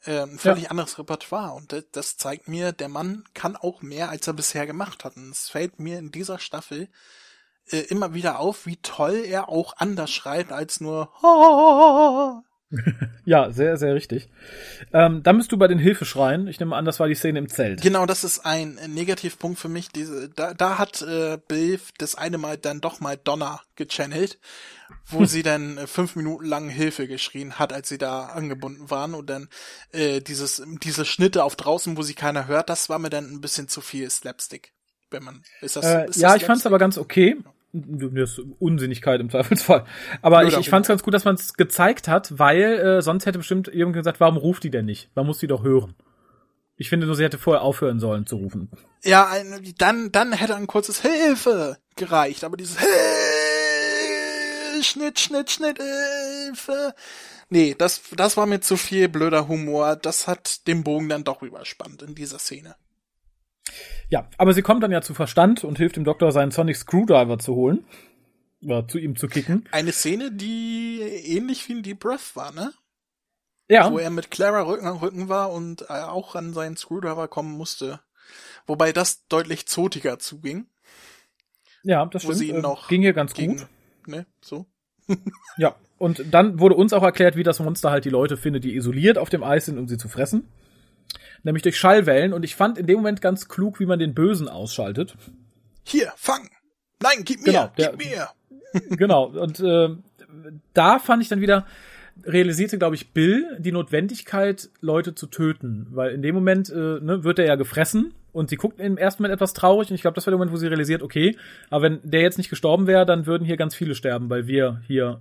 [0.05, 0.71] äh, ein völlig ja.
[0.71, 1.55] anderes Repertoire.
[1.55, 5.17] Und das, das zeigt mir, der Mann kann auch mehr, als er bisher gemacht hat.
[5.17, 6.89] Und es fällt mir in dieser Staffel
[7.71, 11.13] äh, immer wieder auf, wie toll er auch anders schreibt als nur
[13.25, 14.29] ja, sehr, sehr richtig.
[14.93, 16.49] Ähm, dann bist du bei den Hilfeschreien.
[16.49, 17.81] Ich nehme an, das war die Szene im Zelt.
[17.81, 19.89] Genau, das ist ein Negativpunkt für mich.
[19.91, 24.39] Diese, da, da hat äh, Bill das eine Mal dann doch mal Donner gechannelt
[25.07, 29.15] wo sie dann äh, fünf Minuten lang Hilfe geschrien hat, als sie da angebunden waren
[29.15, 29.49] und dann
[29.93, 33.41] äh, dieses diese Schnitte auf draußen, wo sie keiner hört, das war mir dann ein
[33.41, 34.73] bisschen zu viel Slapstick.
[35.11, 37.37] Wenn man ist das, äh, ist ja, ich fand's aber ganz okay.
[37.73, 39.85] Das Unsinnigkeit im Zweifelsfall.
[40.23, 43.39] Aber ich, ich fand's ganz gut, dass man es gezeigt hat, weil äh, sonst hätte
[43.39, 45.11] bestimmt jemand gesagt, warum ruft die denn nicht?
[45.15, 45.95] Man muss die doch hören.
[46.77, 48.71] Ich finde nur, sie hätte vorher aufhören sollen zu rufen.
[49.05, 49.33] Ja,
[49.79, 52.95] dann, dann hätte ein kurzes Hilfe gereicht, aber dieses Hilfe
[54.83, 56.95] Schnitt, Schnitt, Schnitt, Hilfe.
[57.49, 59.97] Nee, das, das war mir zu viel blöder Humor.
[59.97, 62.77] Das hat den Bogen dann doch überspannt in dieser Szene.
[64.11, 67.39] Ja, aber sie kommt dann ja zu Verstand und hilft dem Doktor, seinen Sonic Screwdriver
[67.39, 67.85] zu holen.
[68.63, 69.69] Oder zu ihm zu kicken.
[69.71, 72.73] Eine Szene, die ähnlich wie in Deep Breath war, ne?
[73.69, 73.93] Ja.
[73.93, 77.53] Wo er mit Clara Rücken an Rücken war und äh, auch an seinen Screwdriver kommen
[77.53, 78.01] musste.
[78.67, 80.67] Wobei das deutlich zotiger zuging.
[81.85, 82.39] Ja, das Wo stimmt.
[82.39, 83.67] sie ihn Äh, noch Ging hier ganz Gegen, gut.
[84.07, 84.67] ne, so.
[85.57, 85.77] Ja.
[85.99, 89.19] Und dann wurde uns auch erklärt, wie das Monster halt die Leute findet, die isoliert
[89.19, 90.49] auf dem Eis sind, um sie zu fressen.
[91.43, 92.33] Nämlich durch Schallwellen.
[92.33, 95.17] Und ich fand in dem Moment ganz klug, wie man den Bösen ausschaltet.
[95.85, 96.49] Hier, fang!
[97.01, 98.29] Nein, gib mir, Genau, der- gib mir!
[98.97, 99.27] genau.
[99.27, 99.89] Und äh,
[100.75, 101.65] da fand ich dann wieder,
[102.25, 105.87] realisierte, glaube ich, Bill die Notwendigkeit, Leute zu töten.
[105.91, 109.23] Weil in dem Moment äh, ne, wird er ja gefressen und sie guckt im ersten
[109.23, 111.37] Moment etwas traurig und ich glaube, das war der Moment, wo sie realisiert, okay,
[111.71, 114.83] aber wenn der jetzt nicht gestorben wäre, dann würden hier ganz viele sterben, weil wir
[114.87, 115.21] hier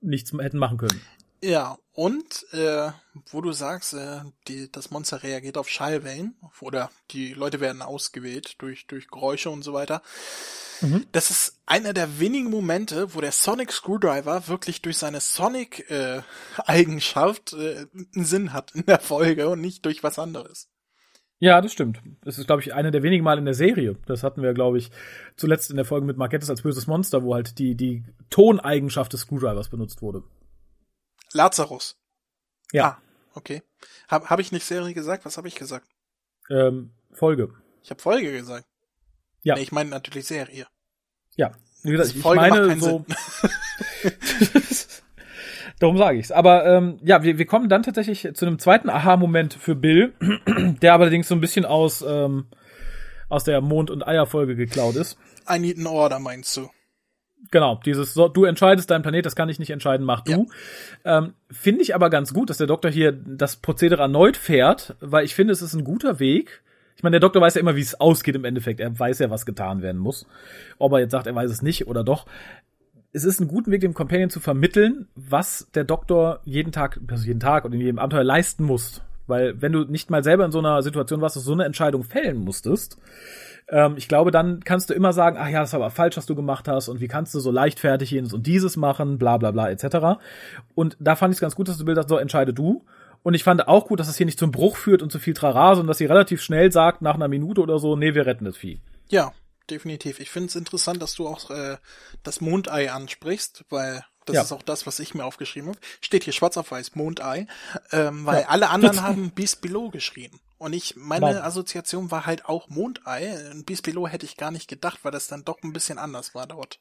[0.00, 1.00] nichts hätten machen können.
[1.44, 2.90] Ja, und äh,
[3.30, 8.54] wo du sagst, äh, die, das Monster reagiert auf Schallwellen oder die Leute werden ausgewählt
[8.62, 10.00] durch, durch Geräusche und so weiter.
[10.80, 11.04] Mhm.
[11.12, 17.88] Das ist einer der wenigen Momente, wo der Sonic Screwdriver wirklich durch seine Sonic-Eigenschaft äh,
[18.14, 20.70] einen Sinn hat in der Folge und nicht durch was anderes.
[21.40, 22.00] Ja, das stimmt.
[22.22, 23.96] Das ist, glaube ich, eine der wenigen Mal in der Serie.
[24.06, 24.90] Das hatten wir, glaube ich,
[25.36, 29.20] zuletzt in der Folge mit Marquettes als böses Monster, wo halt die, die Toneigenschaft des
[29.20, 30.22] Screwdrivers benutzt wurde.
[31.34, 31.96] Lazarus.
[32.72, 32.84] Ja.
[32.84, 32.98] Ah,
[33.34, 33.62] okay.
[34.08, 35.24] Habe hab ich nicht Serie gesagt?
[35.24, 35.86] Was habe ich gesagt?
[36.50, 37.54] Ähm, Folge.
[37.82, 38.66] Ich habe Folge gesagt.
[39.42, 39.56] Ja.
[39.56, 40.66] Nee, ich meine natürlich Serie.
[41.36, 41.52] Ja.
[41.82, 43.04] Wie gesagt, Die ich macht meine so.
[45.80, 46.30] Darum sage ich's.
[46.32, 50.14] Aber ähm, ja, wir, wir kommen dann tatsächlich zu einem zweiten Aha-Moment für Bill,
[50.82, 52.46] der allerdings so ein bisschen aus, ähm,
[53.28, 55.18] aus der Mond- und Eier-Folge geklaut ist.
[55.50, 56.70] I need an order, meinst du?
[57.50, 60.48] Genau, dieses so, du entscheidest dein Planet, das kann ich nicht entscheiden, mach du.
[61.04, 65.24] Ähm, finde ich aber ganz gut, dass der Doktor hier das Prozedere erneut fährt, weil
[65.24, 66.62] ich finde, es ist ein guter Weg.
[66.96, 68.80] Ich meine, der Doktor weiß ja immer, wie es ausgeht im Endeffekt.
[68.80, 70.26] Er weiß ja, was getan werden muss.
[70.78, 72.26] Ob er jetzt sagt, er weiß es nicht oder doch.
[73.12, 77.26] Es ist ein guter Weg, dem Companion zu vermitteln, was der Doktor jeden Tag, also
[77.26, 79.02] jeden Tag und in jedem Abenteuer leisten muss.
[79.26, 81.64] Weil wenn du nicht mal selber in so einer Situation warst, dass du so eine
[81.64, 82.98] Entscheidung fällen musstest,
[83.68, 86.26] ähm, ich glaube, dann kannst du immer sagen, ach ja, das war aber falsch, was
[86.26, 89.50] du gemacht hast und wie kannst du so leichtfertig jenes und dieses machen, bla bla
[89.50, 90.20] bla etc.
[90.74, 92.84] Und da fand ich es ganz gut, dass du bildest, so entscheide du.
[93.22, 95.32] Und ich fand auch gut, dass es hier nicht zum Bruch führt und zu viel
[95.32, 98.44] Trara, sondern dass sie relativ schnell sagt, nach einer Minute oder so, nee, wir retten
[98.44, 98.82] das Vieh.
[99.08, 99.32] Ja,
[99.70, 100.20] definitiv.
[100.20, 101.78] Ich finde es interessant, dass du auch äh,
[102.22, 104.42] das Mondei ansprichst, weil das Ja.
[104.42, 105.78] ist auch das, was ich mir aufgeschrieben habe.
[106.00, 107.46] Steht hier schwarz auf weiß, Mondei,
[107.92, 108.48] ähm, weil Ja.
[108.48, 110.40] alle anderen haben Beast Below geschrieben.
[110.58, 111.44] Und ich, meine Wow.
[111.44, 113.38] Assoziation war halt auch Mondei.
[113.66, 116.46] Beast Below hätte ich gar nicht gedacht, weil das dann doch ein bisschen anders war
[116.46, 116.78] dort.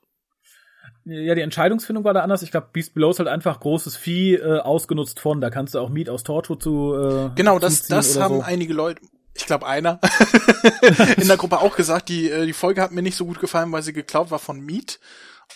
[1.05, 2.43] Ja, die Entscheidungsfindung war da anders.
[2.43, 5.41] Ich glaube, Beast Below ist halt einfach großes Vieh äh, ausgenutzt von.
[5.41, 6.93] Da kannst du auch Meat aus Torture zu.
[6.95, 8.41] Äh, Genau, das, das haben so.
[8.41, 9.01] einige Leute,
[9.33, 9.99] ich glaube einer,
[11.17, 13.71] in der Gruppe auch gesagt, die, äh, die Folge hat mir nicht so gut gefallen,
[13.71, 14.99] weil sie geklaut war von Meat.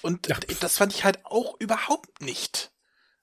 [0.02, 0.30] Und
[0.62, 2.72] das fand ich halt auch überhaupt nicht.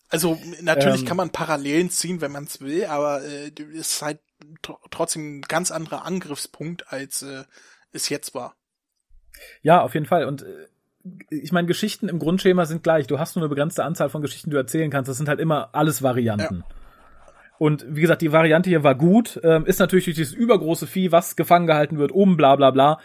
[0.09, 1.07] Also natürlich Ähm.
[1.07, 4.21] kann man Parallelen ziehen, wenn man es will, aber äh, ist halt
[4.63, 7.45] tr trotzdem ein ganz anderer Angriffspunkt, als äh,
[7.93, 8.55] es jetzt war.
[9.63, 10.27] Ja, auf jeden Fall.
[10.27, 10.69] Und äh,
[11.31, 13.07] ich meine, Geschichten im Grundschema sind gleich.
[13.07, 15.09] Du hast nur eine begrenzte Anzahl von Geschichten, die du erzählen kannst.
[15.09, 16.65] Das sind halt immer alles Varianten.
[17.59, 19.41] Und wie gesagt, die Variante hier war gut.
[19.43, 23.01] Ähm, ist natürlich durch dieses übergroße Vieh, was gefangen gehalten wird, um bla bla bla,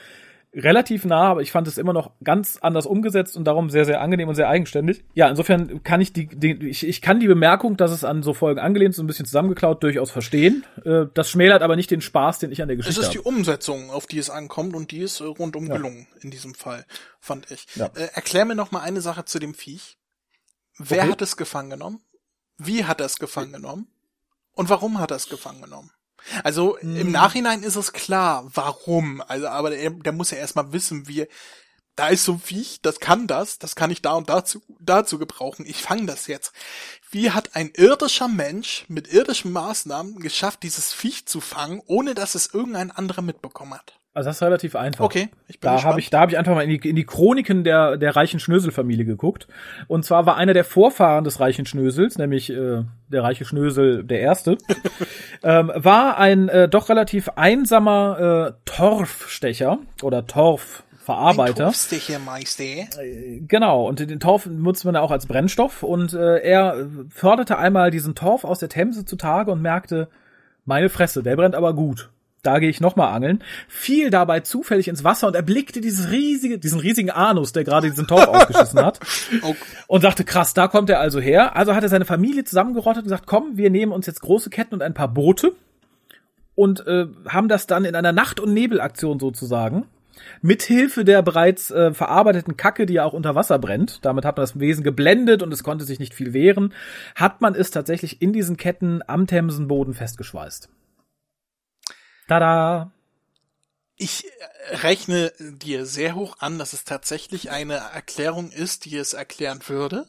[0.53, 4.01] relativ nah, aber ich fand es immer noch ganz anders umgesetzt und darum sehr, sehr
[4.01, 5.03] angenehm und sehr eigenständig.
[5.13, 8.33] Ja, insofern kann ich die, die ich, ich kann die Bemerkung, dass es an so
[8.33, 10.65] Folgen angelehnt ist, ein bisschen zusammengeklaut, durchaus verstehen.
[10.85, 13.19] Äh, das schmälert aber nicht den Spaß, den ich an der Es Geschichte ist die
[13.19, 13.29] habe.
[13.29, 15.75] Umsetzung, auf die es ankommt und die ist äh, rundum Ja.
[15.77, 16.85] gelungen in diesem Fall,
[17.19, 17.67] fand ich.
[17.75, 17.87] Ja.
[17.95, 19.97] Äh, erklär mir noch mal eine Sache zu dem Viech.
[20.79, 21.11] Wer Okay.
[21.11, 22.01] hat es gefangen genommen?
[22.57, 23.87] Wie hat er es gefangen genommen?
[24.53, 25.91] Und warum hat er es gefangen genommen?
[26.43, 26.95] Also Hm.
[26.97, 29.21] im Nachhinein ist es klar, warum.
[29.27, 31.27] Also, aber der, der muss ja erstmal wissen, wie
[31.95, 35.19] da ist so ein Viech, das kann das, das kann ich da und dazu, dazu
[35.19, 35.65] gebrauchen.
[35.67, 36.53] Ich fange das jetzt.
[37.11, 42.35] Wie hat ein irdischer Mensch mit irdischen Maßnahmen geschafft, dieses Viech zu fangen, ohne dass
[42.35, 43.98] es irgendein anderer mitbekommen hat?
[44.13, 45.05] Also das ist relativ einfach.
[45.05, 47.05] Okay, ich bin Da habe ich, da habe ich einfach mal in die, in die
[47.05, 49.47] Chroniken der, der reichen Schnösel-Familie geguckt.
[49.87, 54.19] Und zwar war einer der Vorfahren des reichen Schnösels, nämlich äh, der reiche Schnösel der
[54.19, 54.57] Erste,
[55.43, 61.65] ähm, war ein äh, doch relativ einsamer äh, Torfstecher oder Torfverarbeiter.
[61.65, 62.63] Torfstechermeister.
[63.47, 65.83] Genau, und den Torf nutzt man ja auch als Brennstoff.
[65.83, 70.09] Und äh, er förderte einmal diesen Torf aus der Themse zutage und merkte,
[70.65, 72.09] meine Fresse, der brennt aber gut.
[72.43, 76.79] Da gehe ich nochmal angeln, fiel dabei zufällig ins Wasser und erblickte dieses riesige, diesen
[76.79, 78.99] riesigen Anus, der gerade diesen Torf ausgeschissen hat.
[79.41, 79.55] Oh,
[79.87, 81.55] Und sagte, krass, da kommt er also her.
[81.55, 84.75] Also hat er seine Familie zusammengerottet und gesagt, komm, wir nehmen uns jetzt große Ketten
[84.75, 85.53] und ein paar Boote
[86.55, 89.85] und äh, haben das dann in einer Nacht- und Nebelaktion sozusagen
[90.41, 94.43] mithilfe der bereits äh, verarbeiteten Kacke, die ja auch unter Wasser brennt, damit hat man
[94.43, 96.73] das Wesen geblendet und es konnte sich nicht viel wehren,
[97.15, 100.69] hat man es tatsächlich in diesen Ketten am Themsenboden festgeschweißt.
[102.29, 102.91] Tada!
[103.97, 109.13] Ich äh, rechne dir sehr hoch an, dass es tatsächlich eine Erklärung ist, die es
[109.13, 110.07] erklären würde.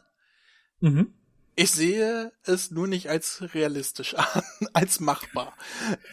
[0.80, 1.14] Mhm.
[1.56, 4.42] Ich sehe es nur nicht als realistisch an,
[4.74, 5.54] als machbar.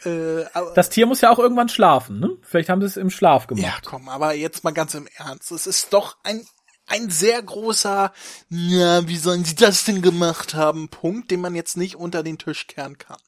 [0.05, 0.45] Äh,
[0.75, 2.37] Das Tier muss ja auch irgendwann schlafen, ne?
[2.41, 3.83] Vielleicht haben sie es im Schlaf ja, gemacht.
[3.85, 5.51] komm, aber jetzt mal ganz im Ernst.
[5.51, 6.45] Es ist doch ein,
[6.87, 8.13] ein sehr großer,
[8.49, 12.37] ja, wie sollen sie das denn gemacht haben, Punkt, den man jetzt nicht unter den
[12.37, 13.19] Tisch kehren kann.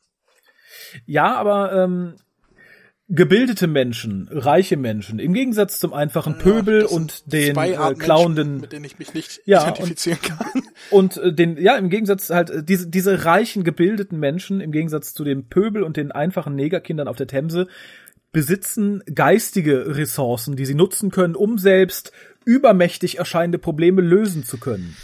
[1.06, 2.16] Ja, aber ähm,
[3.10, 8.86] gebildete Menschen, reiche Menschen, im Gegensatz zum einfachen Pöbel und den äh, klauenden mit denen
[8.86, 10.64] ich mich nicht Ja, identifizieren kann.
[10.92, 15.16] und äh, den ja im Gegensatz halt äh, diese diese reichen gebildeten Menschen im Gegensatz
[15.16, 17.68] zu dem Pöbel und den einfachen Negerkindern auf der Themse
[18.32, 22.12] besitzen geistige Ressourcen, die sie nutzen können, um selbst
[22.46, 24.96] übermächtig erscheinende Probleme lösen zu können.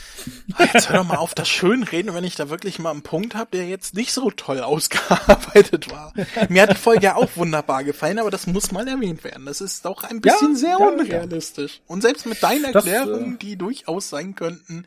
[0.74, 3.52] Jetzt hör doch mal auf das Schönreden, wenn ich da wirklich mal einen Punkt habe,
[3.54, 6.14] der jetzt nicht so toll ausgearbeitet war.
[6.50, 9.46] Mir hat die Folge ja auch wunderbar gefallen, aber das muss mal erwähnt werden.
[9.46, 11.82] Das ist doch ein bisschen Ja, sehr ja, unrealistisch.
[11.86, 14.86] Und selbst mit deinen Das, Erklärungen, äh, die durchaus sein könnten,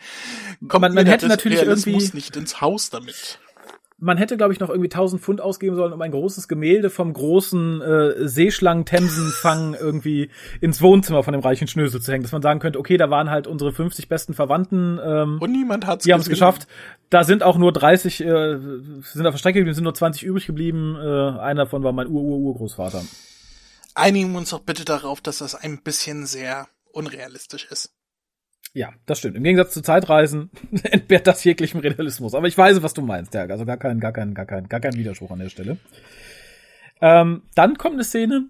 [0.66, 3.38] kommt Man- man hätte natürlich Realismus irgendwie- nicht ins Haus damit.
[4.00, 7.12] Man hätte, glaube ich, noch irgendwie 1000 Pfund ausgeben sollen, um ein großes Gemälde vom
[7.12, 10.30] großen äh, Seeschlangen-Themsenfang irgendwie
[10.60, 13.28] ins Wohnzimmer von dem reichen Schnösel zu hängen, dass man sagen könnte, okay, da waren
[13.28, 16.68] halt unsere 50 besten Verwandten, ähm, Und niemand hat's die haben es geschafft.
[17.10, 18.58] Da sind auch nur 30, äh,
[19.02, 20.96] sind auf der Strecke geblieben, sind nur 20 übrig geblieben.
[20.96, 23.02] Äh, einer davon war mein Ur-Ur-Urgroßvater.
[23.94, 27.97] Einigen wir uns doch bitte darauf, dass das ein bisschen sehr unrealistisch ist.
[28.74, 29.36] Ja, das stimmt.
[29.36, 30.50] Im Gegensatz zu Zeitreisen
[30.82, 32.34] entbehrt das jeglichem Realismus.
[32.34, 33.42] Aber ich weiß, was du meinst, ja.
[33.46, 35.78] Also gar kein, gar kein, gar kein, gar kein Widerspruch an der Stelle.
[37.00, 38.46] Ähm, dann kommt eine Szene,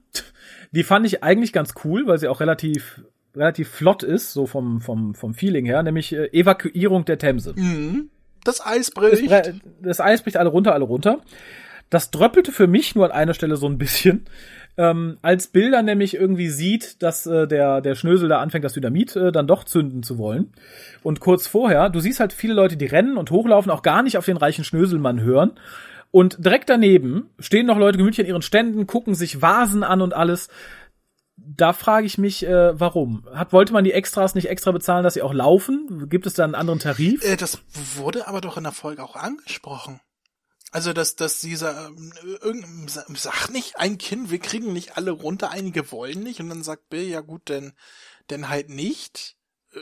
[0.72, 3.02] die fand ich eigentlich ganz cool, weil sie auch relativ,
[3.36, 7.54] relativ flott ist, so vom, vom, vom Feeling her, nämlich äh, Evakuierung der Themse.
[7.56, 8.10] Mhm.
[8.44, 9.30] Das Eis Das, bricht.
[9.30, 11.20] Bre- das Eis bricht alle runter, alle runter.
[11.90, 14.26] Das dröppelte für mich nur an einer Stelle so ein bisschen.
[14.78, 19.16] Ähm, als Bilder nämlich irgendwie sieht, dass äh, der, der Schnösel da anfängt, das Dynamit
[19.16, 20.52] äh, dann doch zünden zu wollen.
[21.02, 24.16] Und kurz vorher, du siehst halt viele Leute, die rennen und hochlaufen, auch gar nicht
[24.16, 25.58] auf den reichen Schnöselmann hören.
[26.12, 30.14] Und direkt daneben stehen noch Leute gemütlich an ihren Ständen, gucken sich Vasen an und
[30.14, 30.48] alles.
[31.36, 33.24] Da frage ich mich, äh, warum?
[33.34, 36.08] Hat, wollte man die Extras nicht extra bezahlen, dass sie auch laufen?
[36.08, 37.24] Gibt es da einen anderen Tarif?
[37.24, 37.58] Äh, das
[37.96, 40.00] wurde aber doch in der Folge auch angesprochen.
[40.70, 45.90] Also, dass, dass dieser, ähm, sag nicht ein Kind, wir kriegen nicht alle runter, einige
[45.92, 47.72] wollen nicht, und dann sagt Bill, ja gut, denn,
[48.30, 49.36] denn halt nicht.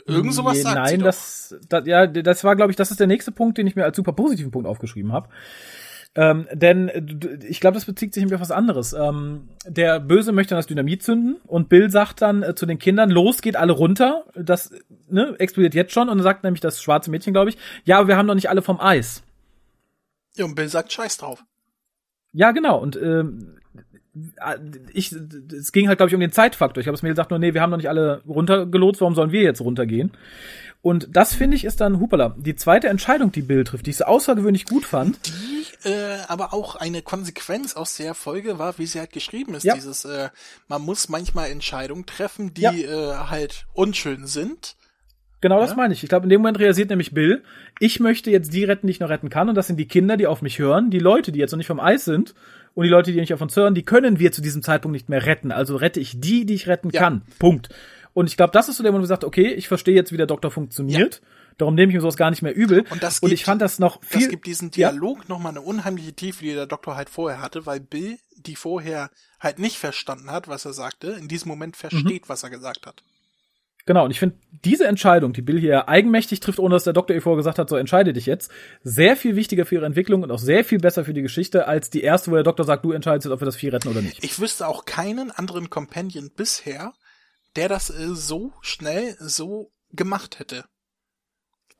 [0.05, 3.07] Irgend sowas Nee, sagt Nein, das, das, ja, das war, glaube ich, das ist der
[3.07, 5.29] nächste Punkt, den ich mir als super positiven Punkt aufgeschrieben habe.
[6.15, 7.01] Ähm, denn äh,
[7.47, 8.93] ich glaube, das bezieht sich auf was anderes.
[8.93, 13.11] Ähm, der Böse möchte das Dynamit zünden und Bill sagt dann äh, zu den Kindern,
[13.11, 14.25] los, geht alle runter.
[14.35, 14.71] Das
[15.09, 16.09] ne, explodiert jetzt schon.
[16.09, 18.63] Und dann sagt nämlich das schwarze Mädchen, glaube ich, ja, wir haben noch nicht alle
[18.63, 19.23] vom Eis.
[20.37, 21.43] Ja, und Bill sagt Scheiß drauf.
[22.31, 22.79] Ja, genau.
[22.79, 23.57] Und ähm,
[24.93, 26.81] ich, es ging halt, glaube ich, um den Zeitfaktor.
[26.81, 29.31] Ich glaube, das Mädel sagt nur, nee, wir haben noch nicht alle runtergelotst, warum sollen
[29.31, 30.11] wir jetzt runtergehen?
[30.81, 33.97] Und das finde ich ist dann, hupala, die zweite Entscheidung, die Bill trifft, die ich
[33.97, 35.19] so außergewöhnlich gut fand.
[35.27, 39.63] Die äh, aber auch eine Konsequenz aus der Folge war, wie sie halt geschrieben ist.
[39.63, 39.75] Ja.
[39.75, 40.29] Dieses, äh,
[40.67, 42.71] man muss manchmal Entscheidungen treffen, die Ja.
[42.71, 44.75] äh, halt unschön sind.
[45.41, 45.75] Genau das Ja.
[45.75, 46.01] meine ich.
[46.03, 47.43] Ich glaube, in dem Moment realisiert nämlich Bill,
[47.79, 49.49] ich möchte jetzt die retten, die ich noch retten kann.
[49.49, 51.67] Und das sind die Kinder, die auf mich hören, die Leute, die jetzt noch nicht
[51.67, 52.33] vom Eis sind
[52.73, 55.09] und die Leute, die nicht auf uns hören, die können wir zu diesem Zeitpunkt nicht
[55.09, 55.51] mehr retten.
[55.51, 57.01] Also rette ich die, die ich retten Ja.
[57.01, 57.21] kann.
[57.39, 57.69] Punkt.
[58.13, 60.11] Und ich glaube, das ist so der Moment, wo du sagst, okay, ich verstehe jetzt,
[60.11, 61.21] wie der Doktor funktioniert.
[61.59, 62.83] Darum nehme ich mir sowas gar nicht mehr übel.
[62.89, 64.21] Und das und gibt- ich fand das noch viel.
[64.21, 64.91] Das gibt diesen Ja.
[64.91, 69.09] Dialog nochmal eine unheimliche Tiefe, die der Doktor halt vorher hatte, weil Bill die vorher
[69.39, 71.89] halt nicht verstanden hat, was er sagte, in diesem Moment Mhm.
[71.89, 73.03] versteht, was er gesagt hat.
[73.87, 77.15] Genau, und ich finde diese Entscheidung, die Bill hier eigenmächtig trifft, ohne dass der Doktor
[77.15, 78.51] ihr vorher gesagt hat, so entscheide dich jetzt,
[78.83, 81.89] sehr viel wichtiger für ihre Entwicklung und auch sehr viel besser für die Geschichte als
[81.89, 84.01] die erste, wo der Doktor sagt, du entscheidest jetzt, ob wir das Vieh retten oder
[84.01, 84.23] nicht.
[84.23, 86.93] Ich wüsste auch keinen anderen Companion bisher,
[87.55, 90.65] der das äh, so schnell so gemacht hätte.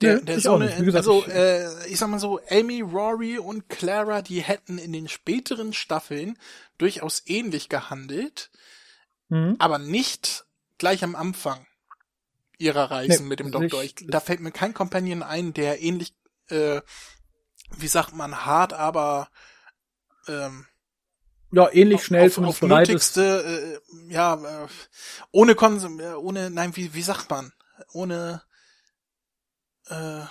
[0.01, 3.39] Der, Nee, der so eine, gesagt, also ich- äh, ich sag mal so, Amy, Rory
[3.39, 6.38] und Clara, die hätten in den späteren Staffeln
[6.77, 8.51] durchaus ähnlich gehandelt,
[9.29, 9.55] Mhm.
[9.59, 10.45] aber nicht
[10.77, 11.65] gleich am Anfang
[12.57, 13.84] ihrer Reisen Nee, mit dem also Doktor.
[13.84, 16.15] Ich, da fällt mir kein Companion ein, der ähnlich,
[16.49, 16.81] äh,
[17.77, 19.29] wie sagt man, hart, aber
[20.27, 20.65] ähm,
[21.51, 23.17] Ja, ähnlich schnell auf, auf bereit ist.
[23.17, 23.79] nötigste,
[24.09, 24.67] äh, ja, äh,
[25.31, 27.53] ohne Konsum, äh, ohne, nein, wie, wie sagt man,
[27.93, 28.41] ohne
[29.89, 30.21] äh,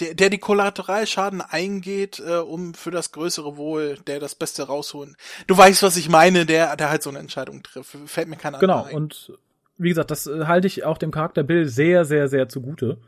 [0.00, 5.16] der, der die Kollateralschaden eingeht, äh, um für das größere Wohl, der das Beste rausholen.
[5.46, 7.96] Du weißt, was ich meine, der, der halt so eine Entscheidung trifft.
[8.06, 8.94] Fällt mir keiner Genau, ein.
[8.94, 9.32] und
[9.78, 12.98] wie gesagt, das äh, halte ich auch dem Charakter Bill sehr, sehr, sehr zugute.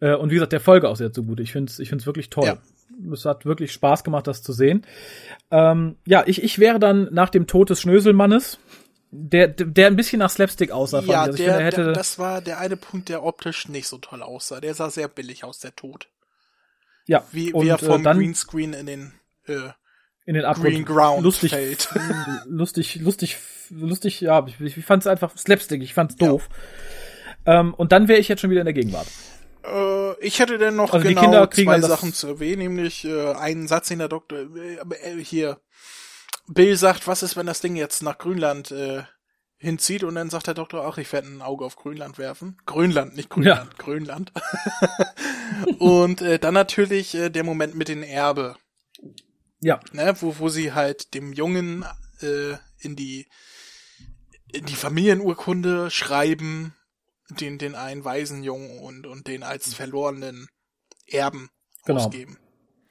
[0.00, 1.42] Äh, und wie gesagt, der Folge auch sehr zugute.
[1.42, 2.46] Ich finde es ich find's wirklich toll.
[2.46, 2.58] Ja.
[3.12, 4.84] Es hat wirklich Spaß gemacht, das zu sehen.
[5.50, 8.58] Ähm, ja, ich, ich wäre dann nach dem Tod des Schnöselmannes,
[9.10, 11.22] der, der ein bisschen nach Slapstick aussah, ja.
[11.22, 14.22] Also der, finde, er der, das war der eine Punkt, der optisch nicht so toll
[14.22, 14.60] aussah.
[14.60, 16.08] Der sah sehr billig aus, der Tod.
[17.06, 19.12] ja, Wie, und, wie er vom äh, dann Greenscreen in den
[19.46, 19.70] äh,
[20.28, 21.88] in den Abgrund Green Ground lustig, fällt.
[22.46, 23.38] lustig, lustig,
[23.70, 26.50] lustig, ja, ich, ich fand es einfach Slapstick, ich fand's doof.
[27.46, 29.06] Ähm, und dann wäre ich jetzt schon wieder in der Gegenwart.
[29.64, 33.68] Äh, ich hätte denn noch Also genau zwei dann Sachen zu erwähnen, nämlich äh, einen
[33.68, 35.62] Satz, den der Doktor äh, hier
[36.46, 39.04] Bill sagt, was ist, wenn das Ding jetzt nach Grönland äh,
[39.56, 42.58] hinzieht und dann sagt der Doktor auch, ich werde ein Auge auf Grönland werfen.
[42.66, 44.32] Grönland, nicht Grönland, Grönland.
[45.78, 48.56] und äh, dann natürlich äh, der Moment mit den Erbe,
[49.60, 51.84] Ja, ne, wo, wo sie halt dem Jungen
[52.20, 53.26] äh, in die
[54.52, 56.74] in die Familienurkunde schreiben,
[57.28, 60.48] den den einen Waisenjungen und und den als verlorenen
[61.06, 61.50] Erben
[61.84, 62.04] Genau.
[62.04, 62.38] ausgeben.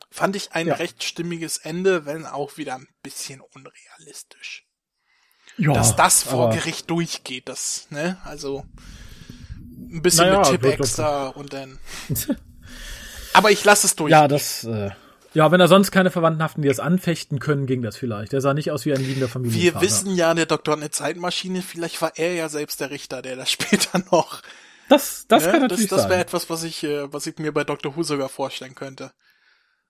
[0.10, 0.76] Fand ich ein Ja.
[0.76, 4.65] recht stimmiges Ende, wenn auch wieder ein bisschen unrealistisch.
[5.57, 8.19] ja Dass das vor Gericht durchgeht, das, ne?
[8.23, 8.65] Also
[9.89, 11.80] ein bisschen Naja, mit Tipp extra und dann.
[13.34, 14.11] Aber ich lasse es durch.
[14.11, 14.91] Ja, das, äh,
[15.33, 18.33] ja, wenn er sonst keine Verwandten hatten, die das anfechten können, ging das vielleicht.
[18.33, 19.81] Der sah nicht aus wie ein liebender Familienvater.
[19.81, 23.35] Wir wissen ja, der Doktor eine Zeitmaschine, vielleicht war er ja selbst der Richter, der
[23.35, 24.41] das später noch.
[24.89, 25.51] Das, das ne?
[25.51, 26.21] kann das natürlich das wäre sein.
[26.21, 27.95] etwas, was ich, äh, was ich mir bei Dr.
[27.95, 29.11] Who sogar vorstellen könnte.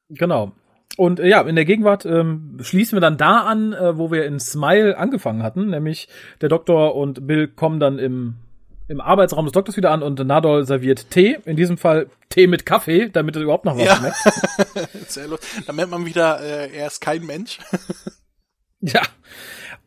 [0.09, 0.53] Genau.
[0.95, 4.25] Und äh, ja, in der Gegenwart ähm, schließen wir dann da an, äh, wo wir
[4.25, 6.07] in Smile angefangen hatten, nämlich
[6.41, 8.37] der Doktor und Bill kommen dann im
[8.87, 11.37] im Arbeitsraum des Doktors wieder an und Nadol serviert Tee.
[11.45, 13.95] In diesem Fall Tee mit Kaffee, damit es überhaupt noch was Ja.
[13.95, 14.87] schmeckt.
[15.11, 15.65] Sehr lustig.
[15.65, 17.59] Da merkt man wieder, äh, er ist kein Mensch.
[18.81, 19.01] Ja.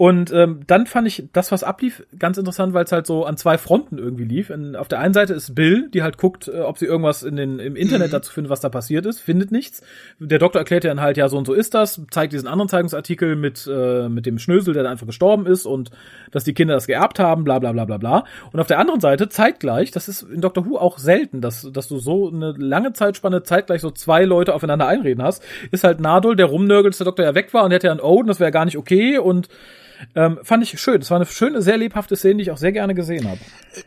[0.01, 3.37] Und ähm, dann fand ich das, was ablief, ganz interessant, weil es halt so an
[3.37, 4.49] zwei Fronten irgendwie lief.
[4.49, 7.37] In, auf der einen Seite ist Bill, die halt guckt, äh, ob sie irgendwas in
[7.37, 8.13] den, im Internet Mhm.
[8.13, 9.83] dazu findet, was da passiert ist, findet nichts.
[10.19, 12.71] Der Doktor erklärt ihr dann halt, ja, so und so ist das, zeigt diesen anderen
[12.71, 15.91] Zeitungsartikel mit, äh, mit dem Schnösel, der da einfach gestorben ist und
[16.31, 18.25] dass die Kinder das geerbt haben, bla bla bla bla bla.
[18.53, 21.89] Und auf der anderen Seite, zeitgleich, das ist in Doctor Who auch selten, dass, dass
[21.89, 26.37] du so eine lange Zeitspanne zeitgleich so zwei Leute aufeinander einreden hast, ist halt Nadol,
[26.37, 28.51] der rumnörgelt, dass der Doktor ja weg war und hätte ja einen Oden, das wäre
[28.51, 29.51] gar nicht okay und
[30.15, 31.01] ähm, fand ich schön.
[31.01, 33.41] Das war eine schöne, sehr lebhafte Szene, die ich auch sehr gerne gesehen habe.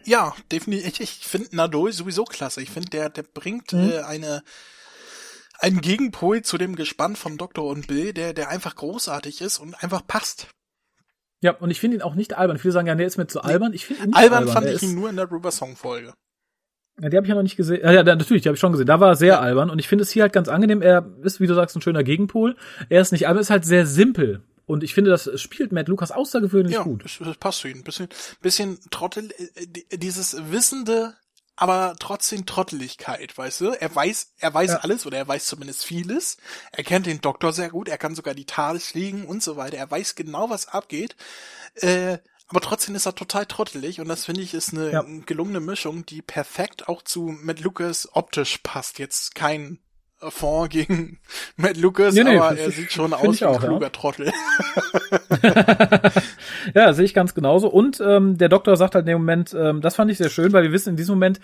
[0.06, 0.88] Ja, definitiv.
[0.88, 2.61] Ich, ich finde Nadol sowieso klasse.
[2.61, 3.90] Ich finde, der, der bringt Mhm.
[3.91, 4.44] äh, eine
[5.60, 9.81] einen Gegenpol zu dem Gespann von Doktor und Bill, der, der einfach großartig ist und
[9.81, 10.48] einfach passt.
[11.41, 12.57] Ja, und ich finde ihn auch nicht albern.
[12.57, 13.73] Viele sagen ja, der ist mir zu albern.
[13.73, 14.53] Ich finde ihn nicht Albern albern.
[14.53, 16.14] fand ich ihn nur in der River Song Folge.
[17.02, 17.81] Ja, die habe ich ja noch nicht gesehen.
[17.84, 18.88] Ja, ja, natürlich, die habe ich schon gesehen.
[18.88, 20.81] Da war er sehr albern und ich finde es hier halt ganz angenehm.
[20.81, 22.56] Er ist, wie du sagst, ein schöner Gegenpol.
[22.90, 24.44] Er ist nicht albern, ist halt sehr simpel.
[24.65, 27.03] Und ich finde, das spielt Matt Lucas außergewöhnlich Ja, gut.
[27.03, 27.84] das, das passt zu ihm.
[27.84, 28.07] Bisschen,
[28.41, 31.15] bisschen Trottel, äh, die- dieses Wissende,
[31.56, 33.72] aber trotzdem Trotteligkeit, weißt du?
[33.72, 34.77] Er weiß, er weiß Ja.
[34.77, 36.38] alles oder er weiß zumindest vieles.
[36.72, 39.77] Er kennt den Doktor sehr gut, er kann sogar die TARDIS fliegen und so weiter.
[39.77, 41.15] Er weiß genau, was abgeht.
[41.76, 42.18] Äh,
[42.48, 45.06] aber trotzdem ist er total trottelig und das finde ich ist eine Ja.
[45.26, 48.98] gelungene Mischung, die perfekt auch zu Matt Lucas optisch passt.
[48.99, 49.80] Jetzt kein
[50.32, 51.20] Fond gegen
[51.58, 53.68] Matt Lucas, Nee, nee, aber er sieht schon aus wie ein auch, ja.
[53.68, 54.32] kluger Trottel.
[56.74, 57.68] Ja, sehe ich ganz genauso.
[57.68, 60.54] Und ähm, der Doktor sagt halt in dem Moment, ähm, das fand ich sehr schön,
[60.54, 61.40] weil wir wissen in diesem Moment,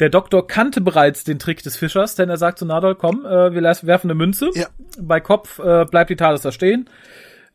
[0.00, 3.52] der Doktor kannte bereits den Trick des Fischers, denn er sagt zu Nadol, komm, äh,
[3.54, 4.50] wir werfen eine Münze.
[4.54, 4.66] Ja.
[4.98, 6.88] Bei Kopf äh, bleibt die TARDIS da stehen.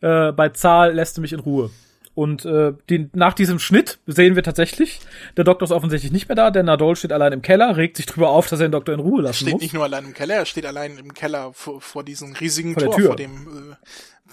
[0.01, 1.69] Äh, bei Zahl lässt du mich in Ruhe.
[2.15, 4.99] Und äh, die, nach diesem Schnitt sehen wir tatsächlich,
[5.37, 8.07] der Doktor ist offensichtlich nicht mehr da, denn Nadol steht allein im Keller, regt sich
[8.07, 9.61] drüber auf, dass er den Doktor in Ruhe lassen steht muss.
[9.61, 12.83] nicht nur allein im Keller, er steht allein im Keller vor, vor diesem riesigen Vor
[12.83, 13.05] Tor, Tür.
[13.07, 13.75] vor dem, äh,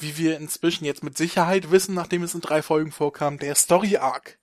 [0.01, 3.99] wie wir inzwischen jetzt mit Sicherheit wissen, nachdem es in drei Folgen vorkam, der Story
[3.99, 4.39] Arc.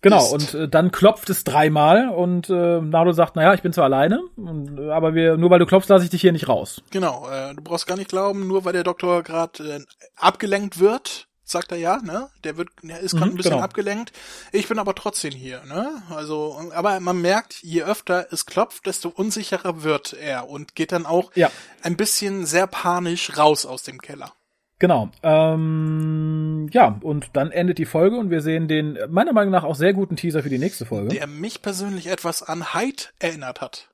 [0.00, 0.54] Genau, ist.
[0.54, 4.22] und äh, dann klopft es dreimal und äh, Nadol sagt, naja, ich bin zwar alleine,
[4.36, 6.82] und, äh, aber wir, nur weil du klopfst, lasse ich dich hier nicht raus.
[6.90, 9.80] Genau, äh, du brauchst gar nicht glauben, nur weil der Doktor gerade äh,
[10.16, 12.28] abgelenkt wird, sagt er ja, ne?
[12.44, 13.64] Der wird, der ist gerade Mhm, ein bisschen genau.
[13.64, 14.12] abgelenkt.
[14.52, 16.02] Ich bin aber trotzdem hier, ne?
[16.10, 21.06] Also, aber man merkt, je öfter es klopft, desto unsicherer wird er und geht dann
[21.06, 21.50] auch Ja.
[21.82, 24.32] ein bisschen sehr panisch raus aus dem Keller.
[24.80, 25.10] Genau.
[25.22, 29.74] Ähm, ja, und dann endet die Folge und wir sehen den meiner Meinung nach auch
[29.74, 31.08] sehr guten Teaser für die nächste Folge.
[31.08, 33.88] der mich persönlich etwas an Hyde erinnert hat.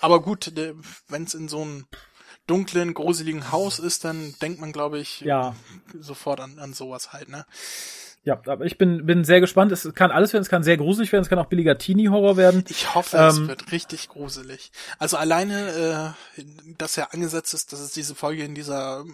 [0.00, 0.52] Aber gut,
[1.08, 1.86] wenn es in so einem
[2.48, 5.54] dunklen, gruseligen Haus ist, dann denkt man, glaube ich, Ja.
[6.00, 7.46] sofort an, an sowas halt, ne?
[8.24, 9.72] Ja, aber ich bin, bin sehr gespannt.
[9.72, 12.64] Es kann alles werden, es kann sehr gruselig werden, es kann auch billiger Teenie-Horror werden.
[12.68, 14.70] Ich hoffe, ähm, es wird richtig gruselig.
[14.98, 16.42] Also alleine, äh,
[16.76, 19.04] dass ja angesetzt ist, dass es diese Folge in dieser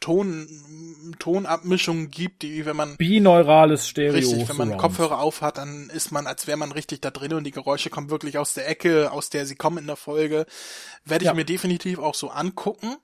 [0.00, 0.48] Ton,
[1.18, 4.14] Tonabmischung gibt, die, wenn man binaurales Stereo.
[4.14, 7.44] Richtig, wenn man Kopfhörer aufhat, dann ist man, als wäre man richtig da drin und
[7.44, 10.46] die Geräusche kommen wirklich aus der Ecke, aus der sie kommen in der Folge.
[11.04, 11.34] Werde ich ja.
[11.34, 12.96] mir definitiv auch so angucken.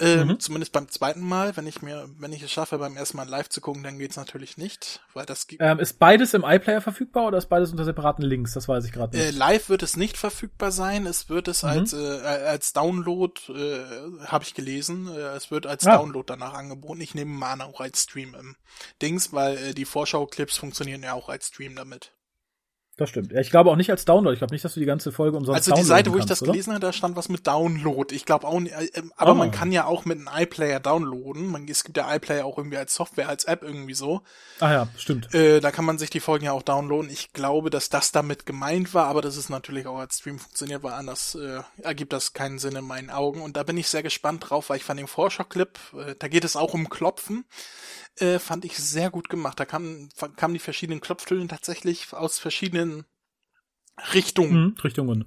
[0.00, 0.40] Ähm, mhm.
[0.40, 3.48] Zumindest beim zweiten Mal, wenn ich mir, wenn ich es schaffe, beim ersten Mal live
[3.48, 5.60] zu gucken, dann geht's natürlich nicht, weil das gibt.
[5.60, 8.54] Ähm, ist beides im iPlayer verfügbar oder ist beides unter separaten Links?
[8.54, 9.26] Das weiß ich gerade nicht.
[9.26, 11.04] Äh, live wird es nicht verfügbar sein.
[11.06, 11.68] Es wird es mhm.
[11.70, 15.08] als äh, als Download, äh, habe ich gelesen.
[15.08, 15.96] Äh, es wird als ah.
[15.96, 17.00] Download danach angeboten.
[17.00, 18.54] Ich nehme mal an auch als Stream im
[19.02, 22.12] Dings, weil äh, die Vorschau-Clips funktionieren ja auch als Stream damit.
[22.98, 23.30] Das stimmt.
[23.30, 24.32] Ja, ich glaube auch nicht als Download.
[24.34, 26.42] Ich glaube nicht, dass du die ganze Folge umsonst Also die Seite, wo ich das
[26.42, 26.50] oder?
[26.50, 28.12] gelesen habe, da stand was mit Download.
[28.12, 29.34] Ich glaube auch nicht, äh, äh, aber oh.
[29.34, 31.46] man kann ja auch mit einem iPlayer downloaden.
[31.46, 34.22] Man, es gibt ja iPlayer auch irgendwie als Software, als App irgendwie so.
[34.58, 35.32] Ah ja, stimmt.
[35.32, 37.08] Äh, da kann man sich die Folgen ja auch downloaden.
[37.08, 40.82] Ich glaube, dass das damit gemeint war, aber das ist natürlich auch als Stream funktioniert,
[40.82, 43.42] weil anders äh, ergibt das keinen Sinn in meinen Augen.
[43.42, 46.44] Und da bin ich sehr gespannt drauf, weil ich fand den Vorschau-Clip, äh, da geht
[46.44, 47.44] es auch um Klopfen
[48.20, 49.58] äh, fand ich sehr gut gemacht.
[49.58, 53.04] Da kamen, kamen die verschiedenen Klopftöne tatsächlich aus verschiedenen
[54.14, 54.64] Richtungen.
[54.64, 55.24] Mhm, Richtungen.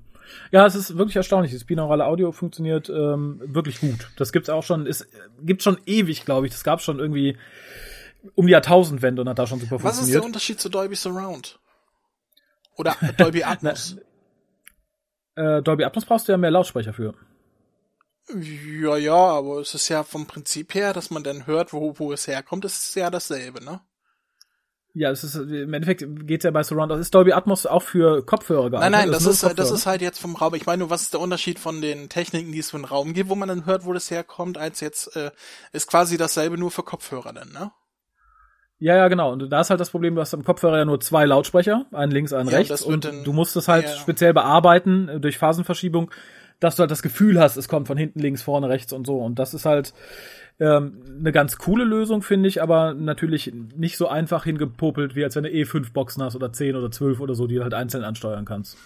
[0.51, 1.51] Ja, es ist wirklich erstaunlich.
[1.51, 4.09] Das binaurale Audio funktioniert ähm, wirklich gut.
[4.15, 5.07] Das gibt's auch schon, es
[5.41, 6.53] gibt schon ewig, glaube ich.
[6.53, 7.38] Das gab schon irgendwie
[8.35, 10.01] um die Jahrtausendwende und hat da schon super Was funktioniert.
[10.01, 11.59] Was ist der Unterschied zu Dolby Surround?
[12.76, 13.97] Oder Dolby Atmos?
[15.35, 17.13] Na, äh, Dolby Atmos brauchst du ja mehr Lautsprecher für.
[18.30, 22.14] Ja, ja, aber es ist ja vom Prinzip her, dass man dann hört, wo, wo
[22.14, 23.81] es herkommt, es ist ja dasselbe, ne?
[24.93, 26.91] Ja, es ist im Endeffekt geht's ja bei Surround.
[26.91, 28.91] Ist Dolby Atmos auch für Kopfhörer geeignet?
[28.91, 30.53] Nein, nein, das, ist, das ist halt jetzt vom Raum.
[30.56, 33.14] Ich meine, nur, was ist der Unterschied von den Techniken, die es für einen Raum
[33.14, 35.31] gibt, wo man dann hört, wo das herkommt, als jetzt äh,
[35.72, 37.72] ist quasi dasselbe nur für Kopfhörer dann, ne?
[38.80, 39.31] Ja, ja, genau.
[39.31, 42.11] Und da ist halt das Problem, du hast am Kopfhörer ja nur zwei Lautsprecher, einen
[42.11, 43.95] links, einen ja, rechts, und du musst es halt ja.
[43.95, 46.11] speziell bearbeiten äh, durch Phasenverschiebung,
[46.61, 49.17] dass du halt das Gefühl hast, es kommt von hinten links, vorne rechts und so.
[49.17, 49.93] Und das ist halt
[50.59, 55.35] ähm, eine ganz coole Lösung, finde ich, aber natürlich nicht so einfach hingepopelt, wie als
[55.35, 57.73] wenn du eh fünf Boxen hast oder zehn oder zwölf oder so, die du halt
[57.73, 58.77] einzeln ansteuern kannst.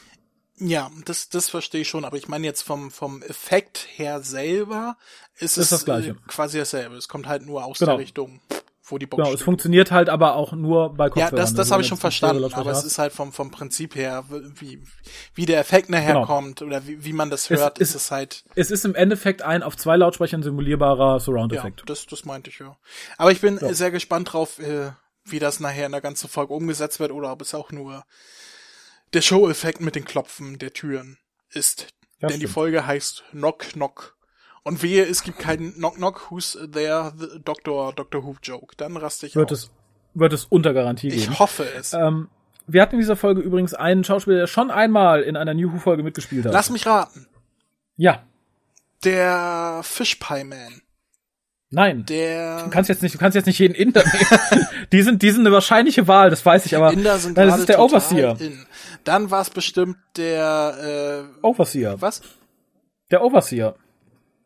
[0.57, 4.95] Ja, das, das verstehe ich schon, aber ich meine jetzt vom, vom Effekt her selber
[5.35, 6.15] ist, ist es das Gleiche.
[6.27, 6.95] quasi dasselbe.
[6.95, 7.91] Es kommt halt nur aus genau.
[7.91, 8.39] der Richtung
[8.87, 9.39] wo die Box Genau, steht.
[9.39, 11.35] es funktioniert halt aber auch nur bei Kopfhörern.
[11.35, 13.95] Ja, das, das also habe ich schon verstanden, aber es ist halt vom, vom Prinzip
[13.95, 14.81] her, wie,
[15.33, 16.25] wie der Effekt nachher genau.
[16.25, 18.43] kommt oder wie, wie man das hört, es, ist es halt.
[18.55, 21.81] Es ist im Endeffekt ein auf zwei Lautsprechern simulierbarer Surround-Effekt.
[21.81, 22.77] Ja, das, das meinte ich ja.
[23.17, 23.73] Aber ich bin ja.
[23.73, 24.91] sehr gespannt drauf, äh,
[25.23, 28.05] wie das nachher in der ganzen Folge umgesetzt wird oder ob es auch nur
[29.13, 31.17] der Show-Effekt mit den Klopfen der Türen
[31.49, 31.87] ist.
[32.19, 32.43] Ja, Denn stimmt.
[32.43, 34.14] die Folge heißt Knock Knock
[34.65, 38.75] und wehe, es gibt keinen Knock Knock, who's there, the Doctor, Doctor Who Joke.
[38.77, 39.57] Dann raste ich wird auf.
[39.59, 39.71] Es,
[40.15, 41.21] wird es unter Garantie geben.
[41.31, 41.93] Ich hoffe es.
[41.93, 42.29] Ähm,
[42.67, 46.01] wir hatten in dieser Folge übrigens einen Schauspieler, der schon einmal in einer New Who-Folge
[46.01, 46.53] mitgespielt hat.
[46.53, 47.27] Lass mich raten.
[47.95, 48.23] Ja.
[49.03, 50.81] Der Fishpie Man.
[51.69, 52.05] Nein.
[52.07, 52.63] Der.
[52.63, 54.67] Du kannst jetzt nicht, du kannst jetzt nicht jeden Inder nehmen.
[54.91, 56.91] die sind, die sind eine wahrscheinliche Wahl, das weiß ich, aber.
[56.91, 58.37] Inder sind nein, das ist der Overseer.
[58.39, 58.65] In.
[59.03, 62.01] Dann war es bestimmt der, äh, Overseer.
[62.01, 62.21] Was?
[63.11, 63.75] Der Overseer.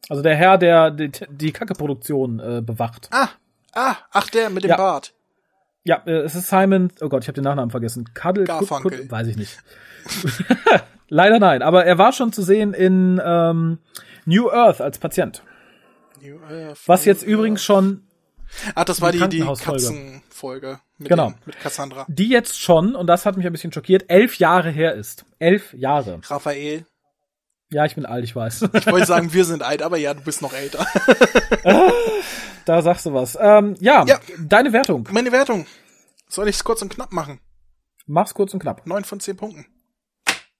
[0.09, 3.07] Also der Herr, der die, die Kacke-Produktion äh, bewacht.
[3.11, 3.29] Ah,
[3.73, 4.77] ah, ach der mit dem ja.
[4.77, 5.13] Bart.
[5.83, 8.09] Ja, äh, es ist Simon, oh Gott, ich habe den Nachnamen vergessen.
[8.13, 8.91] Cuddle, Garfunkel.
[8.91, 9.59] Kut, Kut, weiß ich nicht.
[11.09, 13.77] Leider nein, aber er war schon zu sehen in ähm,
[14.25, 15.43] New Earth als Patient.
[16.21, 16.79] New Earth.
[16.87, 17.65] Was jetzt New übrigens Earth.
[17.65, 18.03] schon
[18.75, 21.33] Ach, das war die, die Katzenfolge mit, genau.
[21.45, 22.05] Mit Cassandra.
[22.09, 25.25] Die jetzt schon, und das hat mich ein bisschen schockiert, elf Jahre her ist.
[25.37, 26.19] Elf Jahre.
[26.25, 26.85] Raphael.
[27.71, 28.63] Ja, ich bin alt, ich weiß.
[28.73, 30.87] Ich wollte sagen, wir sind alt, aber ja, du bist noch älter.
[32.65, 33.37] da sagst du was.
[33.39, 35.07] Ähm, ja, ja, deine Wertung.
[35.11, 35.67] Meine Wertung.
[36.27, 37.39] Soll ich es kurz und knapp machen?
[38.07, 38.87] Mach's kurz und knapp.
[38.87, 39.67] Neun von zehn Punkten.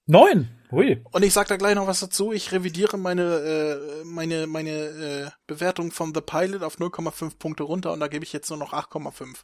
[0.06, 0.48] Neun?
[0.70, 1.04] Hui.
[1.10, 2.32] Und ich sag da gleich noch was dazu.
[2.32, 7.92] Ich revidiere meine, äh, meine, meine äh, Bewertung von The Pilot auf 0,5 Punkte runter
[7.92, 9.38] und da gebe ich jetzt nur noch 8,5.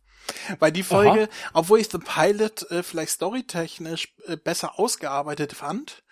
[0.60, 1.50] Weil die Folge, Aha.
[1.52, 6.04] obwohl ich The Pilot äh, vielleicht storytechnisch äh, besser ausgearbeitet fand,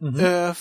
[0.00, 0.18] mhm.
[0.18, 0.54] äh,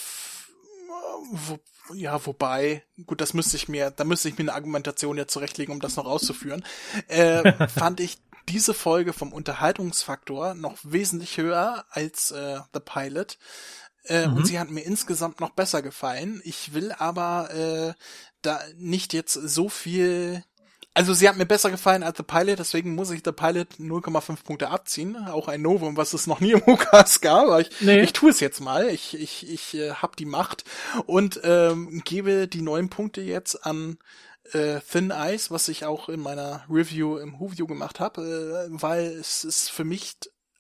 [1.31, 1.59] wo,
[1.93, 5.73] ja, wobei, gut, das müsste ich mir, da müsste ich mir eine Argumentation jetzt zurechtlegen,
[5.73, 6.63] um das noch auszuführen,
[7.07, 13.37] äh, fand ich diese Folge vom Unterhaltungsfaktor noch wesentlich höher als äh, The Pilot.
[14.05, 14.37] Äh, mhm.
[14.37, 16.41] Und sie hat mir insgesamt noch besser gefallen.
[16.43, 17.93] Ich will aber äh,
[18.41, 20.43] da nicht jetzt so viel
[20.93, 24.43] also sie hat mir besser gefallen als The Pilot, deswegen muss ich The Pilot 0,5
[24.43, 25.15] Punkte abziehen.
[25.27, 27.47] Auch ein Novum, was es noch nie im UKAS gab.
[27.47, 28.01] Aber ich, nee.
[28.01, 28.89] ich tue es jetzt mal.
[28.89, 30.63] Ich, ich, ich äh, hab die Macht
[31.05, 33.97] und ähm, gebe die neun Punkte jetzt an
[34.51, 39.05] äh, Thin Ice, was ich auch in meiner Review im Who-View gemacht habe, äh, weil
[39.05, 40.15] es ist für mich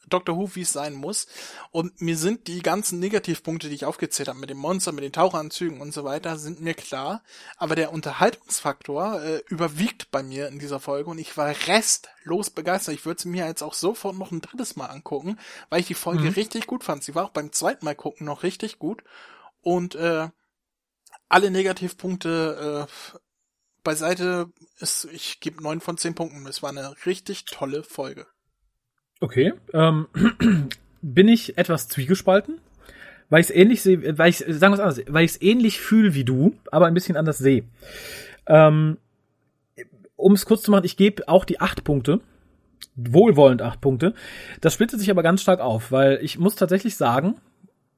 [0.09, 1.27] Doctor Who, wie es sein muss.
[1.71, 5.13] Und mir sind die ganzen Negativpunkte, die ich aufgezählt habe, mit dem Monster, mit den
[5.13, 7.23] Taucheranzügen und so weiter, sind mir klar.
[7.57, 12.95] Aber der Unterhaltungsfaktor äh, überwiegt bei mir in dieser Folge und ich war restlos begeistert.
[12.95, 15.39] Ich würde sie mir jetzt auch sofort noch ein drittes Mal angucken,
[15.69, 16.29] weil ich die Folge mhm.
[16.29, 17.03] richtig gut fand.
[17.03, 19.03] Sie war auch beim zweiten Mal gucken noch richtig gut.
[19.61, 20.29] Und äh,
[21.29, 23.13] alle Negativpunkte äh,
[23.83, 26.45] beiseite ist, ich gebe neun von zehn Punkten.
[26.47, 28.27] Es war eine richtig tolle Folge.
[29.23, 29.53] Okay.
[29.73, 30.07] Ähm,
[31.01, 32.59] bin ich etwas zwiegespalten,
[33.29, 36.13] weil ich es ähnlich sehe, weil ich sagen wir anders, weil ich es ähnlich fühle
[36.13, 37.63] wie du, aber ein bisschen anders sehe.
[38.47, 38.97] Ähm,
[40.17, 42.19] um es kurz zu machen, ich gebe auch die acht Punkte.
[42.97, 44.13] Wohlwollend acht Punkte.
[44.59, 47.35] Das splittet sich aber ganz stark auf, weil ich muss tatsächlich sagen,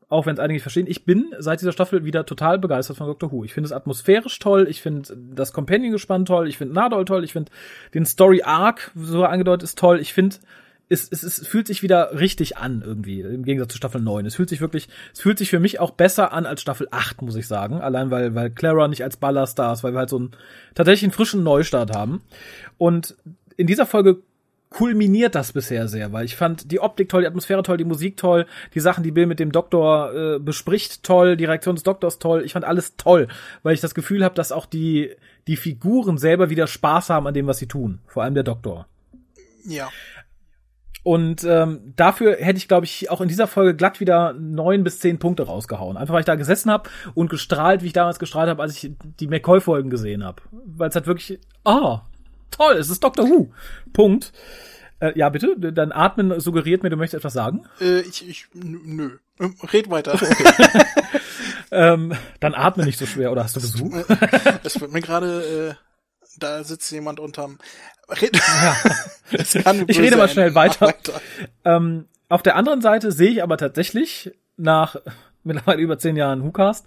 [0.09, 3.31] auch wenn es einige verstehen, ich bin seit dieser Staffel wieder total begeistert von Doctor
[3.31, 3.43] Who.
[3.43, 7.33] Ich finde es atmosphärisch toll, ich finde das Companion-Gespann toll, ich finde Nadol toll, ich
[7.33, 7.51] finde
[7.95, 9.99] den Story-Arc, so angedeutet, ist toll.
[9.99, 10.35] Ich finde
[10.87, 14.25] es, es, es fühlt sich wieder richtig an irgendwie, im Gegensatz zu Staffel 9.
[14.25, 17.21] Es fühlt sich wirklich, es fühlt sich für mich auch besser an als Staffel 8,
[17.21, 17.81] muss ich sagen.
[17.81, 20.31] Allein weil, weil Clara nicht als Ballerstar ist, weil wir halt so einen
[20.75, 22.21] tatsächlich einen frischen Neustart haben.
[22.77, 23.15] Und
[23.57, 24.21] in dieser Folge
[24.69, 28.17] kulminiert das bisher sehr, weil ich fand die Optik toll, die Atmosphäre toll, die Musik
[28.17, 32.19] toll, die Sachen, die Bill mit dem Doktor äh, bespricht, toll, die Reaktion des Doktors
[32.19, 32.43] toll.
[32.43, 33.27] Ich fand alles toll,
[33.63, 35.11] weil ich das Gefühl habe, dass auch die
[35.47, 37.99] die Figuren selber wieder Spaß haben an dem, was sie tun.
[38.07, 38.87] Vor allem der Doktor.
[39.63, 39.89] Ja.
[41.05, 44.99] Und ähm, dafür hätte ich, glaube ich, auch in dieser Folge glatt wieder neun bis
[44.99, 45.97] zehn Punkte rausgehauen.
[45.97, 48.91] Einfach weil ich da gesessen habe und gestrahlt, wie ich damals gestrahlt habe, als ich
[49.19, 50.41] die McCoy-Folgen gesehen habe.
[50.51, 52.01] Weil es halt wirklich, ah,
[52.49, 53.51] toll, es ist Doctor Who.
[53.93, 54.33] Punkt.
[54.99, 57.67] Äh, ja, bitte, dein Atmen suggeriert mir, du möchtest etwas sagen.
[57.79, 59.19] Äh, ich, ich, nö.
[59.39, 60.15] Ähm, red weiter.
[60.15, 60.83] Okay.
[61.71, 63.95] ähm, dann atme nicht so schwer, oder hast du Besuch?
[64.63, 67.59] Es wird mir gerade, äh, da sitzt jemand unterm
[68.09, 68.75] Red ja.
[69.87, 70.87] ich rede mal schnell weiter.
[70.87, 71.21] weiter.
[71.63, 74.95] Ähm, auf der anderen Seite sehe ich aber tatsächlich nach
[75.43, 76.85] mittlerweile über zehn Jahren WhoCast,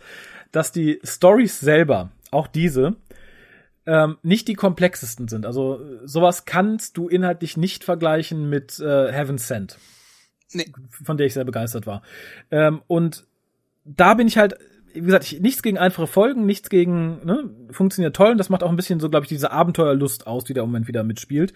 [0.52, 2.96] dass die Stories selber, auch diese,
[3.86, 5.46] ähm, nicht die komplexesten sind.
[5.46, 9.78] Also sowas kannst du inhaltlich nicht vergleichen mit äh, Heaven Sent.
[10.52, 10.72] Nee.
[10.90, 12.02] Von der ich sehr begeistert war.
[12.50, 13.26] Ähm, und
[13.84, 14.58] da bin ich halt
[15.00, 18.62] wie gesagt, ich, nichts gegen einfache Folgen, nichts gegen, ne, funktioniert toll und das macht
[18.62, 21.52] auch ein bisschen so, glaube ich, diese Abenteuerlust aus, die da im Moment wieder mitspielt.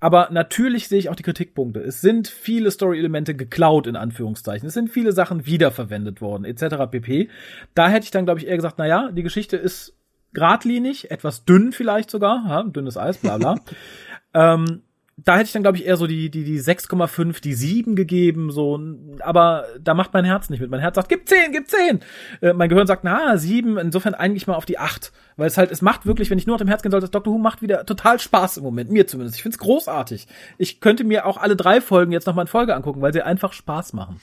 [0.00, 1.80] Aber natürlich sehe ich auch die Kritikpunkte.
[1.80, 4.68] Es sind viele Story-Elemente geklaut, in Anführungszeichen.
[4.68, 6.90] Es sind viele Sachen wiederverwendet worden, etc.
[6.90, 7.28] pp.
[7.74, 9.96] Da hätte ich dann, glaube ich, eher gesagt, na ja, die Geschichte ist
[10.32, 13.56] geradlinig, etwas dünn vielleicht sogar, ja, dünnes Eis, bla bla.
[14.34, 14.82] ähm,
[15.24, 18.50] da hätte ich dann, glaube ich, eher so die, die, die 6,5, die 7 gegeben,
[18.50, 18.80] so,
[19.20, 20.70] aber da macht mein Herz nicht mit.
[20.70, 22.00] Mein Herz sagt, gib 10, gib 10.
[22.40, 25.12] Äh, mein Gehirn sagt, na, 7, insofern eigentlich mal auf die 8.
[25.36, 27.32] Weil es halt, es macht wirklich, wenn ich nur auf dem Herz gehen sollte, Doctor
[27.32, 29.36] Who macht wieder total Spaß im Moment, mir zumindest.
[29.36, 30.26] Ich find's großartig.
[30.58, 33.52] Ich könnte mir auch alle drei Folgen jetzt nochmal in Folge angucken, weil sie einfach
[33.52, 34.20] Spaß machen.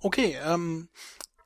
[0.00, 0.88] Okay, ähm,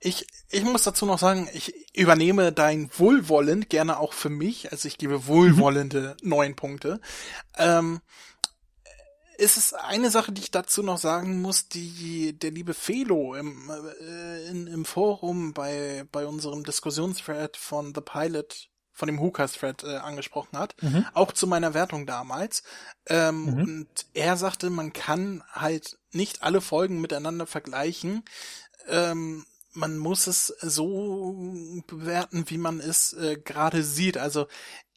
[0.00, 4.72] ich, ich muss dazu noch sagen, ich übernehme dein Wohlwollend gerne auch für mich.
[4.72, 7.00] Also ich gebe wohlwollende neun Punkte.
[7.58, 8.00] Ähm,
[9.40, 13.70] ist es eine Sache, die ich dazu noch sagen muss, die der liebe Felo im,
[14.00, 19.96] äh, in, im Forum bei, bei unserem Diskussionsthread von The Pilot, von dem Hookers-Thread äh,
[19.96, 21.06] angesprochen hat, mhm.
[21.14, 22.62] auch zu meiner Wertung damals.
[23.06, 23.62] Ähm, mhm.
[23.62, 28.24] Und er sagte, man kann halt nicht alle Folgen miteinander vergleichen.
[28.88, 31.34] Ähm, man muss es so
[31.86, 34.18] bewerten, wie man es äh, gerade sieht.
[34.18, 34.48] Also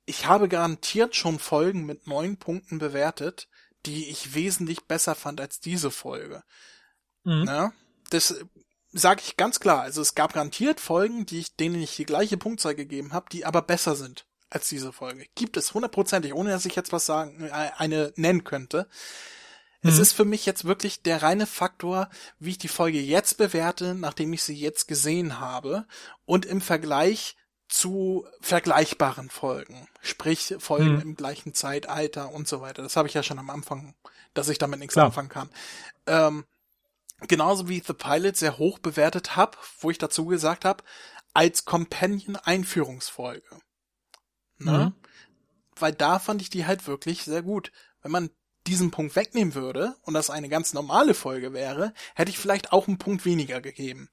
[0.05, 3.47] ich habe garantiert schon Folgen mit neun Punkten bewertet,
[3.85, 6.43] die ich wesentlich besser fand als diese Folge.
[7.23, 7.45] Mhm.
[7.47, 7.73] Ja,
[8.09, 8.35] das
[8.91, 9.81] sage ich ganz klar.
[9.81, 13.45] Also es gab garantiert Folgen, die ich, denen ich die gleiche Punktzahl gegeben habe, die
[13.45, 15.25] aber besser sind als diese Folge.
[15.35, 18.87] Gibt es hundertprozentig, ohne dass ich jetzt was sagen, äh, eine nennen könnte.
[19.81, 19.89] Mhm.
[19.89, 23.95] Es ist für mich jetzt wirklich der reine Faktor, wie ich die Folge jetzt bewerte,
[23.95, 25.85] nachdem ich sie jetzt gesehen habe
[26.25, 27.35] und im Vergleich
[27.73, 31.01] zu vergleichbaren Folgen, sprich Folgen hm.
[31.01, 32.83] im gleichen Zeitalter und so weiter.
[32.83, 33.95] Das habe ich ja schon am Anfang,
[34.35, 35.07] dass ich damit nichts Klar.
[35.07, 35.49] anfangen kann.
[36.05, 36.45] Ähm,
[37.27, 40.83] genauso wie The Pilot sehr hoch bewertet habe, wo ich dazu gesagt habe,
[41.33, 43.57] als Companion-Einführungsfolge.
[44.59, 44.93] Ne?
[44.93, 44.93] Mhm.
[45.75, 47.71] Weil da fand ich die halt wirklich sehr gut.
[48.03, 48.29] Wenn man
[48.67, 52.87] diesen Punkt wegnehmen würde und das eine ganz normale Folge wäre, hätte ich vielleicht auch
[52.87, 54.11] einen Punkt weniger gegeben.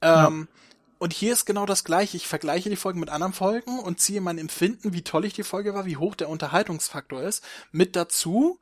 [0.00, 0.65] Ähm, ja
[0.98, 2.16] und hier ist genau das gleiche.
[2.16, 5.42] Ich vergleiche die Folgen mit anderen Folgen und ziehe mein Empfinden, wie toll ich die
[5.42, 8.60] Folge war, wie hoch der Unterhaltungsfaktor ist, mit dazu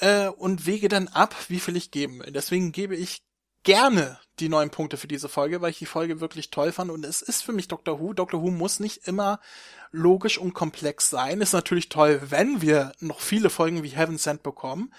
[0.00, 2.32] äh, und wege dann ab, wie viel ich geben will.
[2.32, 3.22] Deswegen gebe ich
[3.64, 7.04] gerne die neun Punkte für diese Folge, weil ich die Folge wirklich toll fand und
[7.04, 8.12] es ist für mich Doctor Who.
[8.12, 9.40] Doctor Who muss nicht immer
[9.90, 11.40] logisch und komplex sein.
[11.40, 14.92] Ist natürlich toll, wenn wir noch viele Folgen wie Heaven Sent bekommen,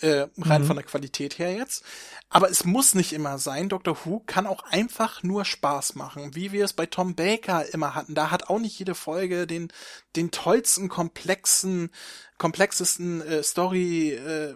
[0.00, 0.66] äh, rein mhm.
[0.66, 1.84] von der Qualität her jetzt.
[2.28, 3.68] Aber es muss nicht immer sein.
[3.68, 7.94] Doctor Who kann auch einfach nur Spaß machen, wie wir es bei Tom Baker immer
[7.94, 8.14] hatten.
[8.14, 9.72] Da hat auch nicht jede Folge den
[10.16, 11.90] den tollsten, komplexen,
[12.38, 14.54] komplexesten äh, Story äh,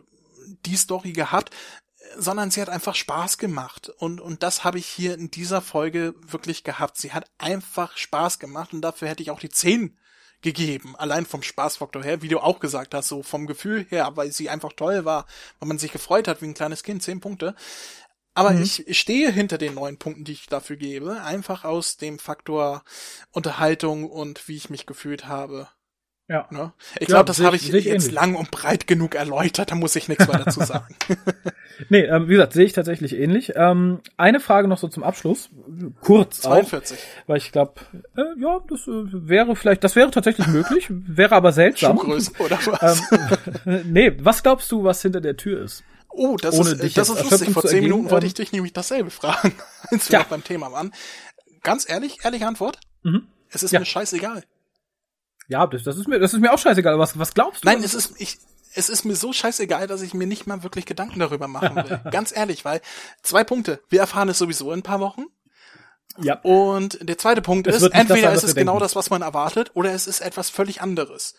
[0.64, 1.54] die Story gehabt
[2.16, 3.88] sondern sie hat einfach Spaß gemacht.
[3.88, 6.96] Und, und das habe ich hier in dieser Folge wirklich gehabt.
[6.96, 9.96] Sie hat einfach Spaß gemacht und dafür hätte ich auch die 10
[10.42, 10.94] gegeben.
[10.96, 14.48] Allein vom Spaßfaktor her, wie du auch gesagt hast, so vom Gefühl her, weil sie
[14.48, 15.26] einfach toll war,
[15.58, 17.54] weil man sich gefreut hat wie ein kleines Kind, 10 Punkte.
[18.34, 18.62] Aber mhm.
[18.62, 22.84] ich, ich stehe hinter den neun Punkten, die ich dafür gebe, einfach aus dem Faktor
[23.32, 25.68] Unterhaltung und wie ich mich gefühlt habe.
[26.28, 26.46] Ja.
[26.50, 26.72] Ne?
[27.00, 28.12] Ich glaube, ja, das habe ich, jetzt ähnlich.
[28.12, 30.94] lang und breit genug erläutert, da muss ich nichts mehr dazu sagen.
[31.88, 33.52] nee, ähm, wie gesagt, sehe ich tatsächlich ähnlich.
[33.56, 35.48] Ähm, eine Frage noch so zum Abschluss,
[36.02, 36.98] kurz 42.
[36.98, 37.80] Auch, weil ich glaube,
[38.16, 41.96] äh, ja, das äh, wäre vielleicht, das wäre tatsächlich möglich, wäre aber seltsam.
[41.96, 43.02] Schuhgröße oder was?
[43.64, 45.82] Ähm, nee, was glaubst du, was hinter der Tür ist?
[46.10, 47.50] Oh, das Ohne ist, das ist lustig.
[47.50, 49.54] Vor zehn Minuten wollte ich dich nämlich dasselbe fragen,
[49.90, 50.26] als wir ja.
[50.28, 50.92] beim Thema waren.
[51.62, 52.80] Ganz ehrlich, ehrliche Antwort?
[53.02, 53.28] Mhm.
[53.50, 53.78] Es ist ja.
[53.78, 54.42] mir scheißegal.
[55.48, 56.98] Ja, das, das, ist mir, das ist mir auch scheißegal.
[56.98, 57.68] Was, was glaubst du?
[57.68, 58.38] Nein, es ist, ich,
[58.74, 62.00] es ist mir so scheißegal, dass ich mir nicht mal wirklich Gedanken darüber machen will.
[62.10, 62.80] Ganz ehrlich, weil
[63.22, 63.80] zwei Punkte.
[63.88, 65.24] Wir erfahren es sowieso in ein paar Wochen.
[66.20, 66.40] Ja.
[66.42, 68.84] Und der zweite Punkt es ist, entweder sein, ist es genau denken.
[68.84, 71.34] das, was man erwartet, oder es ist etwas völlig anderes.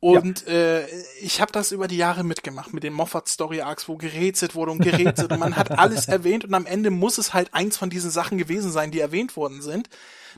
[0.00, 0.52] Und ja.
[0.52, 0.86] äh,
[1.20, 4.72] ich habe das über die Jahre mitgemacht mit den Moffat Story Arcs, wo gerätselt wurde
[4.72, 7.90] und gerätselt und man hat alles erwähnt und am Ende muss es halt eins von
[7.90, 9.88] diesen Sachen gewesen sein, die erwähnt worden sind.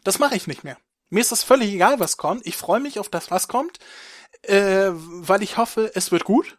[0.05, 0.77] Das mache ich nicht mehr.
[1.11, 2.47] Mir ist das völlig egal, was kommt.
[2.47, 3.79] Ich freue mich auf das, was kommt,
[4.43, 6.59] äh, weil ich hoffe, es wird gut.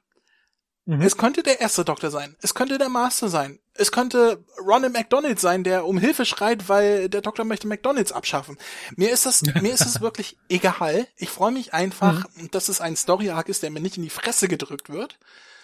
[0.86, 1.02] Mhm.
[1.02, 2.36] Es könnte der erste Doktor sein.
[2.42, 3.60] Es könnte der Master sein.
[3.74, 8.58] Es könnte Ronald McDonald sein, der um Hilfe schreit, weil der Doktor möchte McDonalds abschaffen.
[8.96, 11.08] Mir ist das, mir ist es wirklich egal.
[11.16, 12.52] Ich freue mich einfach, mhm.
[12.52, 15.18] dass es ein Story Arc ist, der mir nicht in die Fresse gedrückt wird,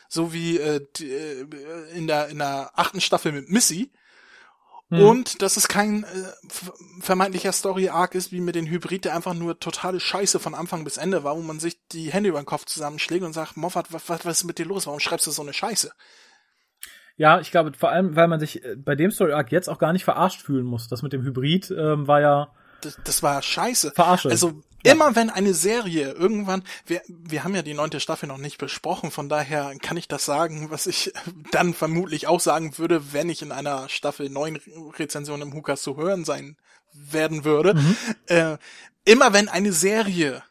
[0.07, 1.47] so wie äh, äh,
[1.93, 3.91] in der in der achten Staffel mit Missy,
[4.89, 5.01] Mhm.
[5.01, 6.07] Und dass es kein äh,
[7.01, 10.97] vermeintlicher Story-Arc ist, wie mit den Hybrid, der einfach nur totale Scheiße von Anfang bis
[10.97, 14.09] Ende war, wo man sich die Hände über den Kopf zusammenschlägt und sagt, Moffat, was,
[14.09, 14.87] was, ist mit dir los?
[14.87, 15.91] Warum schreibst du so eine Scheiße?
[17.17, 19.91] Ja, ich glaube, vor allem, weil man sich äh, bei dem Story-Arc jetzt auch gar
[19.91, 20.87] nicht verarscht fühlen muss.
[20.87, 22.51] Das mit dem Hybrid ähm, war ja
[22.81, 23.91] das, das war scheiße.
[23.91, 24.29] Verarsche.
[24.29, 24.93] Also ja.
[24.93, 29.11] immer wenn eine Serie irgendwann, wir, wir haben ja die neunte Staffel noch nicht besprochen,
[29.11, 31.13] von daher kann ich das sagen, was ich
[31.51, 34.59] dann vermutlich auch sagen würde, wenn ich in einer Staffel neun
[34.97, 36.57] Rezension im Hukas zu hören sein
[36.93, 37.75] werden würde.
[37.75, 37.97] Mhm.
[38.27, 38.57] Äh,
[39.05, 40.43] immer wenn eine Serie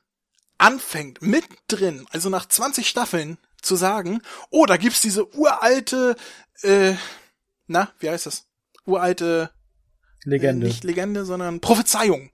[0.58, 6.16] anfängt, mittendrin, also nach 20 Staffeln, zu sagen, oh, da gibt's diese uralte,
[6.62, 6.94] äh,
[7.66, 8.46] na, wie heißt das?
[8.84, 9.50] Uralte
[10.24, 10.66] Legende.
[10.66, 12.30] Äh, nicht Legende, sondern Prophezeiung.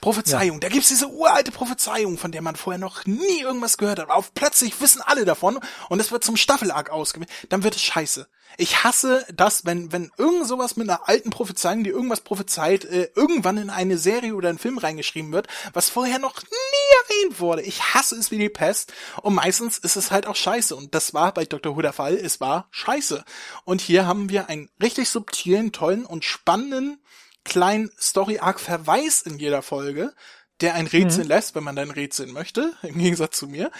[0.00, 0.56] Prophezeiung.
[0.56, 0.60] Ja.
[0.60, 4.10] Da gibt's diese uralte Prophezeiung, von der man vorher noch nie irgendwas gehört hat.
[4.10, 5.58] Auf plötzlich wissen alle davon
[5.88, 7.30] und es wird zum Staffelarg ausgewählt.
[7.48, 8.26] Dann wird es scheiße.
[8.58, 13.10] Ich hasse das, wenn, wenn irgend sowas mit einer alten Prophezeiung, die irgendwas prophezeit, äh,
[13.14, 17.62] irgendwann in eine Serie oder einen Film reingeschrieben wird, was vorher noch nie erwähnt wurde.
[17.62, 18.92] Ich hasse es wie die Pest.
[19.22, 20.74] Und meistens ist es halt auch scheiße.
[20.74, 21.76] Und das war bei Dr.
[21.76, 22.14] Who der Fall.
[22.14, 23.24] Es war scheiße.
[23.64, 26.98] Und hier haben wir einen richtig subtilen, tollen und spannenden
[27.46, 30.12] kleinen Story-Arc-Verweis in jeder Folge,
[30.60, 31.28] der ein Rätsel mhm.
[31.28, 33.70] lässt, wenn man dann rätseln möchte, im Gegensatz zu mir.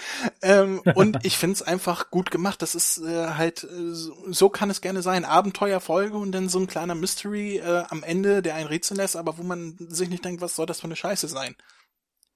[0.42, 2.60] Ähm, und ich finde es einfach gut gemacht.
[2.62, 5.24] Das ist äh, halt, äh, so kann es gerne sein.
[5.24, 9.38] Abenteuerfolge und dann so ein kleiner Mystery äh, am Ende, der ein Rätsel lässt, aber
[9.38, 11.56] wo man sich nicht denkt, was soll das für eine Scheiße sein?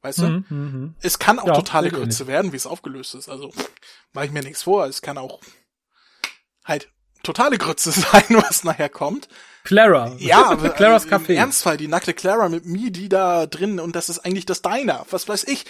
[0.03, 0.25] Weißt du?
[0.25, 0.95] Mhm, mhm.
[1.03, 3.29] es kann auch ja, totale Grütze werden, wie es aufgelöst ist.
[3.29, 3.53] Also
[4.13, 4.87] mache ich mir nichts vor.
[4.87, 5.41] Es kann auch
[6.65, 6.91] halt
[7.23, 9.29] totale Grütze sein, was nachher kommt.
[9.65, 10.15] Clara.
[10.19, 11.31] Ja, Claras äh, Café.
[11.31, 14.63] Im Ernstfall, die nackte Clara mit mir, die da drin und das ist eigentlich das
[14.63, 15.05] Diner.
[15.11, 15.65] Was weiß ich.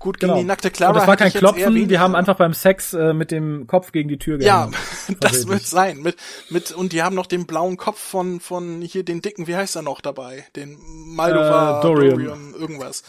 [0.00, 0.40] Gut, gegen genau.
[0.40, 0.92] die nackte Clara.
[0.92, 4.08] Und das war kein Klopfen, die haben einfach beim Sex äh, mit dem Kopf gegen
[4.08, 4.72] die Tür gegangen.
[4.72, 5.98] Ja, das wird sein.
[5.98, 6.16] Mit,
[6.48, 9.76] mit, und die haben noch den blauen Kopf von, von hier den dicken, wie heißt
[9.76, 10.46] er noch dabei?
[10.56, 12.16] Den Maldova, äh, Dorian.
[12.16, 13.02] Dorian, irgendwas.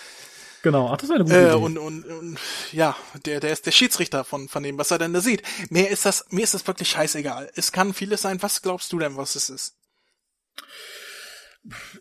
[0.63, 1.55] Genau, ach, das ist eine gute äh, Idee.
[1.55, 2.37] Und, und, und
[2.71, 5.41] ja, der, der ist der Schiedsrichter von, von dem, was er denn da sieht.
[5.69, 7.49] Mir ist das, mir ist das wirklich scheißegal.
[7.55, 8.41] Es kann vieles sein.
[8.41, 9.75] Was glaubst du denn, was es ist?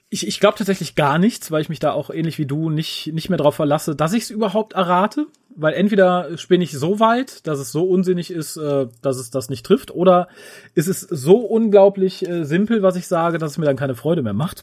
[0.08, 3.08] ich, ich glaube tatsächlich gar nichts, weil ich mich da auch ähnlich wie du nicht,
[3.12, 5.26] nicht mehr drauf verlasse, dass ich es überhaupt errate.
[5.56, 9.50] Weil entweder spinne ich so weit, dass es so unsinnig ist, äh, dass es das
[9.50, 10.28] nicht trifft, oder
[10.74, 14.22] ist es so unglaublich äh, simpel, was ich sage, dass es mir dann keine Freude
[14.22, 14.62] mehr macht.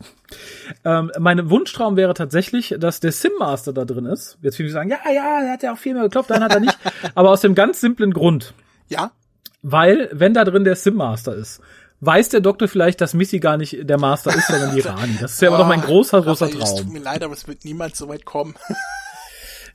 [0.85, 4.37] Ähm, mein Wunschtraum wäre tatsächlich, dass der Sim Master da drin ist.
[4.41, 6.61] Jetzt viele sagen, ja, ja, er hat ja auch viel mehr geklopft, dann hat er
[6.61, 6.77] nicht.
[7.15, 8.53] Aber aus dem ganz simplen Grund.
[8.87, 9.11] Ja.
[9.61, 11.61] Weil, wenn da drin der Sim Master ist,
[11.99, 15.17] weiß der Doktor vielleicht, dass Missy gar nicht der Master ist, sondern die Rani.
[15.19, 16.93] Das ist ja immer noch mein großer, großer Raphael, Es tut Traum.
[16.93, 18.55] mir leid, aber es wird niemals so weit kommen.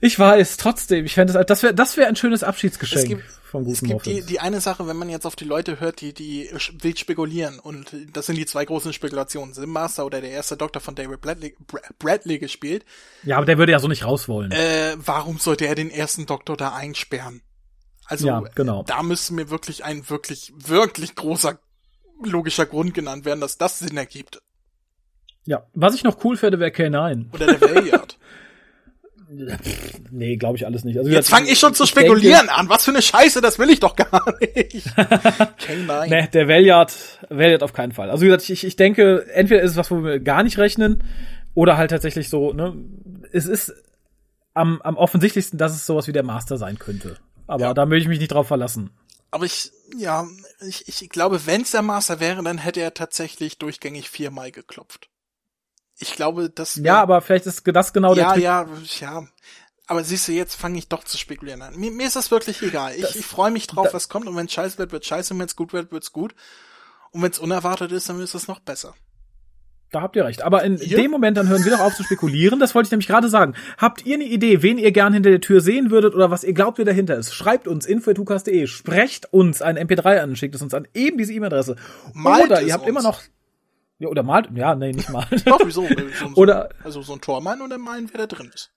[0.05, 3.23] Ich weiß, trotzdem, ich fände das, das wäre das wäre ein schönes Abschiedsgeschenk Es gibt-
[3.45, 6.01] vom Es guten gibt die, die eine Sache, wenn man jetzt auf die Leute hört,
[6.01, 6.51] die, die
[6.81, 9.53] wild spekulieren, und das sind die zwei großen Spekulationen.
[9.55, 12.85] Sim Master oder der erste Doktor von David Bradley, Bra- Bradley gespielt.
[13.25, 14.51] Ja, aber der würde ja so nicht raus wollen.
[14.53, 17.43] Äh, warum sollte er den ersten Doktor da einsperren?
[18.07, 18.83] Also, Ja, genau.
[18.85, 21.59] da müsste mir wirklich ein wirklich, wirklich großer
[22.25, 24.41] logischer Grund genannt werden, dass das Sinn ergibt.
[25.45, 27.33] ja, was ich noch cool fände, wäre K9.
[27.35, 28.19] Oder der Valeyard.
[30.11, 30.99] Nee, glaube ich alles nicht.
[30.99, 32.69] Also, Jetzt fange ich schon zu denke- spekulieren an.
[32.69, 34.87] Was für eine Scheiße, das will ich doch gar nicht.
[34.97, 36.07] K9.
[36.09, 36.93] Nee, der Valiant,
[37.31, 38.11] Valiant auf keinen Fall.
[38.11, 41.03] Also wie gesagt, ich, ich denke, entweder ist es was, wo wir gar nicht rechnen,
[41.55, 42.75] oder halt tatsächlich so, ne,
[43.33, 43.73] es ist
[44.55, 47.17] am, am offensichtlichsten, dass es sowas wie der Master sein könnte.
[47.47, 47.75] Aber Ja.
[47.75, 48.91] da möchte ich mich nicht drauf verlassen.
[49.31, 50.27] Aber ich, ja,
[50.67, 55.09] ich, ich glaube, wenn es der Master wäre, dann hätte er tatsächlich durchgängig viermal geklopft.
[56.03, 58.43] Ich glaube, das Ja, aber vielleicht ist das genau der ja, Trick.
[58.43, 58.67] ja,
[59.01, 59.25] ja.
[59.87, 61.77] Aber siehst du, jetzt fange ich doch zu spekulieren an.
[61.77, 62.95] Mir, mir ist das wirklich egal.
[62.97, 64.27] Ich, ich freue mich drauf, was kommt.
[64.27, 65.35] Und wenn scheiße wird, wird scheiße.
[65.35, 66.35] Und wenn es gut wird, wird's gut.
[67.11, 68.95] Und wenn es unerwartet ist, dann ist es noch besser.
[69.91, 70.43] Da habt ihr recht.
[70.43, 70.97] Aber in Ja.
[70.97, 72.59] dem Moment, dann hören wir doch auf zu spekulieren.
[72.59, 73.55] Das wollte ich nämlich gerade sagen.
[73.77, 76.55] Habt ihr eine Idee, wen ihr gern hinter der Tür sehen würdet oder was ihr
[76.55, 77.35] glaubt, wer dahinter ist?
[77.35, 81.77] Schreibt uns info.tukas.de, sprecht uns ein MP3 an, schickt es uns an eben diese E-Mail-Adresse.
[82.25, 82.89] Oder ihr habt uns.
[82.91, 83.21] immer noch
[84.03, 85.27] ja, oder malt, ja, nee, nicht malen.
[85.47, 85.87] Doch, wieso?
[85.89, 88.71] So, so, Oder- also so ein Tormann oder meinen, wer da drin ist.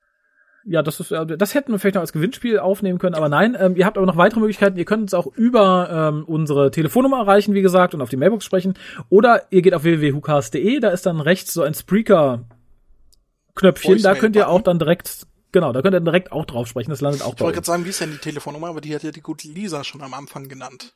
[0.67, 3.55] Ja, das ist, äh, das hätten wir vielleicht noch als Gewinnspiel aufnehmen können, aber nein,
[3.59, 4.77] ähm, ihr habt aber noch weitere Möglichkeiten.
[4.77, 8.45] Ihr könnt uns auch über ähm, unsere Telefonnummer erreichen, wie gesagt, und auf die Mailbox
[8.45, 8.73] sprechen.
[9.09, 14.49] Oder ihr geht auf www.hucast.de, da ist dann rechts so ein Spreaker-Knöpfchen, da könnt ihr
[14.49, 17.35] auch dann direkt, genau, da könnt ihr direkt auch drauf sprechen, das landet auch Ich
[17.35, 17.67] bei wollte uns.
[17.67, 18.67] gerade sagen, wie ist denn die Telefonnummer?
[18.69, 20.95] Aber die hat ja die gute Lisa schon am Anfang genannt.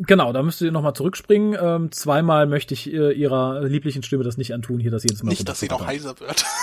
[0.00, 1.58] Genau, da müsst ihr nochmal zurückspringen.
[1.60, 5.30] Ähm, zweimal möchte ich äh, ihrer lieblichen Stimme das nicht antun, hier das jedes Mal.
[5.30, 6.44] Nicht, dass sie noch heiser wird.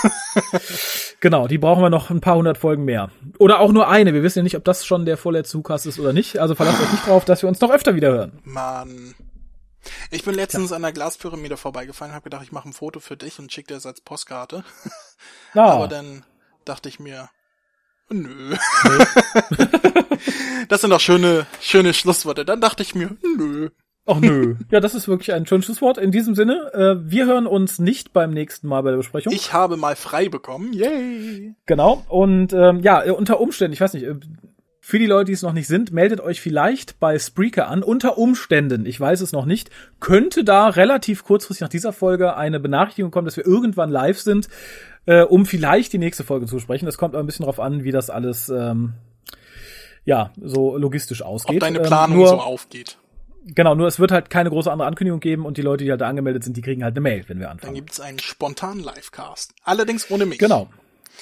[1.22, 3.10] Genau, die brauchen wir noch ein paar hundert Folgen mehr.
[3.40, 4.14] Oder auch nur eine.
[4.14, 6.38] Wir wissen ja nicht, ob das schon der vorletzte Hukas ist oder nicht.
[6.38, 8.40] Also verlasst euch nicht drauf, dass wir uns noch öfter wieder hören.
[8.44, 9.16] Mann.
[10.12, 13.40] Ich bin letztens an der Glaspyramide vorbeigefallen, habe gedacht, ich mache ein Foto für dich
[13.40, 14.64] und schick dir das als Postkarte.
[15.54, 16.24] Ja, Aber dann
[16.64, 17.30] dachte ich mir,
[18.10, 18.56] nö.
[20.70, 22.46] das sind doch schöne, schöne Schlussworte.
[22.46, 23.70] Dann dachte ich mir, nö.
[24.06, 24.56] ach nö.
[24.72, 25.98] Ja, das ist wirklich ein schönes Schlusswort.
[25.98, 29.34] In diesem Sinne, äh, wir hören uns nicht beim nächsten Mal bei der Besprechung.
[29.34, 30.74] Ich habe mal frei bekommen.
[30.74, 31.56] Yay.
[31.66, 32.04] Genau.
[32.08, 34.16] Und ähm, ja, unter Umständen, ich weiß nicht, äh,
[34.88, 37.82] für die Leute, die es noch nicht sind, meldet euch vielleicht bei Spreaker an.
[37.82, 42.60] Unter Umständen, ich weiß es noch nicht, könnte da relativ kurzfristig nach dieser Folge eine
[42.60, 44.48] Benachrichtigung kommen, dass wir irgendwann live sind,
[45.06, 46.86] äh, um vielleicht die nächste Folge zu sprechen.
[46.86, 48.94] Das kommt aber ein bisschen drauf an, wie das alles ähm,
[50.06, 51.56] ja so logistisch ausgeht.
[51.58, 52.98] Ob deine Ähm, Planung nur, so aufgeht.
[53.48, 56.02] Genau, nur es wird halt keine große andere Ankündigung geben und die Leute, die halt
[56.02, 57.76] da angemeldet sind, die kriegen halt eine Mail, wenn wir Dann anfangen.
[57.76, 59.54] gibt's einen spontanen Livecast.
[59.64, 60.40] Allerdings ohne mich.
[60.40, 60.68] Genau.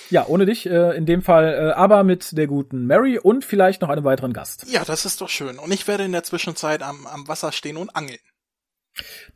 [0.09, 3.81] Ja, ohne dich äh, in dem Fall, äh, aber mit der guten Mary und vielleicht
[3.81, 4.65] noch einem weiteren Gast.
[4.71, 5.59] Ja, das ist doch schön.
[5.59, 8.17] Und ich werde in der Zwischenzeit am, am Wasser stehen und angeln.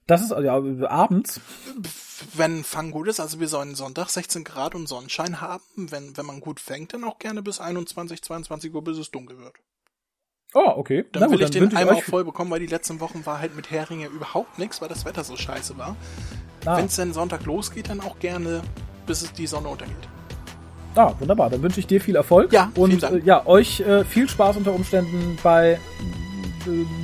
[0.06, 0.54] Das ist ja
[0.88, 1.42] abends.
[2.34, 5.64] Wenn Fang gut ist, also wir sollen Sonntag 16 Grad und Sonnenschein haben.
[5.76, 9.38] Wenn, wenn man gut fängt, dann auch gerne bis 21, 22 Uhr, bis es dunkel
[9.40, 9.54] wird.
[10.54, 11.06] Oh, okay.
[11.12, 13.26] Dann Na gut, will ich den wünsche einmal auch voll bekommen, weil die letzten Wochen
[13.26, 15.96] war halt mit Heringe überhaupt nichts, weil das Wetter so scheiße war.
[16.66, 18.62] Ah, Wenn es dann Sonntag losgeht, dann auch gerne,
[19.06, 20.08] bis es die Sonne untergeht.
[20.96, 21.50] ah, wunderbar.
[21.50, 22.54] Dann wünsche ich dir viel Erfolg.
[22.54, 23.24] Ja, und Dank.
[23.24, 25.80] äh, ja, euch äh, viel Spaß unter Umständen bei äh,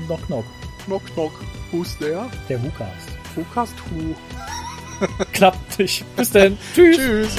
[0.07, 0.45] Knock Knock,
[0.85, 1.31] Knock, knock.
[1.73, 2.29] Who's there?
[2.47, 3.09] der WhoCast.
[3.35, 4.15] Who cast who?
[5.33, 6.05] Klappt nicht.
[6.15, 6.55] Bis denn.
[6.75, 6.97] Tschüss.
[6.97, 7.35] Tschüss.